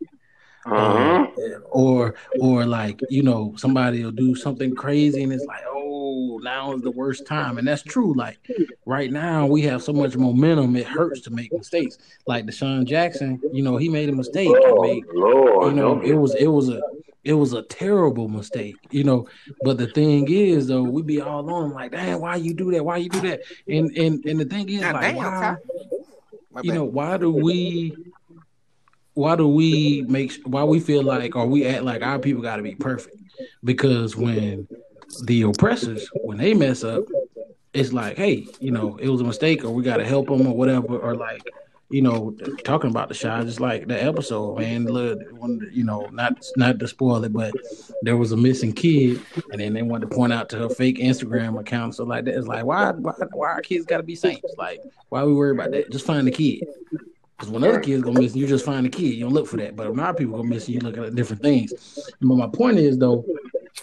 Uh-huh. 0.66 1.26
or 1.70 2.14
or 2.40 2.66
like 2.66 3.00
you 3.08 3.22
know 3.22 3.54
somebody 3.56 4.02
will 4.04 4.10
do 4.10 4.34
something 4.34 4.74
crazy 4.74 5.22
and 5.22 5.32
it's 5.32 5.44
like 5.44 5.62
oh 5.68 6.40
now 6.42 6.72
is 6.74 6.82
the 6.82 6.90
worst 6.90 7.26
time. 7.26 7.58
And 7.58 7.66
that's 7.68 7.82
true 7.82 8.14
like 8.14 8.38
right 8.84 9.10
now 9.12 9.46
we 9.46 9.62
have 9.62 9.82
so 9.82 9.92
much 9.92 10.16
momentum 10.16 10.74
it 10.76 10.86
hurts 10.86 11.20
to 11.22 11.30
make 11.30 11.52
mistakes. 11.52 11.98
Like 12.26 12.46
DeSean 12.46 12.84
Jackson 12.84 13.40
you 13.52 13.62
know 13.62 13.76
he 13.76 13.88
made 13.88 14.08
a 14.08 14.12
mistake 14.12 14.48
he 14.48 14.54
Oh, 14.66 14.82
made, 14.82 15.04
Lord. 15.12 15.68
you 15.68 15.72
know 15.76 15.94
don't 15.96 16.04
it 16.04 16.14
was 16.14 16.34
it 16.34 16.48
was 16.48 16.68
a 16.68 16.80
it 17.24 17.32
was 17.34 17.52
a 17.52 17.62
terrible 17.62 18.28
mistake 18.28 18.76
you 18.90 19.04
know. 19.04 19.28
But 19.62 19.78
the 19.78 19.86
thing 19.88 20.26
is 20.30 20.66
though 20.66 20.82
we 20.82 21.02
be 21.02 21.20
all 21.20 21.48
on 21.50 21.70
like 21.72 21.92
damn 21.92 22.20
why 22.20 22.36
you 22.36 22.54
do 22.54 22.70
that? 22.72 22.84
Why 22.84 22.96
you 22.98 23.08
do 23.08 23.20
that? 23.22 23.40
And 23.68 23.96
and 23.96 24.24
and 24.24 24.40
the 24.40 24.44
thing 24.44 24.68
is 24.68 24.80
God 24.80 24.94
like 24.94 25.14
damn, 25.14 25.58
why 26.50 26.60
you 26.62 26.72
know 26.72 26.84
why 26.84 27.16
do 27.18 27.30
we 27.30 27.96
why 29.16 29.34
do 29.34 29.48
we 29.48 30.04
make 30.08 30.34
why 30.44 30.62
we 30.62 30.78
feel 30.78 31.02
like 31.02 31.34
or 31.34 31.46
we 31.46 31.66
act 31.66 31.82
like 31.84 32.02
our 32.02 32.18
people 32.18 32.42
got 32.42 32.56
to 32.56 32.62
be 32.62 32.74
perfect? 32.74 33.16
Because 33.64 34.14
when 34.14 34.68
the 35.24 35.42
oppressors 35.42 36.08
when 36.22 36.36
they 36.36 36.52
mess 36.52 36.84
up 36.84 37.04
it's 37.72 37.92
like 37.92 38.16
hey 38.16 38.46
you 38.60 38.70
know 38.70 38.96
it 38.96 39.08
was 39.08 39.20
a 39.20 39.24
mistake 39.24 39.64
or 39.64 39.70
we 39.70 39.82
got 39.82 39.96
to 39.96 40.04
help 40.04 40.26
them 40.26 40.46
or 40.46 40.54
whatever 40.54 40.98
or 40.98 41.14
like 41.14 41.42
you 41.88 42.02
know 42.02 42.36
talking 42.64 42.90
about 42.90 43.08
the 43.08 43.14
shot 43.14 43.44
just 43.44 43.60
like 43.60 43.86
the 43.86 44.02
episode 44.02 44.58
man 44.58 44.84
look 44.84 45.20
you 45.72 45.84
know 45.84 46.06
not 46.12 46.44
not 46.56 46.78
to 46.78 46.88
spoil 46.88 47.22
it 47.22 47.32
but 47.32 47.54
there 48.02 48.16
was 48.16 48.32
a 48.32 48.36
missing 48.36 48.72
kid 48.72 49.22
and 49.52 49.60
then 49.60 49.72
they 49.72 49.82
wanted 49.82 50.10
to 50.10 50.16
point 50.16 50.32
out 50.32 50.48
to 50.48 50.58
her 50.58 50.68
fake 50.68 50.98
instagram 50.98 51.58
account 51.60 51.94
so 51.94 52.04
like 52.04 52.24
that 52.24 52.36
it's 52.36 52.48
like 52.48 52.64
why 52.64 52.90
why, 52.90 53.12
why 53.32 53.48
our 53.48 53.62
kids 53.62 53.86
got 53.86 53.98
to 53.98 54.02
be 54.02 54.16
saints? 54.16 54.54
Like 54.58 54.82
why 55.08 55.22
we 55.22 55.32
worry 55.32 55.52
about 55.52 55.70
that? 55.70 55.90
Just 55.90 56.04
find 56.04 56.26
the 56.26 56.32
kid 56.32 56.64
because 57.36 57.50
when 57.50 57.64
other 57.64 57.80
kids 57.80 58.02
go 58.02 58.12
missing, 58.12 58.40
you 58.40 58.46
just 58.46 58.64
find 58.64 58.86
the 58.86 58.90
kid. 58.90 59.14
You 59.14 59.24
don't 59.24 59.34
look 59.34 59.46
for 59.46 59.58
that. 59.58 59.76
But 59.76 59.90
when 59.90 60.00
our 60.00 60.14
people 60.14 60.36
go 60.36 60.42
missing, 60.42 60.74
you 60.74 60.80
look 60.80 60.96
at 60.96 61.14
different 61.14 61.42
things. 61.42 61.72
But 62.20 62.34
my 62.36 62.46
point 62.48 62.78
is, 62.78 62.96
though, 62.98 63.26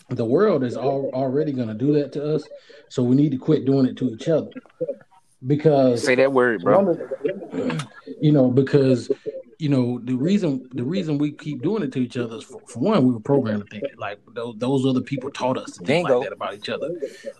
the 0.10 0.26
world 0.26 0.64
is 0.64 0.76
all, 0.76 1.12
already 1.14 1.51
going 1.51 1.68
to 1.68 1.74
do 1.76 1.93
that 1.93 2.12
to 2.14 2.36
us. 2.36 2.47
So 2.89 3.04
we 3.04 3.16
need 3.16 3.32
to 3.32 3.38
quit 3.38 3.66
doing 3.66 3.86
it 3.86 3.95
to 3.97 4.10
each 4.10 4.28
other. 4.28 4.49
Because 5.45 6.04
Say 6.04 6.16
that 6.16 6.32
word, 6.32 6.64
bro. 6.64 6.78
one 6.80 6.88
of 6.89 6.97
the- 6.97 7.88
you 8.22 8.32
know, 8.32 8.49
because 8.49 9.12
you 9.60 9.70
know 9.70 9.99
the 10.04 10.16
reason 10.16 10.68
the 10.74 10.84
reason 10.84 11.18
we 11.18 11.32
keep 11.32 11.62
doing 11.62 11.84
it 11.84 11.91
to 11.93 11.99
each 11.99 12.18
other 12.18 12.38
is 12.38 12.43
for, 12.43 12.62
for 12.68 12.80
one, 12.80 13.06
we 13.06 13.14
were 13.14 13.20
programmed 13.20 13.70
to 13.70 13.80
think 13.80 13.93
like 13.97 14.20
those, 14.34 14.56
those 14.58 14.86
other 14.86 15.01
people 15.01 15.30
taught 15.32 15.58
us 15.58 15.72
to 15.78 15.84
think 15.84 16.08
like 16.10 16.24
that 16.24 16.34
about 16.34 16.54
each 16.56 16.70
other. 16.70 16.89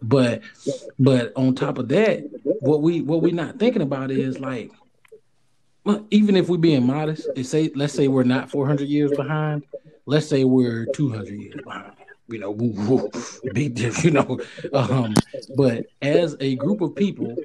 But 0.02 0.42
but 1.00 1.32
on 1.36 1.56
top 1.56 1.78
of 1.78 1.88
that, 1.90 2.30
what 2.60 2.82
we 2.82 3.02
what 3.02 3.22
we're 3.22 3.34
not 3.34 3.58
thinking 3.58 3.82
about 3.82 4.12
is 4.12 4.40
like 4.40 4.72
well, 5.84 6.06
even 6.12 6.36
if 6.36 6.50
we're 6.50 6.58
being 6.58 6.86
modest, 6.86 7.28
say 7.44 7.72
let's 7.76 7.94
say 7.94 8.08
we're 8.08 8.24
not 8.24 8.50
400 8.50 8.88
years 8.88 9.12
behind, 9.12 9.64
let's 10.06 10.28
say 10.28 10.44
we're 10.44 10.86
200 10.88 11.30
years 11.30 11.62
behind. 11.64 11.94
You 12.30 12.40
know, 12.40 12.52
woo, 12.52 12.74
woo, 12.88 13.12
big 13.54 13.76
diff, 13.76 14.04
you 14.04 14.12
know. 14.12 14.40
Um, 14.74 15.14
but 15.56 15.86
as 16.02 16.36
a 16.40 16.56
group 16.56 16.82
of 16.82 16.96
people, 16.96 17.38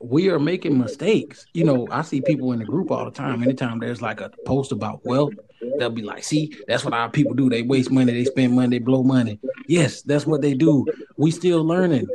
we 0.00 0.30
are 0.30 0.38
making 0.38 0.78
mistakes. 0.78 1.46
You 1.52 1.64
know, 1.64 1.88
I 1.90 2.02
see 2.02 2.20
people 2.20 2.52
in 2.52 2.60
the 2.60 2.64
group 2.64 2.90
all 2.90 3.04
the 3.04 3.10
time. 3.10 3.42
Anytime 3.42 3.80
there's 3.80 4.00
like 4.00 4.20
a 4.20 4.30
post 4.46 4.72
about 4.72 5.04
wealth, 5.04 5.34
they'll 5.78 5.90
be 5.90 6.02
like, 6.02 6.22
"See, 6.24 6.56
that's 6.68 6.84
what 6.84 6.94
our 6.94 7.10
people 7.10 7.34
do. 7.34 7.50
They 7.50 7.62
waste 7.62 7.90
money, 7.90 8.12
they 8.12 8.24
spend 8.24 8.54
money, 8.54 8.78
they 8.78 8.84
blow 8.84 9.02
money." 9.02 9.40
Yes, 9.66 10.02
that's 10.02 10.26
what 10.26 10.42
they 10.42 10.54
do. 10.54 10.86
We 11.16 11.32
still 11.32 11.64
learning. 11.64 12.06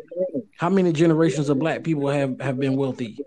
How 0.58 0.70
many 0.70 0.94
generations 0.94 1.50
of 1.50 1.60
black 1.60 1.84
people 1.84 2.08
have 2.08 2.40
have 2.40 2.58
been 2.58 2.78
wealthy? 2.78 3.20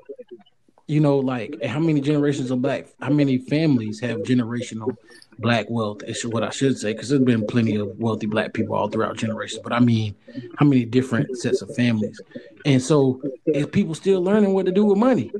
You 0.89 1.01
know, 1.01 1.19
like 1.19 1.63
how 1.63 1.79
many 1.79 2.01
generations 2.01 2.51
of 2.51 2.63
black, 2.63 2.87
how 3.01 3.11
many 3.11 3.37
families 3.37 4.01
have 4.01 4.23
generational 4.23 4.97
black 5.39 5.67
wealth? 5.69 6.03
Is 6.05 6.25
what 6.25 6.43
I 6.43 6.49
should 6.49 6.79
say, 6.79 6.95
because 6.95 7.11
there's 7.11 7.23
been 7.23 7.47
plenty 7.47 7.77
of 7.77 7.97
wealthy 7.99 8.27
black 8.27 8.55
people 8.55 8.75
all 8.75 8.89
throughout 8.89 9.19
generations. 9.19 9.61
But 9.63 9.75
I 9.75 9.81
mean, 9.81 10.15
how 10.57 10.65
many 10.65 10.87
different 10.87 11.37
sets 11.37 11.61
of 11.61 11.75
families? 11.77 12.19
And 12.65 12.83
so, 12.83 13.21
is 13.47 13.67
people 13.67 13.95
still 13.95 14.23
learning 14.23 14.55
what 14.55 14.65
to 14.65 14.73
do 14.73 14.87
with 14.87 14.99
money? 14.99 15.31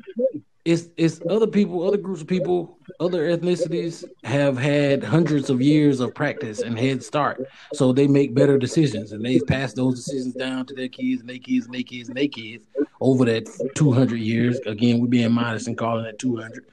It's 0.67 0.91
it's 0.99 1.23
other 1.31 1.47
people, 1.47 1.83
other 1.83 1.97
groups 1.97 2.21
of 2.21 2.27
people, 2.27 2.77
other 3.01 3.35
ethnicities 3.35 4.05
have 4.25 4.59
had 4.59 5.03
hundreds 5.03 5.49
of 5.49 5.63
years 5.63 6.01
of 6.01 6.15
practice 6.15 6.61
and 6.61 6.79
head 6.79 7.03
start, 7.03 7.49
so 7.73 7.95
they 7.95 8.07
make 8.07 8.35
better 8.35 8.59
decisions, 8.59 9.13
and 9.13 9.25
they 9.25 9.41
pass 9.41 9.73
those 9.73 9.95
decisions 9.95 10.35
down 10.35 10.67
to 10.67 10.75
their 10.75 10.89
kids 10.89 11.23
and 11.23 11.31
their 11.31 11.39
kids 11.39 11.65
and 11.65 11.75
their 11.75 11.85
kids 11.85 12.09
and 12.09 12.19
their 12.19 12.29
kids 12.29 12.65
over 13.01 13.25
that 13.27 13.49
200 13.75 14.17
years. 14.17 14.59
Again, 14.67 15.01
we're 15.01 15.07
being 15.07 15.33
modest 15.33 15.69
and 15.69 15.77
calling 15.77 16.07
it 16.07 16.19
200. 16.19 16.65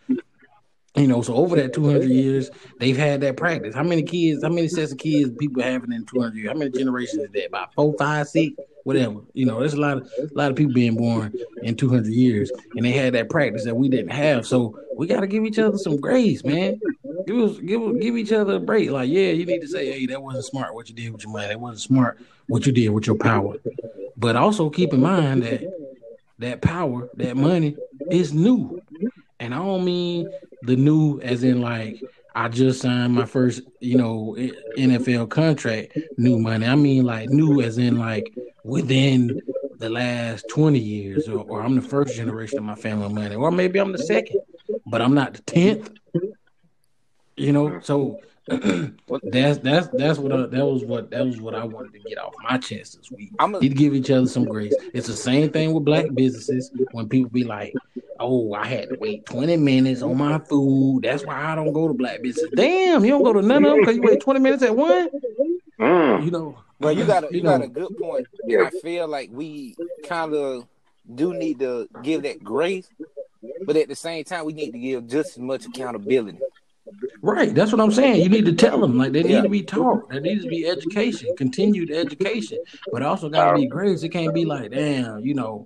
You 0.97 1.07
know, 1.07 1.21
so 1.21 1.35
over 1.35 1.57
that 1.57 1.73
200 1.73 2.05
years, 2.05 2.49
they've 2.79 2.95
had 2.95 3.19
that 3.21 3.35
practice. 3.35 3.75
How 3.75 3.83
many 3.83 4.01
kids, 4.01 4.43
how 4.43 4.49
many 4.49 4.69
sets 4.69 4.93
of 4.93 4.97
kids 4.97 5.29
people 5.37 5.61
having 5.61 5.91
in 5.91 6.05
200 6.05 6.35
years? 6.35 6.47
How 6.47 6.57
many 6.57 6.71
generations 6.71 7.23
is 7.23 7.31
that? 7.31 7.47
About 7.47 7.73
four, 7.73 7.93
five, 7.97 8.29
six, 8.29 8.55
whatever. 8.85 9.19
You 9.33 9.45
know, 9.45 9.59
there's 9.59 9.73
a 9.73 9.81
lot 9.81 9.97
of 9.97 10.09
a 10.17 10.29
lot 10.33 10.51
of 10.51 10.55
people 10.55 10.73
being 10.73 10.95
born 10.95 11.33
in 11.63 11.75
200 11.75 12.07
years, 12.07 12.49
and 12.75 12.85
they 12.85 12.93
had 12.93 13.13
that 13.13 13.29
practice 13.29 13.65
that 13.65 13.75
we 13.75 13.89
didn't 13.89 14.11
have. 14.11 14.47
So 14.47 14.79
we 14.95 15.05
got 15.05 15.19
to 15.19 15.27
give 15.27 15.43
each 15.43 15.59
other 15.59 15.77
some 15.77 15.97
grace, 15.97 16.45
man. 16.45 16.79
Give 17.27 17.37
us, 17.39 17.57
give 17.57 17.99
give 17.99 18.15
each 18.15 18.31
other 18.31 18.53
a 18.53 18.59
break. 18.59 18.89
Like, 18.89 19.09
yeah, 19.09 19.31
you 19.31 19.45
need 19.45 19.61
to 19.61 19.67
say, 19.67 19.91
hey, 19.91 20.05
that 20.05 20.21
wasn't 20.21 20.45
smart 20.45 20.73
what 20.73 20.87
you 20.87 20.95
did 20.95 21.11
with 21.11 21.23
your 21.23 21.33
money. 21.33 21.47
That 21.47 21.59
wasn't 21.59 21.81
smart 21.81 22.19
what 22.47 22.65
you 22.65 22.71
did 22.71 22.89
with 22.89 23.05
your 23.05 23.17
power. 23.17 23.55
But 24.15 24.37
also 24.37 24.69
keep 24.69 24.93
in 24.93 25.01
mind 25.01 25.43
that 25.43 25.61
that 26.39 26.61
power, 26.61 27.09
that 27.15 27.37
money 27.37 27.75
is 28.11 28.33
new. 28.33 28.81
And 29.39 29.53
I 29.53 29.57
don't 29.57 29.85
mean 29.85 30.29
the 30.63 30.75
new 30.75 31.19
as 31.21 31.43
in 31.43 31.61
like 31.61 32.01
I 32.35 32.49
just 32.49 32.81
signed 32.81 33.13
my 33.13 33.25
first, 33.25 33.61
you 33.79 33.97
know, 33.97 34.35
NFL 34.77 35.29
contract, 35.29 35.97
new 36.17 36.37
money. 36.37 36.65
I 36.65 36.75
mean 36.75 37.05
like 37.05 37.29
new 37.29 37.61
as 37.61 37.77
in 37.77 37.97
like 37.97 38.33
within 38.63 39.41
the 39.77 39.89
last 39.89 40.45
20 40.49 40.79
years, 40.79 41.27
or, 41.27 41.45
or 41.45 41.61
I'm 41.61 41.75
the 41.75 41.81
first 41.81 42.15
generation 42.15 42.57
of 42.57 42.63
my 42.63 42.75
family 42.75 43.09
money, 43.09 43.35
or 43.35 43.51
maybe 43.51 43.79
I'm 43.79 43.91
the 43.91 43.97
second, 43.97 44.41
but 44.85 45.01
I'm 45.01 45.13
not 45.13 45.33
the 45.33 45.41
10th. 45.43 45.95
You 47.37 47.51
know, 47.51 47.79
so 47.81 48.21
that's 49.23 49.57
that's 49.59 49.87
that's 49.93 50.19
what 50.19 50.31
I, 50.31 50.45
that 50.45 50.65
was 50.65 50.83
what 50.85 51.09
that 51.11 51.25
was 51.25 51.41
what 51.41 51.55
I 51.55 51.63
wanted 51.63 51.93
to 51.93 51.99
get 52.07 52.17
off 52.19 52.33
my 52.47 52.57
chest 52.57 52.97
this 52.97 53.11
week. 53.11 53.31
I'm 53.39 53.55
a- 53.55 53.59
Need 53.59 53.69
to 53.69 53.75
give 53.75 53.93
each 53.95 54.11
other 54.11 54.27
some 54.27 54.45
grace. 54.45 54.73
It's 54.93 55.07
the 55.07 55.15
same 55.15 55.49
thing 55.51 55.73
with 55.73 55.83
black 55.85 56.13
businesses 56.13 56.71
when 56.91 57.09
people 57.09 57.31
be 57.31 57.43
like, 57.43 57.73
"Oh, 58.19 58.53
I 58.53 58.67
had 58.67 58.89
to 58.89 58.97
wait 58.99 59.25
20 59.25 59.57
minutes 59.57 60.01
on 60.03 60.17
my 60.17 60.37
food. 60.39 61.01
That's 61.03 61.25
why 61.25 61.35
I 61.43 61.55
don't 61.55 61.73
go 61.73 61.87
to 61.87 61.93
black 61.95 62.21
business." 62.21 62.49
Damn, 62.55 63.03
you 63.03 63.11
don't 63.11 63.23
go 63.23 63.33
to 63.33 63.41
none 63.41 63.65
of 63.65 63.71
them 63.71 63.79
because 63.79 63.95
you 63.95 64.01
wait 64.03 64.19
20 64.21 64.39
minutes 64.39 64.63
at 64.63 64.75
one. 64.75 65.09
Mm. 65.79 66.25
You 66.25 66.31
know, 66.31 66.57
Well, 66.79 66.91
you 66.93 67.03
got 67.05 67.23
a 67.23 67.27
you, 67.31 67.37
You 67.37 67.43
got 67.43 67.59
know. 67.61 67.65
a 67.65 67.69
good 67.69 67.97
point, 67.97 68.27
and 68.43 68.67
I 68.67 68.69
feel 68.81 69.07
like 69.07 69.29
we 69.33 69.75
kind 70.03 70.33
of 70.33 70.67
do 71.15 71.33
need 71.33 71.59
to 71.59 71.89
give 72.03 72.23
that 72.23 72.43
grace, 72.43 72.87
but 73.65 73.75
at 73.75 73.87
the 73.87 73.95
same 73.95 74.23
time, 74.23 74.45
we 74.45 74.53
need 74.53 74.71
to 74.71 74.77
give 74.79 75.07
just 75.07 75.31
as 75.31 75.37
much 75.39 75.65
accountability. 75.65 76.37
Right, 77.25 77.55
that's 77.55 77.71
what 77.71 77.81
I'm 77.81 77.91
saying. 77.91 78.21
You 78.21 78.29
need 78.29 78.45
to 78.45 78.53
tell 78.53 78.79
them 78.79 78.99
like 78.99 79.11
they 79.11 79.23
need 79.23 79.41
to 79.41 79.49
be 79.49 79.63
taught. 79.63 80.09
There 80.09 80.21
needs 80.21 80.43
to 80.43 80.47
be 80.47 80.67
education, 80.67 81.35
continued 81.35 81.89
education, 81.89 82.59
but 82.91 83.01
also 83.01 83.29
got 83.29 83.49
to 83.51 83.57
be 83.57 83.65
grace. 83.65 84.03
It 84.03 84.09
can't 84.09 84.31
be 84.31 84.45
like, 84.45 84.69
damn, 84.69 85.25
you 85.25 85.33
know, 85.33 85.65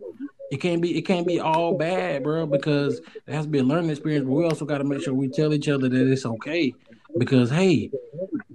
it 0.51 0.61
can't 0.61 0.81
be 0.81 0.97
it 0.97 1.01
can't 1.01 1.27
be 1.27 1.41
all 1.41 1.77
bad, 1.77 2.23
bro, 2.23 2.45
because 2.45 2.99
it 3.27 3.33
has 3.33 3.43
to 3.43 3.51
be 3.51 3.59
a 3.59 3.63
learning 3.63 3.89
experience. 3.89 4.25
But 4.25 4.31
we 4.31 4.45
also 4.45 4.63
got 4.63 4.77
to 4.77 4.85
make 4.85 5.03
sure 5.03 5.13
we 5.13 5.27
tell 5.27 5.53
each 5.53 5.67
other 5.67 5.89
that 5.89 6.11
it's 6.11 6.25
okay, 6.25 6.73
because 7.17 7.49
hey, 7.49 7.91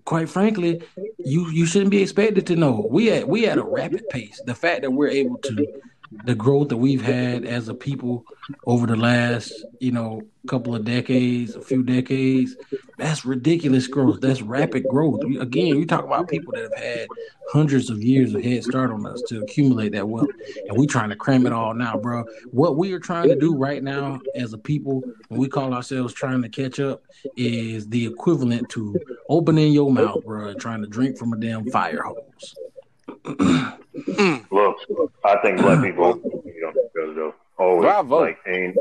quite 0.06 0.30
frankly, 0.30 0.82
you 1.18 1.50
you 1.50 1.66
shouldn't 1.66 1.90
be 1.90 2.00
expected 2.00 2.46
to 2.46 2.56
know. 2.56 2.86
We 2.90 3.10
at 3.10 3.28
we 3.28 3.46
at 3.46 3.58
a 3.58 3.64
rapid 3.64 4.08
pace. 4.08 4.40
The 4.46 4.54
fact 4.54 4.80
that 4.80 4.90
we're 4.90 5.08
able 5.08 5.36
to 5.36 5.66
the 6.24 6.34
growth 6.34 6.68
that 6.68 6.76
we've 6.76 7.02
had 7.02 7.44
as 7.44 7.68
a 7.68 7.74
people 7.74 8.24
over 8.66 8.86
the 8.86 8.96
last, 8.96 9.52
you 9.80 9.92
know, 9.92 10.22
couple 10.46 10.74
of 10.74 10.84
decades, 10.84 11.54
a 11.56 11.60
few 11.60 11.82
decades, 11.82 12.56
that's 12.98 13.24
ridiculous 13.24 13.86
growth. 13.86 14.20
That's 14.20 14.42
rapid 14.42 14.84
growth. 14.88 15.22
Again, 15.40 15.68
you 15.68 15.86
talk 15.86 16.04
about 16.04 16.28
people 16.28 16.52
that 16.52 16.64
have 16.64 16.76
had 16.76 17.08
hundreds 17.50 17.90
of 17.90 18.02
years 18.02 18.34
of 18.34 18.42
head 18.42 18.64
start 18.64 18.90
on 18.90 19.06
us 19.06 19.22
to 19.28 19.42
accumulate 19.42 19.92
that 19.92 20.08
wealth, 20.08 20.28
and 20.68 20.76
we 20.76 20.86
trying 20.86 21.10
to 21.10 21.16
cram 21.16 21.46
it 21.46 21.52
all 21.52 21.74
now, 21.74 21.96
bro. 21.96 22.24
What 22.50 22.76
we 22.76 22.92
are 22.92 23.00
trying 23.00 23.28
to 23.28 23.36
do 23.36 23.56
right 23.56 23.82
now 23.82 24.20
as 24.34 24.52
a 24.52 24.58
people, 24.58 25.02
when 25.28 25.40
we 25.40 25.48
call 25.48 25.72
ourselves 25.72 26.12
trying 26.12 26.42
to 26.42 26.48
catch 26.48 26.78
up, 26.78 27.02
is 27.36 27.88
the 27.88 28.06
equivalent 28.06 28.68
to 28.70 28.98
opening 29.28 29.72
your 29.72 29.90
mouth, 29.90 30.24
bro, 30.24 30.48
and 30.48 30.60
trying 30.60 30.82
to 30.82 30.88
drink 30.88 31.16
from 31.16 31.32
a 31.32 31.36
damn 31.36 31.70
fire 31.70 32.02
hose. 32.02 32.54
Mm. 33.24 34.50
Look, 34.50 34.76
I 35.24 35.36
think 35.42 35.60
black 35.60 35.82
people 35.82 36.14
together 36.14 37.14
though. 37.14 37.34
Always. 37.58 37.82
Bravo. 37.82 38.20
Like, 38.20 38.38
and 38.46 38.76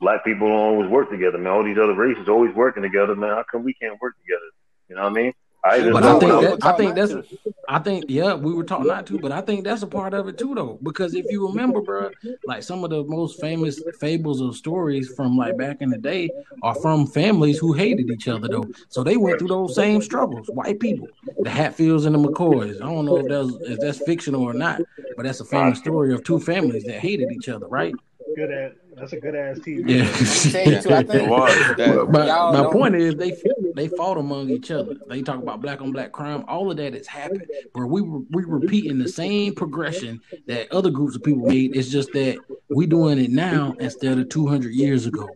black 0.00 0.24
people 0.24 0.48
don't 0.48 0.56
always 0.58 0.90
work 0.90 1.10
together, 1.10 1.38
man. 1.38 1.52
All 1.52 1.64
these 1.64 1.78
other 1.78 1.94
races 1.94 2.28
always 2.28 2.54
working 2.54 2.82
together, 2.82 3.14
man. 3.14 3.30
How 3.30 3.44
come 3.50 3.64
we 3.64 3.74
can't 3.74 4.00
work 4.00 4.14
together? 4.22 4.50
You 4.88 4.96
know 4.96 5.02
what 5.02 5.12
I 5.12 5.22
mean? 5.22 5.32
I 5.66 5.90
But 5.90 6.04
I 6.04 6.18
think 6.18 6.32
when 6.32 6.42
that 6.42 6.64
I 6.64 6.72
think 6.76 6.94
not 6.94 7.08
that's 7.08 7.34
I 7.68 7.78
think 7.80 8.04
yeah 8.08 8.34
we 8.34 8.54
were 8.54 8.62
talking 8.62 8.86
not 8.86 9.06
to, 9.08 9.18
but 9.18 9.32
I 9.32 9.40
think 9.40 9.64
that's 9.64 9.82
a 9.82 9.86
part 9.86 10.14
of 10.14 10.28
it 10.28 10.38
too 10.38 10.54
though 10.54 10.78
because 10.82 11.14
if 11.14 11.26
you 11.28 11.48
remember, 11.48 11.80
bro, 11.80 12.10
like 12.46 12.62
some 12.62 12.84
of 12.84 12.90
the 12.90 13.02
most 13.04 13.40
famous 13.40 13.82
fables 13.98 14.40
or 14.40 14.52
stories 14.52 15.12
from 15.14 15.36
like 15.36 15.58
back 15.58 15.78
in 15.80 15.90
the 15.90 15.98
day 15.98 16.30
are 16.62 16.74
from 16.74 17.06
families 17.06 17.58
who 17.58 17.72
hated 17.72 18.08
each 18.10 18.28
other 18.28 18.48
though, 18.48 18.70
so 18.88 19.02
they 19.02 19.16
went 19.16 19.38
through 19.38 19.48
those 19.48 19.74
same 19.74 20.00
struggles. 20.00 20.48
White 20.48 20.78
people, 20.78 21.08
the 21.40 21.50
Hatfields 21.50 22.04
and 22.04 22.14
the 22.14 22.18
McCoys. 22.20 22.76
I 22.76 22.86
don't 22.86 23.04
know 23.04 23.16
if 23.16 23.28
that's 23.28 23.70
if 23.70 23.80
that's 23.80 23.98
fictional 24.04 24.42
or 24.42 24.54
not, 24.54 24.80
but 25.16 25.24
that's 25.24 25.40
a 25.40 25.44
famous 25.44 25.78
story 25.78 26.14
of 26.14 26.22
two 26.22 26.38
families 26.38 26.84
that 26.84 27.00
hated 27.00 27.32
each 27.32 27.48
other, 27.48 27.66
right? 27.66 27.94
Good 28.36 28.50
at 28.50 28.85
that's 28.96 29.12
a 29.12 29.20
good 29.20 29.34
ass 29.34 29.58
TV. 29.58 29.88
Yeah. 29.88 30.80
Too, 30.80 30.90
I 30.94 31.02
think 31.02 31.14
It 31.24 31.28
was. 31.28 31.74
But 31.76 32.10
my, 32.10 32.26
my 32.26 32.62
don't- 32.62 32.72
point 32.72 32.94
is 32.94 33.14
they 33.16 33.36
they 33.74 33.88
fought 33.88 34.16
among 34.18 34.48
each 34.50 34.70
other. 34.70 34.94
They 35.08 35.22
talk 35.22 35.42
about 35.42 35.60
black 35.60 35.82
on 35.82 35.92
black 35.92 36.12
crime. 36.12 36.44
All 36.48 36.70
of 36.70 36.76
that 36.78 36.94
has 36.94 37.06
happened. 37.06 37.46
Where 37.72 37.86
we 37.86 38.00
we 38.02 38.44
repeating 38.44 38.98
the 38.98 39.08
same 39.08 39.54
progression 39.54 40.20
that 40.46 40.72
other 40.72 40.90
groups 40.90 41.14
of 41.16 41.22
people 41.22 41.46
made. 41.46 41.76
It's 41.76 41.88
just 41.90 42.12
that 42.12 42.38
we 42.70 42.86
doing 42.86 43.18
it 43.18 43.30
now 43.30 43.74
instead 43.80 44.18
of 44.18 44.28
two 44.30 44.46
hundred 44.46 44.74
years 44.74 45.06
ago. 45.06 45.28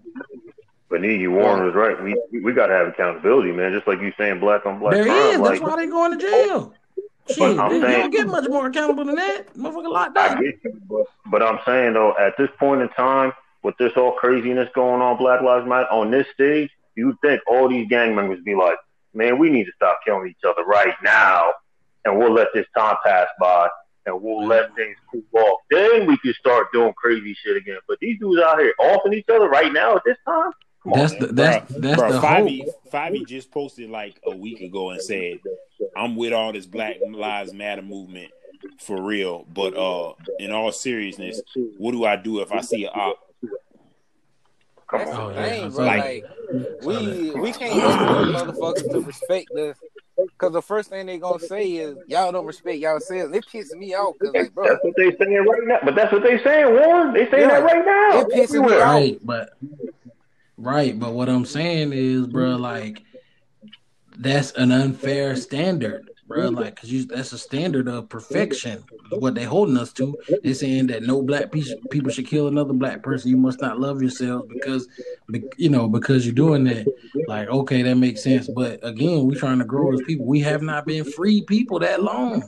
But 0.88 1.02
Nigga 1.02 1.30
Warren 1.30 1.64
was 1.66 1.74
right. 1.74 2.02
We 2.02 2.20
we, 2.32 2.40
we 2.40 2.52
got 2.52 2.66
to 2.66 2.72
have 2.74 2.88
accountability, 2.88 3.52
man. 3.52 3.72
Just 3.72 3.86
like 3.86 4.00
you 4.00 4.12
saying, 4.18 4.40
black 4.40 4.66
on 4.66 4.78
black 4.80 4.94
There 4.94 5.04
crime. 5.04 5.16
is. 5.16 5.38
Like, 5.38 5.60
That's 5.60 5.62
why 5.70 5.76
they 5.76 5.86
going 5.86 6.18
to 6.18 6.24
jail. 6.26 6.74
Shit, 7.28 7.58
I'm 7.60 7.70
you 7.72 7.80
saying- 7.80 8.00
don't 8.00 8.10
get 8.10 8.26
much 8.26 8.48
more 8.48 8.66
accountable 8.66 9.04
than 9.04 9.14
that. 9.14 9.54
Motherfucker 9.54 9.92
locked 9.92 10.18
I 10.18 10.28
up. 10.30 10.40
get 10.40 10.58
you, 10.64 10.80
but, 10.88 11.04
but 11.26 11.42
I'm 11.44 11.60
saying 11.64 11.92
though, 11.92 12.16
at 12.18 12.36
this 12.36 12.48
point 12.58 12.80
in 12.82 12.88
time, 12.88 13.32
with 13.62 13.76
this 13.78 13.92
all 13.96 14.12
craziness 14.12 14.68
going 14.74 15.02
on, 15.02 15.16
Black 15.18 15.42
Lives 15.42 15.66
Matter 15.66 15.90
on 15.90 16.10
this 16.10 16.26
stage, 16.34 16.70
you 16.94 17.06
would 17.06 17.20
think 17.20 17.40
all 17.46 17.68
these 17.68 17.88
gang 17.88 18.14
members 18.14 18.40
be 18.44 18.54
like, 18.54 18.76
"Man, 19.14 19.38
we 19.38 19.50
need 19.50 19.64
to 19.64 19.72
stop 19.76 20.00
killing 20.04 20.28
each 20.28 20.44
other 20.46 20.64
right 20.64 20.94
now, 21.02 21.52
and 22.04 22.18
we'll 22.18 22.32
let 22.32 22.48
this 22.54 22.66
time 22.76 22.96
pass 23.04 23.28
by, 23.38 23.68
and 24.06 24.20
we'll 24.20 24.46
let 24.46 24.74
things 24.74 24.96
cool 25.10 25.22
off. 25.34 25.60
Then 25.70 26.06
we 26.06 26.16
can 26.18 26.34
start 26.34 26.72
doing 26.72 26.92
crazy 26.94 27.34
shit 27.34 27.56
again." 27.56 27.78
But 27.86 27.98
these 28.00 28.18
dudes 28.18 28.42
out 28.42 28.58
here 28.60 28.74
offing 28.78 29.12
each 29.12 29.28
other 29.28 29.48
right 29.48 29.72
now 29.72 29.96
at 29.96 30.02
this 30.04 30.16
time. 30.26 30.52
Come 30.82 30.92
That's 30.94 31.12
on, 31.12 31.18
the 31.18 31.26
man. 31.26 31.34
that's 31.34 31.72
Bruh, 31.72 31.80
that's 31.82 32.02
bruh, 32.02 32.10
the 32.10 32.20
hope. 32.20 32.48
Fabi, 32.48 32.68
Fabi 32.90 33.26
just 33.26 33.50
posted 33.50 33.90
like 33.90 34.18
a 34.24 34.34
week 34.34 34.60
ago 34.62 34.90
and 34.90 35.00
said, 35.00 35.38
"I'm 35.94 36.16
with 36.16 36.32
all 36.32 36.52
this 36.52 36.64
Black 36.66 36.96
Lives 37.06 37.52
Matter 37.52 37.82
movement 37.82 38.30
for 38.78 39.02
real, 39.02 39.44
but 39.52 39.76
uh, 39.76 40.14
in 40.38 40.52
all 40.52 40.72
seriousness, 40.72 41.42
what 41.76 41.92
do 41.92 42.06
I 42.06 42.16
do 42.16 42.40
if 42.40 42.50
I 42.50 42.62
see 42.62 42.86
a 42.86 42.90
op?" 42.90 43.18
Come 44.90 44.98
That's 45.00 45.10
on. 45.12 45.20
Oh, 45.20 45.28
the 45.28 45.34
yeah, 45.34 45.48
thing, 45.48 45.64
I 45.64 45.68
bro. 45.68 45.76
saw 45.76 45.84
Like, 45.84 46.26
we 46.84 47.40
we 47.40 47.52
can't 47.52 47.72
expect 47.84 48.00
motherfuckers 48.00 48.90
to 48.90 49.00
respect 49.00 49.56
us. 49.56 49.76
Cause 50.36 50.52
the 50.52 50.62
first 50.62 50.90
thing 50.90 51.06
they 51.06 51.18
gonna 51.18 51.38
say 51.38 51.70
is 51.72 51.96
y'all 52.06 52.32
don't 52.32 52.46
respect 52.46 52.78
yourselves. 52.78 53.34
It 53.36 53.44
pisses 53.46 53.74
me 53.74 53.94
off. 53.94 54.18
Cause 54.18 54.32
like, 54.34 54.52
bro, 54.54 54.66
That's 54.66 54.82
what 54.82 54.94
they 54.96 55.16
saying 55.16 55.44
right 55.46 55.60
now. 55.64 55.78
But 55.84 55.94
that's 55.94 56.12
what 56.12 56.22
they 56.22 56.42
saying, 56.42 56.74
Warren. 56.74 57.12
They 57.12 57.30
saying 57.30 57.42
Yeah. 57.48 57.60
that 57.60 57.62
right 57.64 57.84
now. 57.84 58.20
It 58.20 58.28
pisses 58.28 58.52
me 58.52 58.72
Everywhere. 58.72 58.84
off. 58.84 59.18
But 59.22 59.50
right, 60.56 60.98
but 60.98 61.12
what 61.12 61.28
I'm 61.28 61.44
saying 61.44 61.92
is, 61.92 62.26
bro, 62.26 62.56
like 62.56 63.02
that's 64.18 64.52
an 64.52 64.72
unfair 64.72 65.36
standard, 65.36 66.08
bro. 66.30 66.48
Like, 66.48 66.76
cause 66.80 66.90
you, 66.90 67.04
that's 67.04 67.32
a 67.32 67.38
standard 67.38 67.88
of 67.88 68.08
perfection. 68.08 68.82
What 69.10 69.34
they 69.34 69.44
holding 69.44 69.76
us 69.76 69.92
to? 69.94 70.16
They 70.42 70.54
saying 70.54 70.86
that 70.86 71.02
no 71.02 71.22
black 71.22 71.50
pe- 71.52 71.64
people 71.90 72.10
should 72.10 72.26
kill 72.26 72.46
another 72.46 72.72
black 72.72 73.02
person. 73.02 73.30
You 73.30 73.36
must 73.36 73.60
not 73.60 73.80
love 73.80 74.00
yourselves 74.00 74.48
because, 74.48 74.88
you 75.56 75.68
know, 75.68 75.88
because 75.88 76.24
you're 76.24 76.34
doing 76.34 76.64
that. 76.64 76.86
Like, 77.26 77.48
okay, 77.48 77.82
that 77.82 77.96
makes 77.96 78.22
sense. 78.22 78.48
But 78.48 78.78
again, 78.82 79.26
we're 79.26 79.38
trying 79.38 79.58
to 79.58 79.64
grow 79.64 79.92
as 79.92 80.00
people. 80.06 80.26
We 80.26 80.40
have 80.40 80.62
not 80.62 80.86
been 80.86 81.04
free 81.04 81.42
people 81.42 81.80
that 81.80 82.02
long. 82.02 82.42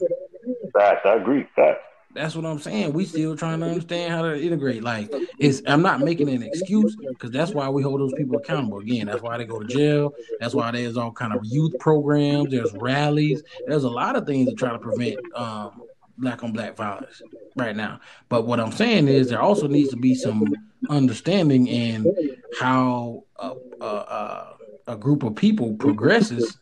Facts. 0.72 1.02
I 1.04 1.16
agree. 1.16 1.46
Facts. 1.56 1.80
That's 2.14 2.36
what 2.36 2.44
I'm 2.44 2.58
saying. 2.58 2.92
We 2.92 3.06
still 3.06 3.36
trying 3.36 3.60
to 3.60 3.66
understand 3.66 4.12
how 4.12 4.22
to 4.22 4.40
integrate. 4.40 4.82
Like, 4.82 5.12
it's 5.38 5.62
I'm 5.66 5.82
not 5.82 6.00
making 6.00 6.28
an 6.28 6.42
excuse 6.42 6.94
because 6.96 7.30
that's 7.30 7.52
why 7.52 7.68
we 7.68 7.82
hold 7.82 8.00
those 8.00 8.12
people 8.12 8.36
accountable. 8.36 8.78
Again, 8.78 9.06
that's 9.06 9.22
why 9.22 9.38
they 9.38 9.44
go 9.44 9.58
to 9.58 9.66
jail. 9.66 10.12
That's 10.38 10.54
why 10.54 10.70
there's 10.70 10.96
all 10.96 11.12
kind 11.12 11.32
of 11.32 11.44
youth 11.44 11.78
programs. 11.78 12.50
There's 12.50 12.72
rallies. 12.74 13.42
There's 13.66 13.84
a 13.84 13.90
lot 13.90 14.16
of 14.16 14.26
things 14.26 14.48
to 14.50 14.54
try 14.54 14.72
to 14.72 14.78
prevent 14.78 15.18
um, 15.34 15.82
black 16.18 16.42
on 16.44 16.52
black 16.52 16.76
violence 16.76 17.22
right 17.56 17.74
now. 17.74 18.00
But 18.28 18.46
what 18.46 18.60
I'm 18.60 18.72
saying 18.72 19.08
is 19.08 19.30
there 19.30 19.40
also 19.40 19.66
needs 19.66 19.90
to 19.90 19.96
be 19.96 20.14
some 20.14 20.44
understanding 20.88 21.66
in 21.66 22.36
how 22.58 23.24
a, 23.38 23.52
a, 23.80 24.56
a 24.86 24.96
group 24.96 25.22
of 25.22 25.34
people 25.36 25.74
progresses. 25.74 26.58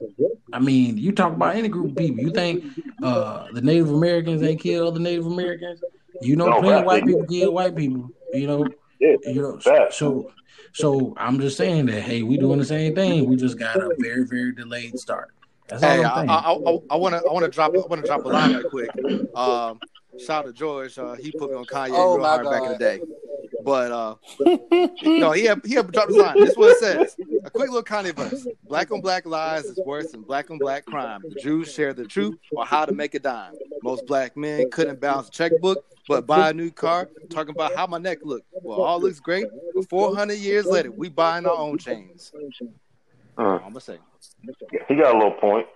I 0.53 0.59
mean, 0.59 0.99
you 0.99 1.13
talk 1.13 1.33
about 1.33 1.57
any 1.57 1.69
group 1.69 1.91
of 1.93 1.97
people. 1.97 2.19
You 2.21 2.31
think 2.31 2.65
uh, 3.03 3.51
the 3.53 3.63
Native 3.63 3.91
Americans 3.91 4.43
ain't 4.43 4.61
kill 4.61 4.89
other 4.89 5.01
Native 5.01 5.27
Americans? 5.27 5.81
You 6.21 6.37
know, 6.37 6.47
No, 6.47 6.61
plenty 6.61 6.81
of 6.81 6.85
white 6.87 7.07
people 7.07 7.27
kill 7.27 7.53
white 7.55 7.77
people. 7.77 8.13
You 8.33 8.47
know, 8.47 8.75
Yeah, 8.99 9.15
you 9.25 9.41
know. 9.43 9.59
fact. 9.59 9.95
So, 9.95 10.33
so 10.73 11.15
I'm 11.17 11.41
just 11.41 11.57
saying 11.57 11.87
that 11.87 12.03
hey, 12.03 12.23
we 12.23 12.37
doing 12.37 12.59
the 12.59 12.65
same 12.65 12.95
thing. 12.95 13.29
We 13.29 13.37
just 13.37 13.59
got 13.59 13.77
a 13.77 13.95
very, 13.99 14.25
very 14.27 14.53
delayed 14.53 14.99
start. 14.99 15.31
That's 15.69 15.83
Hey, 15.83 16.03
all 16.03 16.07
I 16.07 16.09
I'm 16.11 16.29
saying. 16.29 16.31
I 16.31 16.95
I 16.95 16.97
want 16.97 17.15
to 17.15 17.23
I 17.29 17.33
want 17.33 17.45
to 17.45 17.51
drop 17.51 17.73
I 17.75 17.79
want 17.79 18.01
to 18.01 18.03
drop 18.03 18.25
a 18.25 18.29
line 18.29 18.53
right 18.53 18.67
quick. 18.67 18.91
Um, 19.35 19.81
shout 20.19 20.45
out 20.45 20.47
to 20.47 20.53
George. 20.53 20.99
Uh, 20.99 21.15
he 21.15 21.33
put 21.33 21.51
me 21.51 21.57
on 21.57 21.65
Kanye 21.65 21.93
Oh, 21.93 22.15
real 22.17 22.23
my 22.23 22.29
hard 22.29 22.51
back 22.51 22.65
in 22.65 22.73
the 22.73 22.79
day. 22.79 23.01
But 23.65 23.93
uh, 23.93 24.15
no, 25.03 25.33
he 25.33 25.45
had, 25.45 25.61
he 25.65 25.75
had 25.75 25.91
dropped 25.93 26.09
this 26.09 26.19
line. 26.19 26.39
This 26.39 26.51
is 26.51 26.57
what 26.57 26.71
it 26.71 26.79
says. 26.79 27.17
A 27.45 27.51
quick 27.51 27.71
little 27.71 27.83
Kanye 27.83 28.15
verse. 28.15 28.47
Black 28.65 28.91
on 28.91 29.01
black 29.01 29.27
lies 29.27 29.67
is 29.67 29.79
worse 29.85 30.11
than 30.13 30.23
black 30.23 30.51
on 30.51 30.59
black 30.59 30.85
crime. 30.85 31.23
The 31.29 31.35
Jews 31.37 31.73
share 31.73 31.93
the 31.93 32.07
truth 32.07 32.37
or 32.53 32.65
how 32.65 32.85
to 32.85 32.93
make 32.93 33.15
a 33.15 33.19
dime. 33.19 33.55
Most 33.83 34.07
black 34.07 34.37
men 34.37 34.71
couldn't 34.71 35.01
balance 35.01 35.29
a 35.29 35.31
checkbook, 35.31 35.85
but 36.09 36.27
buy 36.27 36.51
a 36.51 36.53
new 36.53 36.71
car. 36.71 37.09
Talking 37.29 37.55
about 37.55 37.75
how 37.75 37.87
my 37.87 37.99
neck 37.99 38.19
look. 38.23 38.43
Well, 38.63 38.81
all 38.81 39.01
looks 39.01 39.21
great. 39.21 39.47
But 39.75 39.89
400 39.89 40.35
years 40.35 40.67
later, 40.67 40.91
we 40.91 41.09
buying 41.09 41.47
our 41.47 41.57
own 41.57 41.79
chains. 41.79 42.33
Uh, 43.39 43.43
I'm 43.43 43.61
gonna 43.69 43.81
say. 43.81 43.99
he 44.89 44.97
got 44.97 45.15
a 45.15 45.19
little 45.19 45.33
point. 45.33 45.67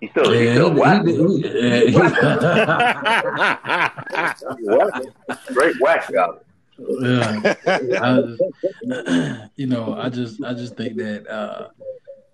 He 0.00 0.08
still, 0.08 0.30
he 0.32 0.44
Yeah, 0.44 0.54
still 0.54 0.74
he, 0.74 0.80
whack. 0.80 1.06
he, 1.06 1.12
he, 1.16 1.92
yeah, 1.92 3.10
What? 4.60 5.06
Straight 5.50 5.76
whack 5.80 6.12
job. 6.12 6.40
Yeah. 6.78 7.54
I, 8.86 9.48
you 9.56 9.66
know, 9.66 9.94
I 9.94 10.08
just 10.08 10.42
I 10.42 10.54
just 10.54 10.76
think 10.76 10.96
that 10.96 11.26
uh 11.28 11.68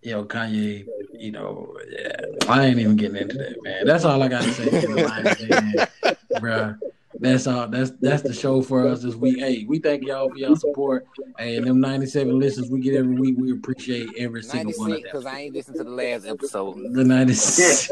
you 0.02 0.12
know 0.12 0.24
Kanye, 0.24 0.86
you 1.12 1.32
know, 1.32 1.76
yeah, 1.90 2.16
I 2.48 2.66
ain't 2.66 2.78
even 2.78 2.96
getting 2.96 3.16
into 3.16 3.38
that, 3.38 3.62
man. 3.62 3.86
That's 3.86 4.04
all 4.04 4.22
I 4.22 4.28
gotta 4.28 4.52
say. 4.52 4.68
Bruh. 6.34 6.78
That's 7.24 7.46
all. 7.46 7.66
That's 7.68 7.90
that's 8.02 8.22
the 8.22 8.34
show 8.34 8.60
for 8.60 8.86
us 8.86 9.02
this 9.02 9.14
week. 9.14 9.38
Hey, 9.38 9.64
we 9.66 9.78
thank 9.78 10.04
y'all 10.04 10.28
for 10.28 10.36
y'all 10.36 10.56
support. 10.56 11.06
Hey, 11.38 11.56
and 11.56 11.66
them 11.66 11.80
97 11.80 12.38
listeners 12.38 12.68
we 12.68 12.80
get 12.80 12.94
every 12.94 13.14
week, 13.14 13.36
we 13.38 13.50
appreciate 13.50 14.10
every 14.18 14.42
single 14.42 14.74
one 14.76 14.92
of 14.92 14.98
96 14.98 15.02
them. 15.02 15.22
because 15.22 15.24
I 15.24 15.40
ain't 15.40 15.54
listened 15.54 15.76
to 15.78 15.84
the 15.84 15.90
last 15.90 16.26
episode. 16.26 16.76
The 16.92 17.02
96. 17.02 17.90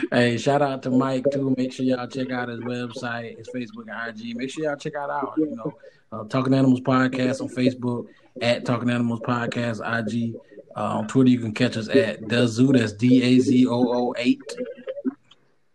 hey, 0.12 0.38
shout 0.38 0.62
out 0.62 0.84
to 0.84 0.90
Mike 0.90 1.24
too. 1.32 1.52
Make 1.58 1.72
sure 1.72 1.84
y'all 1.84 2.06
check 2.06 2.30
out 2.30 2.48
his 2.48 2.60
website, 2.60 3.36
his 3.36 3.48
Facebook 3.48 3.88
and 3.88 4.20
IG. 4.20 4.36
Make 4.36 4.50
sure 4.50 4.62
y'all 4.62 4.76
check 4.76 4.94
out 4.94 5.10
our, 5.10 5.34
You 5.36 5.56
know, 5.56 5.72
uh, 6.12 6.22
Talking 6.28 6.54
Animals 6.54 6.82
Podcast 6.82 7.40
on 7.40 7.48
Facebook, 7.48 8.06
at 8.42 8.64
Talking 8.64 8.90
Animals 8.90 9.18
Podcast 9.20 9.80
IG. 9.82 10.36
Uh, 10.76 10.98
on 10.98 11.08
Twitter, 11.08 11.30
you 11.30 11.40
can 11.40 11.52
catch 11.52 11.76
us 11.76 11.88
at 11.88 12.20
Dazoo. 12.22 12.78
That's 12.78 12.92
D 12.92 13.22
A 13.24 13.40
Z 13.40 13.66
O 13.66 13.92
O 13.92 14.14
eight. 14.18 14.40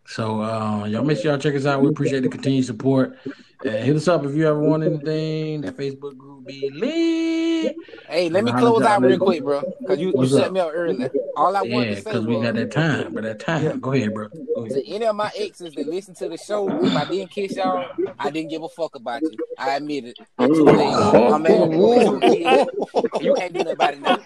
So 0.10 0.42
uh, 0.42 0.86
y'all 0.86 1.04
make 1.04 1.20
sure 1.20 1.32
y'all 1.32 1.40
check 1.40 1.54
us 1.54 1.68
out. 1.68 1.84
We 1.84 1.90
appreciate 1.90 2.22
the 2.22 2.30
continued 2.30 2.66
support. 2.66 3.16
Uh, 3.64 3.70
hit 3.70 3.96
us 3.96 4.08
up 4.08 4.26
if 4.26 4.34
you 4.34 4.48
ever 4.48 4.60
want 4.60 4.82
anything. 4.82 5.62
That 5.62 5.78
Facebook 5.78 6.18
group 6.18 6.48
be 6.48 6.72
lit. 6.72 7.76
Hey, 8.10 8.28
let 8.30 8.44
me 8.44 8.52
close 8.52 8.82
out 8.82 9.04
real 9.04 9.20
quick, 9.20 9.44
bro, 9.44 9.64
because 9.84 10.02
you, 10.02 10.12
you 10.18 10.26
set 10.26 10.52
me 10.52 10.62
up 10.62 10.72
early. 10.74 11.12
All 11.38 11.56
I 11.56 11.62
Yeah, 11.62 11.76
wanted 11.76 11.90
to 11.90 11.96
say 11.98 12.04
because 12.06 12.26
we 12.26 12.42
got 12.42 12.56
that 12.56 12.72
time. 12.72 13.14
But 13.14 13.24
that 13.24 13.40
time, 13.40 13.80
go 13.80 13.94
ahead, 13.94 14.12
bro. 14.16 14.30
Go 14.56 14.62
ahead. 14.62 14.74
to 14.74 14.88
any 14.90 15.06
of 15.06 15.16
my 15.16 15.30
exes 15.38 15.76
that 15.76 15.86
listen 15.86 16.16
to 16.16 16.28
the 16.28 16.38
show, 16.38 16.70
if 16.82 16.96
I 16.96 17.06
didn't 17.06 17.30
kiss 17.30 17.56
y'all, 17.56 17.86
I 18.18 18.32
didn't 18.32 18.50
give 18.50 18.64
a 18.64 18.70
fuck 18.70 18.96
about 18.96 19.22
you. 19.30 19.38
I 19.60 19.76
admit 19.76 20.06
it. 20.06 20.18
I'm 20.40 20.52
too 20.56 20.66
late. 20.66 20.96
I'm 21.32 21.44
mad. 21.44 21.70
You 23.22 23.34
can't 23.36 23.54
do 23.54 23.60
nothing 23.60 23.74
about 23.74 23.94
it 23.94 24.02
now. 24.02 24.18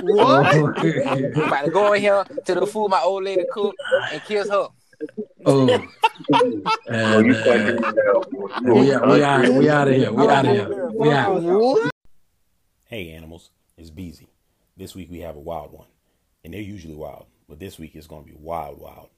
What? 0.00 0.56
I'm 1.06 1.30
about 1.46 1.62
to 1.62 1.70
go 1.70 1.92
in 1.92 2.00
here 2.02 2.24
to 2.46 2.54
the 2.54 2.66
food 2.66 2.88
my 2.88 3.00
old 3.00 3.22
lady 3.22 3.44
cooked 3.44 3.78
and 4.10 4.22
kiss 4.24 4.48
her. 4.48 4.68
Oh, 5.46 5.86
Oh, 6.30 6.68
and, 6.88 7.34
uh, 7.34 7.44
fucking 7.44 7.76
we 8.64 8.92
out, 8.92 9.08
we 9.08 9.22
out, 9.22 9.48
we 9.48 9.70
out 9.70 9.88
of 9.88 9.94
here. 9.94 10.12
We 10.12 10.28
out 10.28 10.46
of 10.46 10.56
here. 10.56 10.86
We 10.90 11.10
out. 11.12 11.90
Hey, 12.86 13.10
animals, 13.10 13.50
it's 13.76 13.90
Beezy. 13.90 14.28
This 14.76 14.94
week 14.94 15.10
we 15.10 15.20
have 15.20 15.36
a 15.36 15.40
wild 15.40 15.72
one, 15.72 15.86
and 16.44 16.52
they're 16.52 16.60
usually 16.60 16.94
wild, 16.94 17.26
but 17.48 17.60
this 17.60 17.78
week 17.78 17.94
it's 17.94 18.06
going 18.06 18.24
to 18.24 18.30
be 18.30 18.36
wild, 18.38 18.80
wild. 18.80 19.08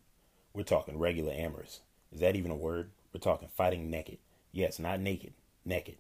We're 0.53 0.62
talking 0.62 0.99
regular 0.99 1.33
amorous. 1.33 1.81
Is 2.12 2.20
that 2.20 2.37
even 2.37 2.51
a 2.51 2.57
word? 2.57 2.91
We're 3.12 3.20
talking 3.20 3.49
fighting 3.49 3.91
naked. 3.91 4.18
Yes, 4.53 4.78
not 4.78 5.01
naked, 5.01 5.33
naked. 5.64 5.97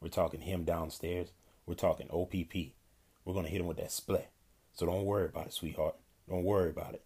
We're 0.00 0.08
talking 0.08 0.40
him 0.40 0.64
downstairs. 0.64 1.32
We're 1.66 1.74
talking 1.74 2.08
OPP. 2.10 2.72
We're 3.24 3.34
going 3.34 3.46
to 3.46 3.52
hit 3.52 3.60
him 3.60 3.68
with 3.68 3.76
that 3.76 3.92
split. 3.92 4.28
So 4.74 4.86
don't 4.86 5.04
worry 5.04 5.26
about 5.26 5.46
it, 5.46 5.52
sweetheart. 5.52 5.94
Don't 6.28 6.44
worry 6.44 6.70
about 6.70 6.94
it. 6.94 7.04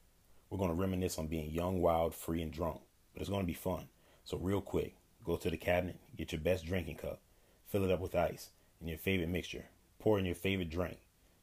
We're 0.48 0.58
going 0.58 0.70
to 0.70 0.74
reminisce 0.74 1.18
on 1.18 1.26
being 1.26 1.50
young, 1.50 1.80
wild, 1.80 2.14
free, 2.14 2.42
and 2.42 2.52
drunk, 2.52 2.80
but 3.12 3.20
it's 3.20 3.30
going 3.30 3.42
to 3.42 3.46
be 3.46 3.54
fun. 3.54 3.88
So, 4.24 4.36
real 4.36 4.60
quick, 4.60 4.94
go 5.24 5.36
to 5.36 5.50
the 5.50 5.56
cabinet, 5.56 5.98
get 6.16 6.32
your 6.32 6.40
best 6.40 6.64
drinking 6.64 6.96
cup, 6.96 7.20
fill 7.66 7.84
it 7.84 7.90
up 7.90 8.00
with 8.00 8.14
ice 8.14 8.50
and 8.80 8.88
your 8.88 8.98
favorite 8.98 9.28
mixture, 9.28 9.66
pour 9.98 10.18
in 10.18 10.24
your 10.24 10.34
favorite 10.34 10.70
drink, 10.70 10.98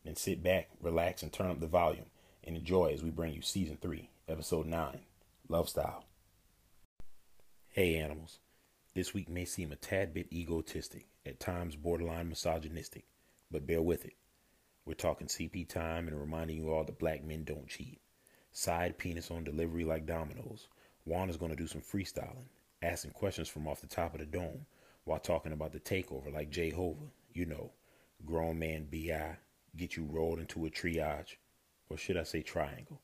then 0.06 0.16
sit 0.16 0.44
back, 0.44 0.70
relax, 0.82 1.24
and 1.24 1.34
turn 1.34 1.50
up 1.50 1.60
the 1.60 1.68
volume 1.68 2.06
and 2.44 2.56
enjoy 2.56 2.94
as 2.94 3.04
we 3.04 3.10
bring 3.10 3.34
you 3.34 3.42
season 3.42 3.78
3, 3.82 4.10
episode 4.28 4.66
9 4.68 5.00
Love 5.50 5.70
Style. 5.70 6.06
Hey, 7.70 7.96
animals. 7.98 8.40
This 8.94 9.14
week 9.14 9.30
may 9.30 9.46
seem 9.46 9.72
a 9.72 9.76
tad 9.76 10.14
bit 10.14 10.32
egotistic, 10.32 11.08
at 11.26 11.40
times 11.40 11.76
borderline 11.76 12.30
misogynistic, 12.30 13.06
but 13.50 13.66
bear 13.66 13.82
with 13.82 14.06
it. 14.06 14.14
We're 14.86 14.94
talking 14.94 15.28
CP 15.28 15.68
time 15.68 16.08
and 16.08 16.20
reminding 16.20 16.58
you 16.58 16.72
all 16.72 16.84
that 16.84 17.00
black 17.00 17.24
men 17.24 17.44
don't 17.44 17.68
cheat. 17.68 18.00
Side 18.56 19.00
penis 19.00 19.32
on 19.32 19.44
delivery 19.44 19.84
like 19.84 20.06
dominoes. 20.06 20.68
Juan 21.06 21.28
is 21.28 21.38
going 21.38 21.50
to 21.50 21.58
do 21.58 21.66
some 21.66 21.82
freestyling, 21.82 22.50
asking 22.84 23.10
questions 23.10 23.50
from 23.50 23.68
off 23.68 23.82
the 23.82 23.88
top 23.88 24.14
of 24.14 24.20
the 24.20 24.28
dome 24.28 24.68
while 25.06 25.18
talking 25.18 25.54
about 25.54 25.72
the 25.72 25.80
takeover 25.80 26.32
like 26.32 26.52
Jehovah, 26.52 27.10
You 27.34 27.48
know, 27.48 27.72
grown 28.28 28.60
man 28.60 28.90
BI, 28.92 29.38
get 29.76 29.98
you 29.98 30.04
rolled 30.04 30.38
into 30.38 30.68
a 30.68 30.70
triage, 30.70 31.38
or 31.90 31.98
should 31.98 32.16
I 32.16 32.22
say 32.22 32.44
triangle. 32.44 33.02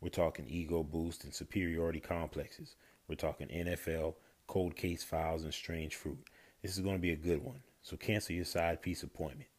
We're 0.00 0.08
talking 0.08 0.48
ego 0.48 0.82
boost 0.82 1.22
and 1.22 1.32
superiority 1.32 2.00
complexes. 2.00 2.74
We're 3.06 3.14
talking 3.14 3.46
NFL, 3.46 4.16
cold 4.48 4.74
case 4.74 5.04
files, 5.04 5.44
and 5.44 5.54
strange 5.54 5.94
fruit. 5.94 6.24
This 6.62 6.72
is 6.72 6.80
going 6.80 6.96
to 6.96 7.00
be 7.00 7.12
a 7.12 7.16
good 7.16 7.44
one, 7.44 7.62
so 7.80 7.96
cancel 7.96 8.34
your 8.34 8.44
side 8.44 8.82
piece 8.82 9.04
appointment. 9.04 9.50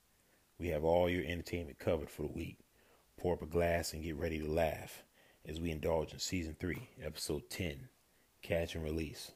We 0.60 0.68
have 0.68 0.84
all 0.84 1.10
your 1.10 1.24
entertainment 1.24 1.80
covered 1.80 2.10
for 2.10 2.24
the 2.24 2.34
week. 2.34 2.58
Pour 3.16 3.36
up 3.36 3.42
a 3.42 3.46
glass 3.46 3.94
and 3.94 4.04
get 4.04 4.18
ready 4.18 4.38
to 4.40 4.52
laugh 4.52 5.04
as 5.48 5.60
we 5.60 5.72
indulge 5.72 6.14
in 6.14 6.20
season 6.20 6.56
3, 6.60 6.90
episode 7.04 7.50
10 7.50 7.90
Catch 8.42 8.76
and 8.76 8.84
Release. 8.84 9.32